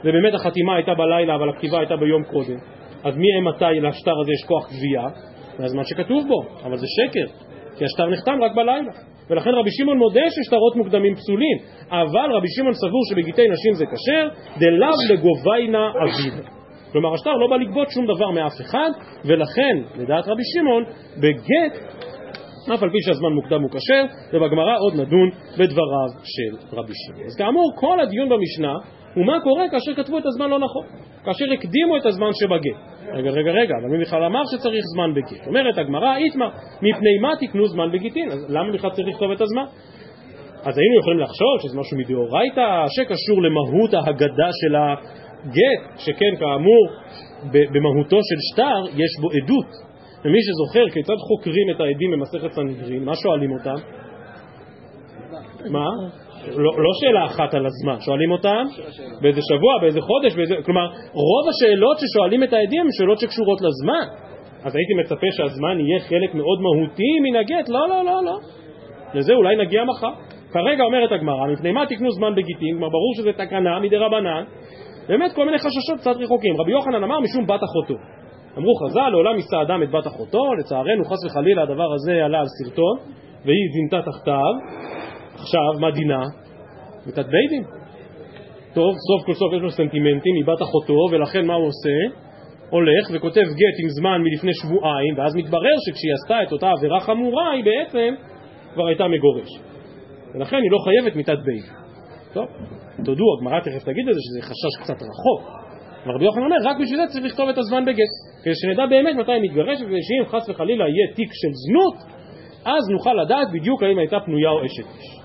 ובאמת 0.03 0.34
החתימה 0.34 0.75
הייתה 0.75 0.93
בלילה 0.93 1.36
אבל 1.36 1.49
הכתיבה 1.49 1.79
הייתה 1.79 1.95
ביום 1.95 2.23
קודם, 2.23 2.58
אז 3.03 3.17
מי 3.17 3.27
מתי 3.49 3.79
לשטר 3.81 4.19
הזה 4.21 4.31
יש 4.31 4.47
כוח 4.47 4.69
גבייה? 4.73 5.08
מהזמן 5.60 5.84
שכתוב 5.84 6.27
בו, 6.27 6.43
אבל 6.63 6.77
זה 6.77 6.86
שקר, 6.88 7.25
כי 7.77 7.86
השטר 7.86 8.10
נחתם 8.10 8.43
רק 8.43 8.51
בלילה. 8.55 8.91
ולכן 9.29 9.49
רבי 9.49 9.69
שמעון 9.71 9.97
מודה 9.97 10.21
ששטרות 10.29 10.75
מוקדמים 10.75 11.15
פסולים, 11.15 11.58
אבל 11.89 12.31
רבי 12.31 12.47
שמעון 12.47 12.73
סבור 12.73 13.01
שבגיטי 13.10 13.47
נשים 13.49 13.73
זה 13.73 13.86
כשר, 13.86 14.27
דלאו 14.60 14.89
לגוביינה 15.10 15.89
אבידה. 15.89 16.49
כלומר 16.91 17.13
השטר 17.13 17.31
לא 17.31 17.47
בא 17.47 17.55
לגבות 17.55 17.88
שום 17.89 18.05
דבר 18.05 18.31
מאף 18.31 18.62
אחד, 18.62 18.89
ולכן, 19.25 20.01
לדעת 20.01 20.27
רבי 20.27 20.43
שמעון, 20.53 20.84
בגט, 21.17 22.03
אף 22.73 22.84
על 22.84 22.89
פי 22.89 22.97
שהזמן 23.06 23.34
מוקדם 23.34 23.62
הוא 23.62 23.69
כשר, 23.71 24.04
ובגמרא 24.34 24.75
עוד 24.80 24.93
נדון 24.93 25.30
בדבריו 25.54 26.10
של 26.23 26.78
רבי 26.78 26.93
שמעון. 26.95 27.25
אז 27.25 27.36
כאמור, 27.38 27.71
כל 27.75 27.99
הדיון 27.99 28.30
במשנה 28.30 28.73
הוא 29.15 29.25
מה 29.25 29.39
קורה 29.43 29.69
כאשר 29.71 29.93
כתבו 29.95 30.17
את 30.17 30.25
הזמן 30.25 30.49
לא 30.49 30.60
נכון, 30.60 30.86
כאשר 31.25 31.45
הקדימו 31.54 31.97
את 31.97 32.06
הזמן 32.06 32.30
שבגט. 32.34 32.80
רגע, 33.13 33.30
רגע, 33.30 33.51
רגע, 33.51 33.73
אבל 33.82 33.89
מי 33.89 34.01
בכלל 34.01 34.23
אמר 34.23 34.41
שצריך 34.51 34.84
זמן 34.93 35.13
בגט? 35.13 35.47
אומרת 35.47 35.78
הגמרא, 35.78 36.15
איתמר, 36.15 36.49
מפני 36.82 37.17
מה 37.21 37.32
תקנו 37.39 37.67
זמן 37.67 37.91
בגיטין? 37.93 38.32
אז 38.32 38.45
למה 38.49 38.73
בכלל 38.73 38.89
צריך 38.89 39.08
לכתוב 39.08 39.32
את 39.32 39.41
הזמן? 39.41 39.65
אז 40.65 40.78
היינו 40.78 40.99
יכולים 40.99 41.19
לחשוב 41.19 41.54
שזה 41.62 41.80
משהו 41.80 41.97
מדאורייתא 41.97 42.86
שקשור 42.88 43.41
למהות 43.41 43.93
ההגדה 43.93 44.49
של 44.62 44.75
גט, 45.49 45.99
שכן 45.99 46.36
כאמור 46.39 46.84
במהותו 47.51 48.17
של 48.30 48.39
שטר 48.51 48.99
יש 49.01 49.12
בו 49.21 49.28
עדות. 49.32 49.94
ומי 50.25 50.39
שזוכר 50.43 50.89
כיצד 50.93 51.17
חוקרים 51.27 51.67
את 51.75 51.79
העדים 51.79 52.11
במסכת 52.11 52.51
סנהדרין, 52.51 53.03
מה 53.03 53.15
שואלים 53.15 53.51
אותם? 53.51 53.75
מה? 55.71 55.85
לא, 56.47 56.71
לא 56.77 56.91
שאלה 56.99 57.25
אחת 57.25 57.53
על 57.53 57.65
הזמן, 57.65 57.99
שואלים 57.99 58.31
אותם 58.31 58.63
באיזה 59.21 59.41
שבוע, 59.49 59.79
באיזה 59.81 60.01
חודש, 60.01 60.35
באיזה... 60.35 60.55
כלומר 60.65 60.88
רוב 61.11 61.45
השאלות 61.49 61.97
ששואלים 61.99 62.43
את 62.43 62.53
העדים 62.53 62.81
הן 62.81 62.91
שאלות 62.97 63.19
שקשורות 63.19 63.59
לזמן 63.61 64.05
אז 64.63 64.75
הייתי 64.75 64.93
מצפה 64.93 65.27
שהזמן 65.31 65.79
יהיה 65.79 65.99
חלק 65.99 66.33
מאוד 66.33 66.59
מהותי 66.61 67.19
מן 67.23 67.35
הגט, 67.35 67.69
לא, 67.69 67.89
לא, 67.89 68.05
לא, 68.05 68.23
לא 68.23 68.38
לזה 69.13 69.33
אולי 69.33 69.55
נגיע 69.55 69.83
מחר 69.83 70.11
כרגע 70.51 70.83
אומרת 70.83 71.11
הגמרא, 71.11 71.47
מפני 71.47 71.71
מה 71.71 71.85
תקנו 71.85 72.11
זמן 72.11 72.35
בגיטין, 72.35 72.71
כלומר 72.71 72.89
ברור 72.89 73.13
שזה 73.17 73.33
תקנה 73.33 73.79
מדי 73.79 73.97
רבנן 73.97 74.43
באמת 75.07 75.31
כל 75.35 75.45
מיני 75.45 75.57
חששות 75.57 75.99
קצת 75.99 76.15
רחוקים. 76.19 76.61
רבי 76.61 76.71
יוחנן 76.71 77.03
אמר 77.03 77.19
משום 77.19 77.47
בת 77.47 77.59
אחותו. 77.63 77.95
אמרו 78.57 78.75
חז"ל, 78.75 79.09
לעולם 79.11 79.35
יישא 79.35 79.61
אדם 79.67 79.83
את 79.83 79.91
בת 79.91 80.07
אחותו, 80.07 80.53
לצערנו 80.59 81.05
חס 81.05 81.25
וחלילה 81.25 81.61
הדבר 81.63 81.93
הזה 81.93 82.25
עלה 82.25 82.39
על 82.39 82.45
סרטון, 82.57 82.97
והיא 83.45 83.67
זינתה 83.73 84.11
תחתיו. 84.11 84.53
עכשיו, 85.33 85.79
מה 85.79 85.91
דינה? 85.91 86.23
מיתת 87.05 87.25
בית 87.25 87.49
דין. 87.49 87.63
טוב, 88.73 88.93
סוף 89.07 89.25
כל 89.25 89.33
סוף 89.33 89.53
יש 89.53 89.61
לו 89.61 89.71
סנטימנטים 89.71 90.33
מבת 90.41 90.61
אחותו, 90.61 90.93
ולכן 91.11 91.45
מה 91.45 91.53
הוא 91.53 91.67
עושה? 91.67 92.17
הולך 92.69 93.09
וכותב 93.13 93.41
גט 93.41 93.77
עם 93.83 93.89
זמן 93.89 94.21
מלפני 94.21 94.51
שבועיים, 94.53 95.13
ואז 95.17 95.35
מתברר 95.35 95.75
שכשהיא 95.85 96.13
עשתה 96.13 96.43
את 96.43 96.51
אותה 96.51 96.69
עבירה 96.77 96.99
חמורה, 96.99 97.51
היא 97.51 97.63
בעצם 97.65 98.13
כבר 98.73 98.87
הייתה 98.87 99.07
מגורשת. 99.07 99.63
ולכן 100.33 100.57
היא 100.57 100.71
לא 100.71 100.77
חייבת 100.83 101.15
מיתת 101.15 101.39
בית. 101.45 101.65
טוב, 102.33 102.45
תודו, 103.05 103.25
הגמרא 103.37 103.59
תכף 103.59 103.83
תגיד 103.83 104.09
את 104.09 104.13
זה, 104.13 104.19
שזה 104.25 104.41
חשש 104.41 104.83
קצת 104.83 104.95
רחוק. 104.95 105.64
רבי 106.05 106.25
יוחנן 106.25 106.43
אומר, 106.43 106.55
רק 106.63 106.77
בשביל 106.81 106.97
זה 106.97 107.07
צריך 107.07 107.25
לכתוב 107.25 107.49
את 107.49 107.57
הזמן 107.57 107.85
בגט. 107.85 108.13
כדי 108.43 108.53
שנדע 108.55 108.85
באמת 108.85 109.15
מתי 109.15 109.31
היא 109.31 109.41
מתגרשת, 109.41 109.85
ושאם 109.85 110.25
חס 110.25 110.49
וחלילה 110.49 110.85
יהיה 110.87 111.15
תיק 111.15 111.29
של 111.33 111.51
זנות, 111.53 111.95
אז 112.65 112.89
נוכל 112.91 113.13
לדעת 113.13 113.47
בדיוק 113.53 113.83
האם 113.83 113.97
הייתה 113.97 114.19
פנויה 114.25 114.49
או 114.49 114.65
אשת 114.65 114.87
איש. 114.97 115.19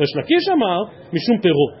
ריש 0.00 0.16
לקיש 0.16 0.48
אמר, 0.52 0.78
משום 1.12 1.38
פירות. 1.42 1.74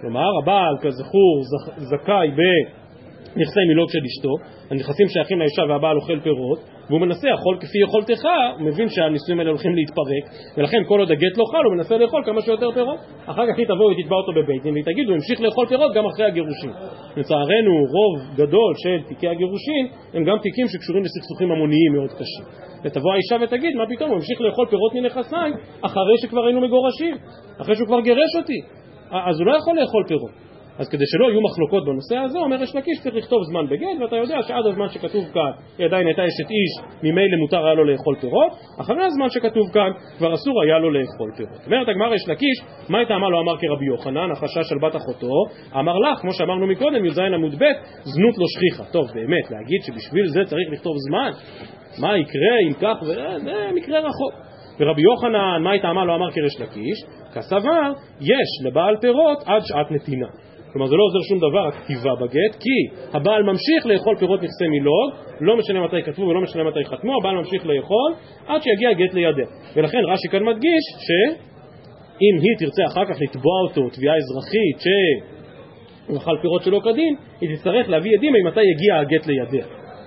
כלומר, 0.00 0.30
הבעל, 0.42 0.74
כזכור, 0.82 1.34
זכאי 1.76 2.28
בנכסי 2.30 3.60
מילוג 3.68 3.88
של 3.90 3.98
אשתו, 4.06 4.34
הנכסים 4.70 5.08
שייכים 5.08 5.38
לאישה 5.38 5.62
והבעל 5.68 5.96
אוכל 5.96 6.20
פירות, 6.20 6.58
והוא 6.88 7.00
מנסה 7.00 7.28
לאכול 7.28 7.56
כפי 7.60 7.78
יכולתך, 7.86 8.24
הוא 8.58 8.66
מבין 8.66 8.88
שהנישואים 8.88 9.38
האלה 9.38 9.50
הולכים 9.50 9.74
להתפרק, 9.74 10.24
ולכן 10.56 10.80
כל 10.88 10.98
עוד 11.00 11.10
הגט 11.10 11.34
לא 11.40 11.44
חל 11.52 11.64
הוא 11.64 11.74
מנסה 11.76 11.96
לאכול 11.98 12.22
כמה 12.26 12.40
שיותר 12.40 12.70
פירות. 12.74 13.00
אחר 13.26 13.44
כך 13.48 13.58
היא 13.58 13.66
תבוא 13.66 13.86
ותתבע 13.90 14.16
אותו 14.16 14.32
בבית 14.38 14.62
דין 14.62 14.72
והיא 14.72 14.84
תגיד, 14.84 15.06
הוא 15.08 15.14
המשיך 15.14 15.40
לאכול 15.40 15.66
פירות 15.66 15.94
גם 15.94 16.06
אחרי 16.06 16.24
הגירושין. 16.26 16.72
לצערנו 17.16 17.72
רוב 17.94 18.14
גדול 18.36 18.72
של 18.82 19.08
תיקי 19.08 19.28
הגירושין 19.28 19.84
הם 20.14 20.24
גם 20.24 20.36
תיקים 20.42 20.66
שקשורים 20.68 21.02
לסכסוכים 21.04 21.50
המוניים 21.50 21.92
מאוד 21.96 22.12
קשים. 22.18 22.44
ותבוא 22.84 23.12
האישה 23.12 23.36
ותגיד, 23.44 23.76
מה 23.76 23.84
פתאום, 23.92 24.08
הוא 24.10 24.16
המשיך 24.16 24.40
לאכול 24.40 24.66
פירות 24.66 24.94
מנכסיי 24.94 25.50
אחרי 25.82 26.16
שכבר 26.22 26.44
היינו 26.44 26.60
מגורשים, 26.60 27.16
אחרי 27.60 27.74
שהוא 27.76 27.86
כבר 27.86 28.00
גירש 28.00 28.32
אותי. 28.36 28.60
אז 29.10 29.40
הוא 29.40 29.46
לא 29.46 29.56
יכול 29.56 29.80
לאכול 29.80 30.04
פירות. 30.08 30.45
אז 30.78 30.88
כדי 30.88 31.04
שלא 31.06 31.26
יהיו 31.30 31.40
מחלוקות 31.40 31.84
בנושא 31.84 32.16
הזה, 32.16 32.38
אומר 32.38 32.62
יש 32.62 32.74
לקיש 32.74 32.98
צריך 33.02 33.14
לכתוב 33.14 33.40
זמן 33.50 33.66
בגט, 33.70 33.96
ואתה 34.00 34.16
יודע 34.16 34.38
שעד 34.42 34.66
הזמן 34.66 34.88
שכתוב 34.88 35.24
כאן 35.34 35.52
היא 35.78 35.86
עדיין 35.86 36.06
הייתה 36.06 36.22
אשת 36.22 36.50
איש, 36.50 36.72
ממילא 37.02 37.36
מותר 37.42 37.64
היה 37.66 37.74
לו 37.74 37.84
לאכול 37.84 38.16
פירות, 38.20 38.52
אחרי 38.80 39.04
הזמן 39.04 39.28
שכתוב 39.28 39.66
כאן 39.72 39.90
כבר 40.18 40.34
אסור 40.34 40.62
היה 40.62 40.78
לו 40.78 40.90
לאכול 40.90 41.30
פירות. 41.36 41.60
אומרת 41.66 41.88
הגמר 41.88 42.14
יש 42.14 42.28
לקיש, 42.28 42.58
מה 42.88 42.98
הייתה 42.98 43.14
לו 43.14 43.40
אמר 43.40 43.56
כרבי 43.60 43.86
יוחנן, 43.86 44.30
החשש 44.30 44.68
של 44.68 44.78
בת 44.82 44.96
אחותו, 44.96 45.34
אמר 45.80 45.98
לך, 45.98 46.18
כמו 46.20 46.32
שאמרנו 46.32 46.66
מקודם, 46.66 47.04
י"ז 47.04 47.18
עמוד 47.18 47.54
ב', 47.54 47.64
זנות 48.02 48.34
לא 48.38 48.46
שכיחה. 48.54 48.92
טוב, 48.92 49.06
באמת, 49.14 49.50
להגיד 49.50 49.80
שבשביל 49.86 50.26
זה 50.26 50.40
צריך 50.44 50.68
לכתוב 50.72 50.94
זמן? 51.08 51.30
מה 52.00 52.18
יקרה 52.18 52.54
אם 52.68 52.72
כך, 52.80 53.04
זה 53.44 53.70
מקרה 53.74 53.98
רחוק. 53.98 54.46
ורבי 54.80 55.02
יוחנן, 55.02 55.62
מה 55.62 55.70
הייתה 55.70 55.92
לו 55.92 56.14
אמר 56.14 56.30
כרש 56.30 56.60
לקיש, 56.60 57.04
כסבר, 57.34 57.92
יש 58.20 58.66
לבעל 58.66 58.96
פירות 59.00 59.38
עד 59.46 59.62
שעת 59.64 59.90
נתינה. 59.90 60.26
כלומר 60.76 60.90
זה 60.90 60.96
לא 60.96 61.04
עוזר 61.04 61.22
שום 61.28 61.38
דבר 61.38 61.66
הכתיבה 61.68 62.14
בגט, 62.20 62.54
כי 62.60 62.78
הבעל 63.12 63.42
ממשיך 63.42 63.86
לאכול 63.86 64.16
פירות 64.18 64.42
נכסי 64.42 64.68
מילוג, 64.68 65.10
לא 65.40 65.56
משנה 65.56 65.84
מתי 65.84 66.02
כתבו 66.02 66.22
ולא 66.22 66.40
משנה 66.40 66.64
מתי 66.64 66.84
חתמו, 66.84 67.16
הבעל 67.20 67.36
ממשיך 67.36 67.66
לאכול 67.66 68.10
עד 68.46 68.62
שיגיע 68.62 68.92
גט 68.92 69.14
לידיה. 69.14 69.46
ולכן 69.76 69.98
רש"י 70.12 70.28
כאן 70.28 70.44
מדגיש 70.44 70.84
שאם 71.06 72.34
היא 72.42 72.56
תרצה 72.58 72.82
אחר 72.86 73.04
כך 73.04 73.20
לתבוע 73.20 73.52
אותו 73.68 73.96
תביעה 73.96 74.14
אזרחית 74.16 74.78
שהוא 74.84 76.18
אכל 76.18 76.36
פירות 76.42 76.62
שלא 76.62 76.80
כדין, 76.84 77.14
היא 77.40 77.56
תצטרך 77.56 77.88
להביא 77.88 78.10
עדים 78.16 78.32
ממתי 78.32 78.60
יגיע 78.60 78.96
הגט 79.00 79.26
לידיה. 79.26 79.64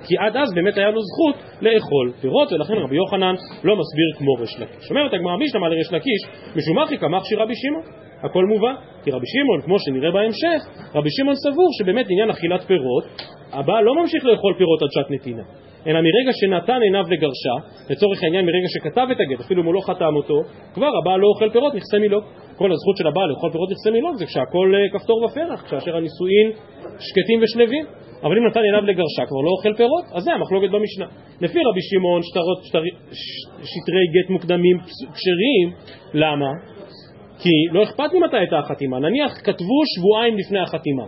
כי 0.07 0.17
עד 0.17 0.37
אז 0.37 0.53
באמת 0.55 0.77
היה 0.77 0.91
לו 0.91 1.01
זכות 1.01 1.35
לאכול 1.61 2.11
פירות, 2.21 2.51
ולכן 2.51 2.73
רבי 2.73 2.95
יוחנן 2.95 3.35
לא 3.63 3.75
מסביר 3.75 4.09
כמו 4.17 4.33
ריש 4.33 4.59
לקיש. 4.59 4.89
אומרת 4.89 5.13
הגמרא 5.13 5.37
מישנה 5.37 5.59
מה 5.59 5.69
לריש 5.69 5.93
לקיש, 5.93 6.21
משום 6.55 6.79
אחי 6.79 6.97
כמחשי 6.97 7.35
רבי 7.35 7.53
שמעון. 7.55 8.08
הכל 8.23 8.45
מובן, 8.45 8.75
כי 9.03 9.11
רבי 9.11 9.25
שמעון, 9.27 9.61
כמו 9.61 9.79
שנראה 9.79 10.11
בהמשך, 10.11 10.59
רבי 10.95 11.09
שמעון 11.09 11.35
סבור 11.35 11.69
שבאמת 11.77 12.05
עניין 12.09 12.29
אכילת 12.29 12.61
פירות, 12.61 13.03
הבעל 13.51 13.83
לא 13.83 13.95
ממשיך 13.95 14.25
לאכול 14.25 14.53
פירות 14.57 14.81
עד 14.81 14.91
שעת 14.91 15.11
נתינה, 15.11 15.43
אלא 15.87 15.99
מרגע 16.01 16.31
שנתן 16.39 16.81
עיניו 16.81 17.05
לגרשה, 17.09 17.55
לצורך 17.89 18.23
העניין 18.23 18.45
מרגע 18.45 18.67
שכתב 18.73 19.07
את 19.11 19.17
הגט, 19.19 19.39
אפילו 19.39 19.61
אם 19.61 19.65
הוא 19.65 19.73
לא 19.73 19.81
חתם 19.81 20.15
אותו, 20.15 20.37
כבר 20.73 20.91
הבעל 21.01 21.19
לא 21.19 21.27
אוכל 21.27 21.49
פירות, 21.49 21.75
נכסה 21.75 21.99
מילו. 21.99 22.19
כל 22.59 22.71
הזכות 22.71 22.97
של 22.97 23.07
הבעל 23.07 23.29
לאכול 23.29 23.51
פירות 23.51 23.69
נכסי 23.71 23.91
מילון 23.91 24.15
זה 24.15 24.25
כשהכל 24.25 24.67
אה, 24.75 24.99
כפתור 24.99 25.23
ופרח, 25.23 25.61
כאשר 25.69 25.97
הנישואין 25.97 26.47
שקטים 26.99 27.39
ושלווים. 27.43 27.85
אבל 28.23 28.37
אם 28.37 28.47
נתן 28.47 28.63
עיניו 28.63 28.81
לגרשה 28.81 29.23
כבר 29.29 29.41
לא 29.45 29.51
אוכל 29.57 29.73
פירות, 29.77 30.05
אז 30.15 30.23
זה 30.23 30.33
המחלוקת 30.33 30.69
במשנה. 30.71 31.05
לפי 31.41 31.59
רבי 31.69 31.81
שמעון 31.89 32.21
שטרות, 32.23 32.59
שטר, 32.63 32.83
שטרי 33.71 34.05
גט 34.15 34.29
מוקדמים 34.29 34.77
כשרים, 35.15 35.67
למה? 36.13 36.51
כי 37.39 37.49
לא 37.71 37.83
אכפת 37.83 38.13
ממתי 38.13 38.37
הייתה 38.37 38.59
החתימה, 38.59 38.99
נניח 38.99 39.31
כתבו 39.43 39.81
שבועיים 39.95 40.37
לפני 40.37 40.59
החתימה, 40.59 41.03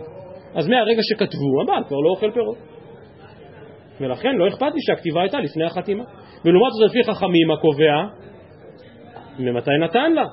אז 0.54 0.68
מהרגע 0.68 1.00
שכתבו 1.02 1.62
הבעל 1.62 1.84
כבר 1.84 1.96
לא 1.96 2.10
אוכל 2.10 2.30
פירות. 2.30 2.56
ולכן 4.00 4.34
לא 4.36 4.48
אכפת 4.48 4.74
לי 4.74 4.80
שהכתיבה 4.80 5.20
הייתה 5.20 5.40
לפני 5.40 5.64
החתימה. 5.64 6.04
ולעומת 6.44 6.72
זאת 6.72 6.90
לפי 6.90 7.04
חכמים 7.04 7.50
הקובע, 7.50 7.94
ממתי 9.38 9.70
נתן 9.80 10.12
לה? 10.12 10.24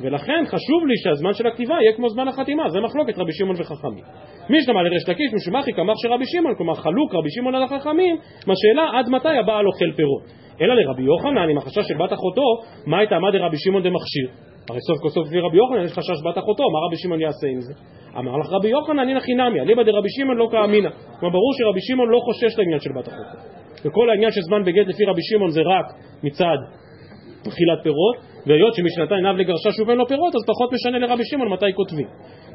ולכן 0.00 0.44
חשוב 0.46 0.86
לי 0.86 0.96
שהזמן 0.96 1.32
של 1.32 1.46
הכתיבה 1.46 1.74
יהיה 1.82 1.92
כמו 1.96 2.08
זמן 2.08 2.28
החתימה, 2.28 2.68
זה 2.68 2.80
מחלוקת 2.80 3.18
רבי 3.18 3.32
שמעון 3.32 3.56
וחכמים. 3.58 4.04
מי 4.50 4.62
שמע 4.62 4.82
לריש 4.82 5.08
לקיש 5.08 5.32
משומחי 5.34 5.72
כמח 5.72 5.94
של 5.96 6.12
רבי 6.12 6.24
שמעון, 6.26 6.54
כלומר 6.56 6.74
חלוק 6.74 7.14
רבי 7.14 7.30
שמעון 7.30 7.54
על 7.54 7.62
החכמים, 7.62 8.16
מהשאלה 8.46 8.98
עד 8.98 9.08
מתי 9.08 9.38
הבעל 9.38 9.66
אוכל 9.66 9.92
פירות. 9.96 10.22
אלא 10.60 10.74
לרבי 10.74 11.02
יוחנן 11.02 11.48
עם 11.50 11.58
החשש 11.58 11.88
של 11.88 11.94
בת 11.94 12.12
אחותו, 12.12 12.42
מה 12.86 12.98
הייתה 12.98 13.16
עמד 13.16 13.34
לרבי 13.34 13.56
שמעון 13.58 13.82
דמכשיר? 13.82 14.51
הרי 14.68 14.80
סוף 14.88 14.98
כל 15.02 15.08
סוף 15.08 15.26
לפי 15.26 15.40
רבי 15.40 15.56
יוחנן 15.56 15.84
יש 15.84 15.92
חשש 15.92 16.18
בת 16.26 16.38
אחותו, 16.38 16.64
מה 16.72 16.78
רבי 16.86 16.96
שמעון 16.96 17.20
יעשה 17.20 17.46
עם 17.46 17.60
זה? 17.60 17.72
אמר 18.18 18.36
לך 18.36 18.48
רבי 18.52 18.68
יוחנן, 18.68 19.08
הנה 19.08 19.20
חינמי, 19.20 19.60
אליבא 19.60 19.82
דרבי 19.82 20.08
שמעון 20.10 20.36
לא 20.36 20.48
כאמינא. 20.50 20.90
כלומר 21.20 21.32
ברור 21.32 21.52
שרבי 21.58 21.80
שמעון 21.80 22.08
לא 22.10 22.18
חושש 22.26 22.58
לעניין 22.58 22.80
של 22.80 22.90
בת 22.96 23.08
אחותו. 23.08 23.36
וכל 23.84 24.10
העניין 24.10 24.30
של 24.30 24.40
זמן 24.40 24.62
בגט 24.64 24.86
לפי 24.86 25.04
רבי 25.04 25.22
שמעון 25.22 25.50
זה 25.50 25.60
רק 25.60 25.86
מצד 26.22 26.58
אכילת 27.48 27.80
פירות, 27.82 28.16
והיות 28.46 28.74
שמי 28.74 28.90
שנתן 28.90 29.14
עיניו 29.14 29.36
לגרשה 29.36 29.72
שוב 29.72 29.88
אין 29.90 29.98
לו 29.98 30.06
פירות, 30.06 30.34
אז 30.34 30.42
פחות 30.46 30.72
משנה 30.72 30.98
לרבי 30.98 31.24
שמעון 31.24 31.52
מתי 31.52 31.72
כותבים. 31.74 32.06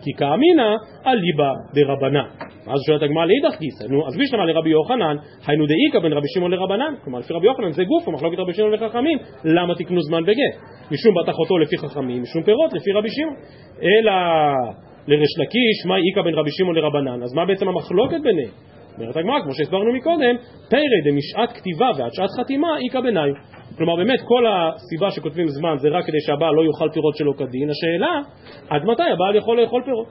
כי 0.04 0.12
כאמינא 0.18 0.70
אליבא 1.08 1.52
דרבנן. 1.74 2.28
אז 2.68 2.80
שואלת 2.88 3.04
הגמרא 3.04 3.26
לאידך 3.26 3.60
גיסא, 3.60 3.84
נו, 3.90 4.08
אז 4.08 4.18
בישלמה 4.18 4.46
לרבי 4.46 4.70
יוחנן, 4.70 5.16
היינו 5.48 5.66
דאיכא 5.66 6.00
בין 6.00 6.14
רבי 6.14 6.28
שמעון 6.34 6.52
לרבנן, 6.52 6.94
כלומר 7.04 7.20
לפי 7.20 7.34
רבי 7.34 7.48
יוחנן 7.48 7.72
זה 7.72 7.84
גוף, 7.84 8.08
המחלוקת 8.08 8.40
רבי 8.40 8.54
שמעון 8.54 8.74
וחכמים, 8.74 9.18
למה 9.44 9.76
תקנו 9.76 10.02
זמן 10.02 10.24
בגט? 10.24 10.56
משום 10.92 11.16
בת 11.16 11.30
אחותו 11.30 11.58
לפי 11.58 11.78
חכמים, 11.78 12.22
משום 12.22 12.44
פירות 12.44 12.74
לפי 12.74 12.92
רבי 12.92 13.10
שמעון. 13.10 13.36
אלא 13.82 14.14
לריש 15.08 15.34
לקיש, 15.40 15.86
מה 15.86 15.96
איכא 15.98 16.22
בין 16.22 16.34
רבי 16.34 16.52
שמעון 16.52 16.76
לרבנן, 16.76 17.24
אז 17.24 17.34
מה 17.34 17.46
בעצם 17.46 17.68
המחלוקת 17.68 18.22
ביניהם? 18.24 18.52
אומרת 19.00 19.18
הגמרא, 19.18 19.42
כמו 19.44 19.54
שהסברנו 19.54 19.94
מקודם, 19.94 20.36
פרא 20.70 20.80
דמשעת 21.06 21.58
כתיבה 21.58 21.90
ועד 21.98 22.14
שעת 22.14 22.30
חתימה 22.40 22.68
איכא 22.86 23.02
בניו. 23.02 23.34
כלומר 23.78 23.96
באמת 23.96 24.20
כל 24.28 24.46
הסיבה 24.48 25.12
שכותבים 25.12 25.48
זמן 25.48 25.76
זה 25.78 25.90
רק 25.90 26.06
כדי 26.06 26.22
שהבעל 26.26 26.54
לא 26.56 26.62
יאכל 26.66 26.90
פירות 26.94 27.16
שלא 27.16 27.34
כדין, 27.38 27.70
השאלה 27.70 28.22
עד 28.70 28.86
מתי 28.86 29.04
הבעל 29.14 29.36
יכול 29.36 29.62
לאכול 29.62 29.82
פירות. 29.86 30.08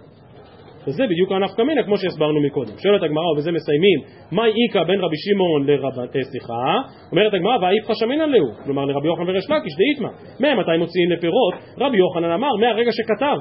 וזה 0.87 1.05
בדיוק 1.07 1.33
הנפקא 1.33 1.63
מינה 1.63 1.83
כמו 1.83 1.97
שהסברנו 1.99 2.41
מקודם. 2.47 2.79
שואלת 2.79 3.03
הגמרא 3.03 3.27
ובזה 3.33 3.53
מסיימים, 3.53 3.99
מהי 4.33 4.53
איכא 4.69 4.83
בין 4.83 5.01
רבי 5.01 5.17
שמעון 5.17 5.67
לרב... 5.67 5.99
אה, 5.99 6.23
סליחה, 6.23 6.55
אומרת 7.13 7.35
הגמרא 7.35 7.57
ואיפכא 7.63 7.95
שמינן 7.95 8.31
להו, 8.31 8.49
כלומר 8.65 8.85
לרבי 8.85 9.07
יוחנן 9.09 9.29
וריש 9.29 9.45
לקיש 9.51 9.75
דאיתמא, 9.79 10.09
ממתי 10.41 10.77
מוציאים 10.79 11.11
לפירות? 11.11 11.55
רבי 11.79 11.97
יוחנן 11.97 12.31
אמר 12.31 12.51
מהרגע 12.61 12.91
שכתב, 12.93 13.37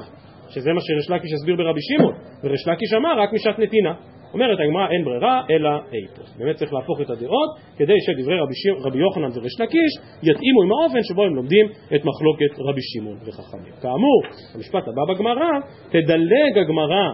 שזה 0.48 0.72
מה 0.72 0.80
שריש 0.80 1.10
לקיש 1.10 1.32
הסביר 1.32 1.56
ברבי 1.56 1.80
שמעון, 1.82 2.14
וריש 2.44 2.68
לקיש 2.68 2.94
אמר 2.94 3.20
רק 3.20 3.32
משעת 3.32 3.58
נתינה. 3.58 3.94
אומרת 4.32 4.58
הגמרא 4.60 4.88
אין 4.90 5.04
ברירה 5.04 5.42
אלא 5.50 5.70
איפוס. 5.92 6.36
באמת 6.38 6.56
צריך 6.56 6.72
להפוך 6.72 7.00
את 7.00 7.10
הדעות 7.10 7.50
כדי 7.76 7.98
שדברי 8.06 8.38
רבי, 8.40 8.54
ש... 8.54 8.86
רבי 8.86 8.98
יוחנן 8.98 9.30
וריש 9.34 9.60
לקיש 9.60 9.92
יתאימו 10.22 10.62
עם 10.62 10.70
האופן 10.72 11.02
שבו 11.02 11.22
הם 11.24 11.34
לומדים 11.34 11.66
את 11.94 12.02
מחלוקת 12.04 12.52
רבי 12.58 12.80
שמעון 12.82 13.18
וחכמים. 13.26 13.72
כאמור, 13.82 14.20
המשפט 14.54 14.84
הבא 14.88 15.02
בגמרא, 15.14 15.50
תדלג 15.88 16.58
הגמרא 16.62 17.06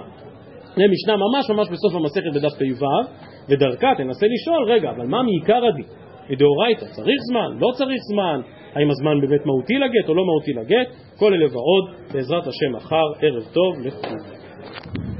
למשנה 0.77 1.17
ממש 1.17 1.51
ממש 1.51 1.69
בסוף 1.73 1.95
המסכת 1.95 2.33
בדף 2.35 2.55
פ"ו, 2.59 2.87
ודרכה 3.49 3.93
תנסה 3.97 4.27
לשאול, 4.27 4.73
רגע, 4.73 4.91
אבל 4.91 5.07
מה 5.07 5.23
מעיקר 5.23 5.61
הדין? 5.67 5.87
מדאורייתא, 6.31 6.85
צריך 6.85 7.21
זמן? 7.31 7.59
לא 7.61 7.69
צריך 7.79 8.01
זמן? 8.13 8.41
האם 8.75 8.91
הזמן 8.91 9.21
באמת 9.21 9.47
מהותי 9.47 9.75
לגט 9.75 10.09
או 10.09 10.15
לא 10.15 10.23
מהותי 10.25 10.53
לגט, 10.53 10.95
כל 11.17 11.35
אלה 11.35 11.47
ועוד, 11.47 12.13
בעזרת 12.13 12.47
השם 12.47 12.77
מחר, 12.77 13.07
ערב 13.21 13.43
טוב 13.53 13.75
לכולם. 13.81 15.12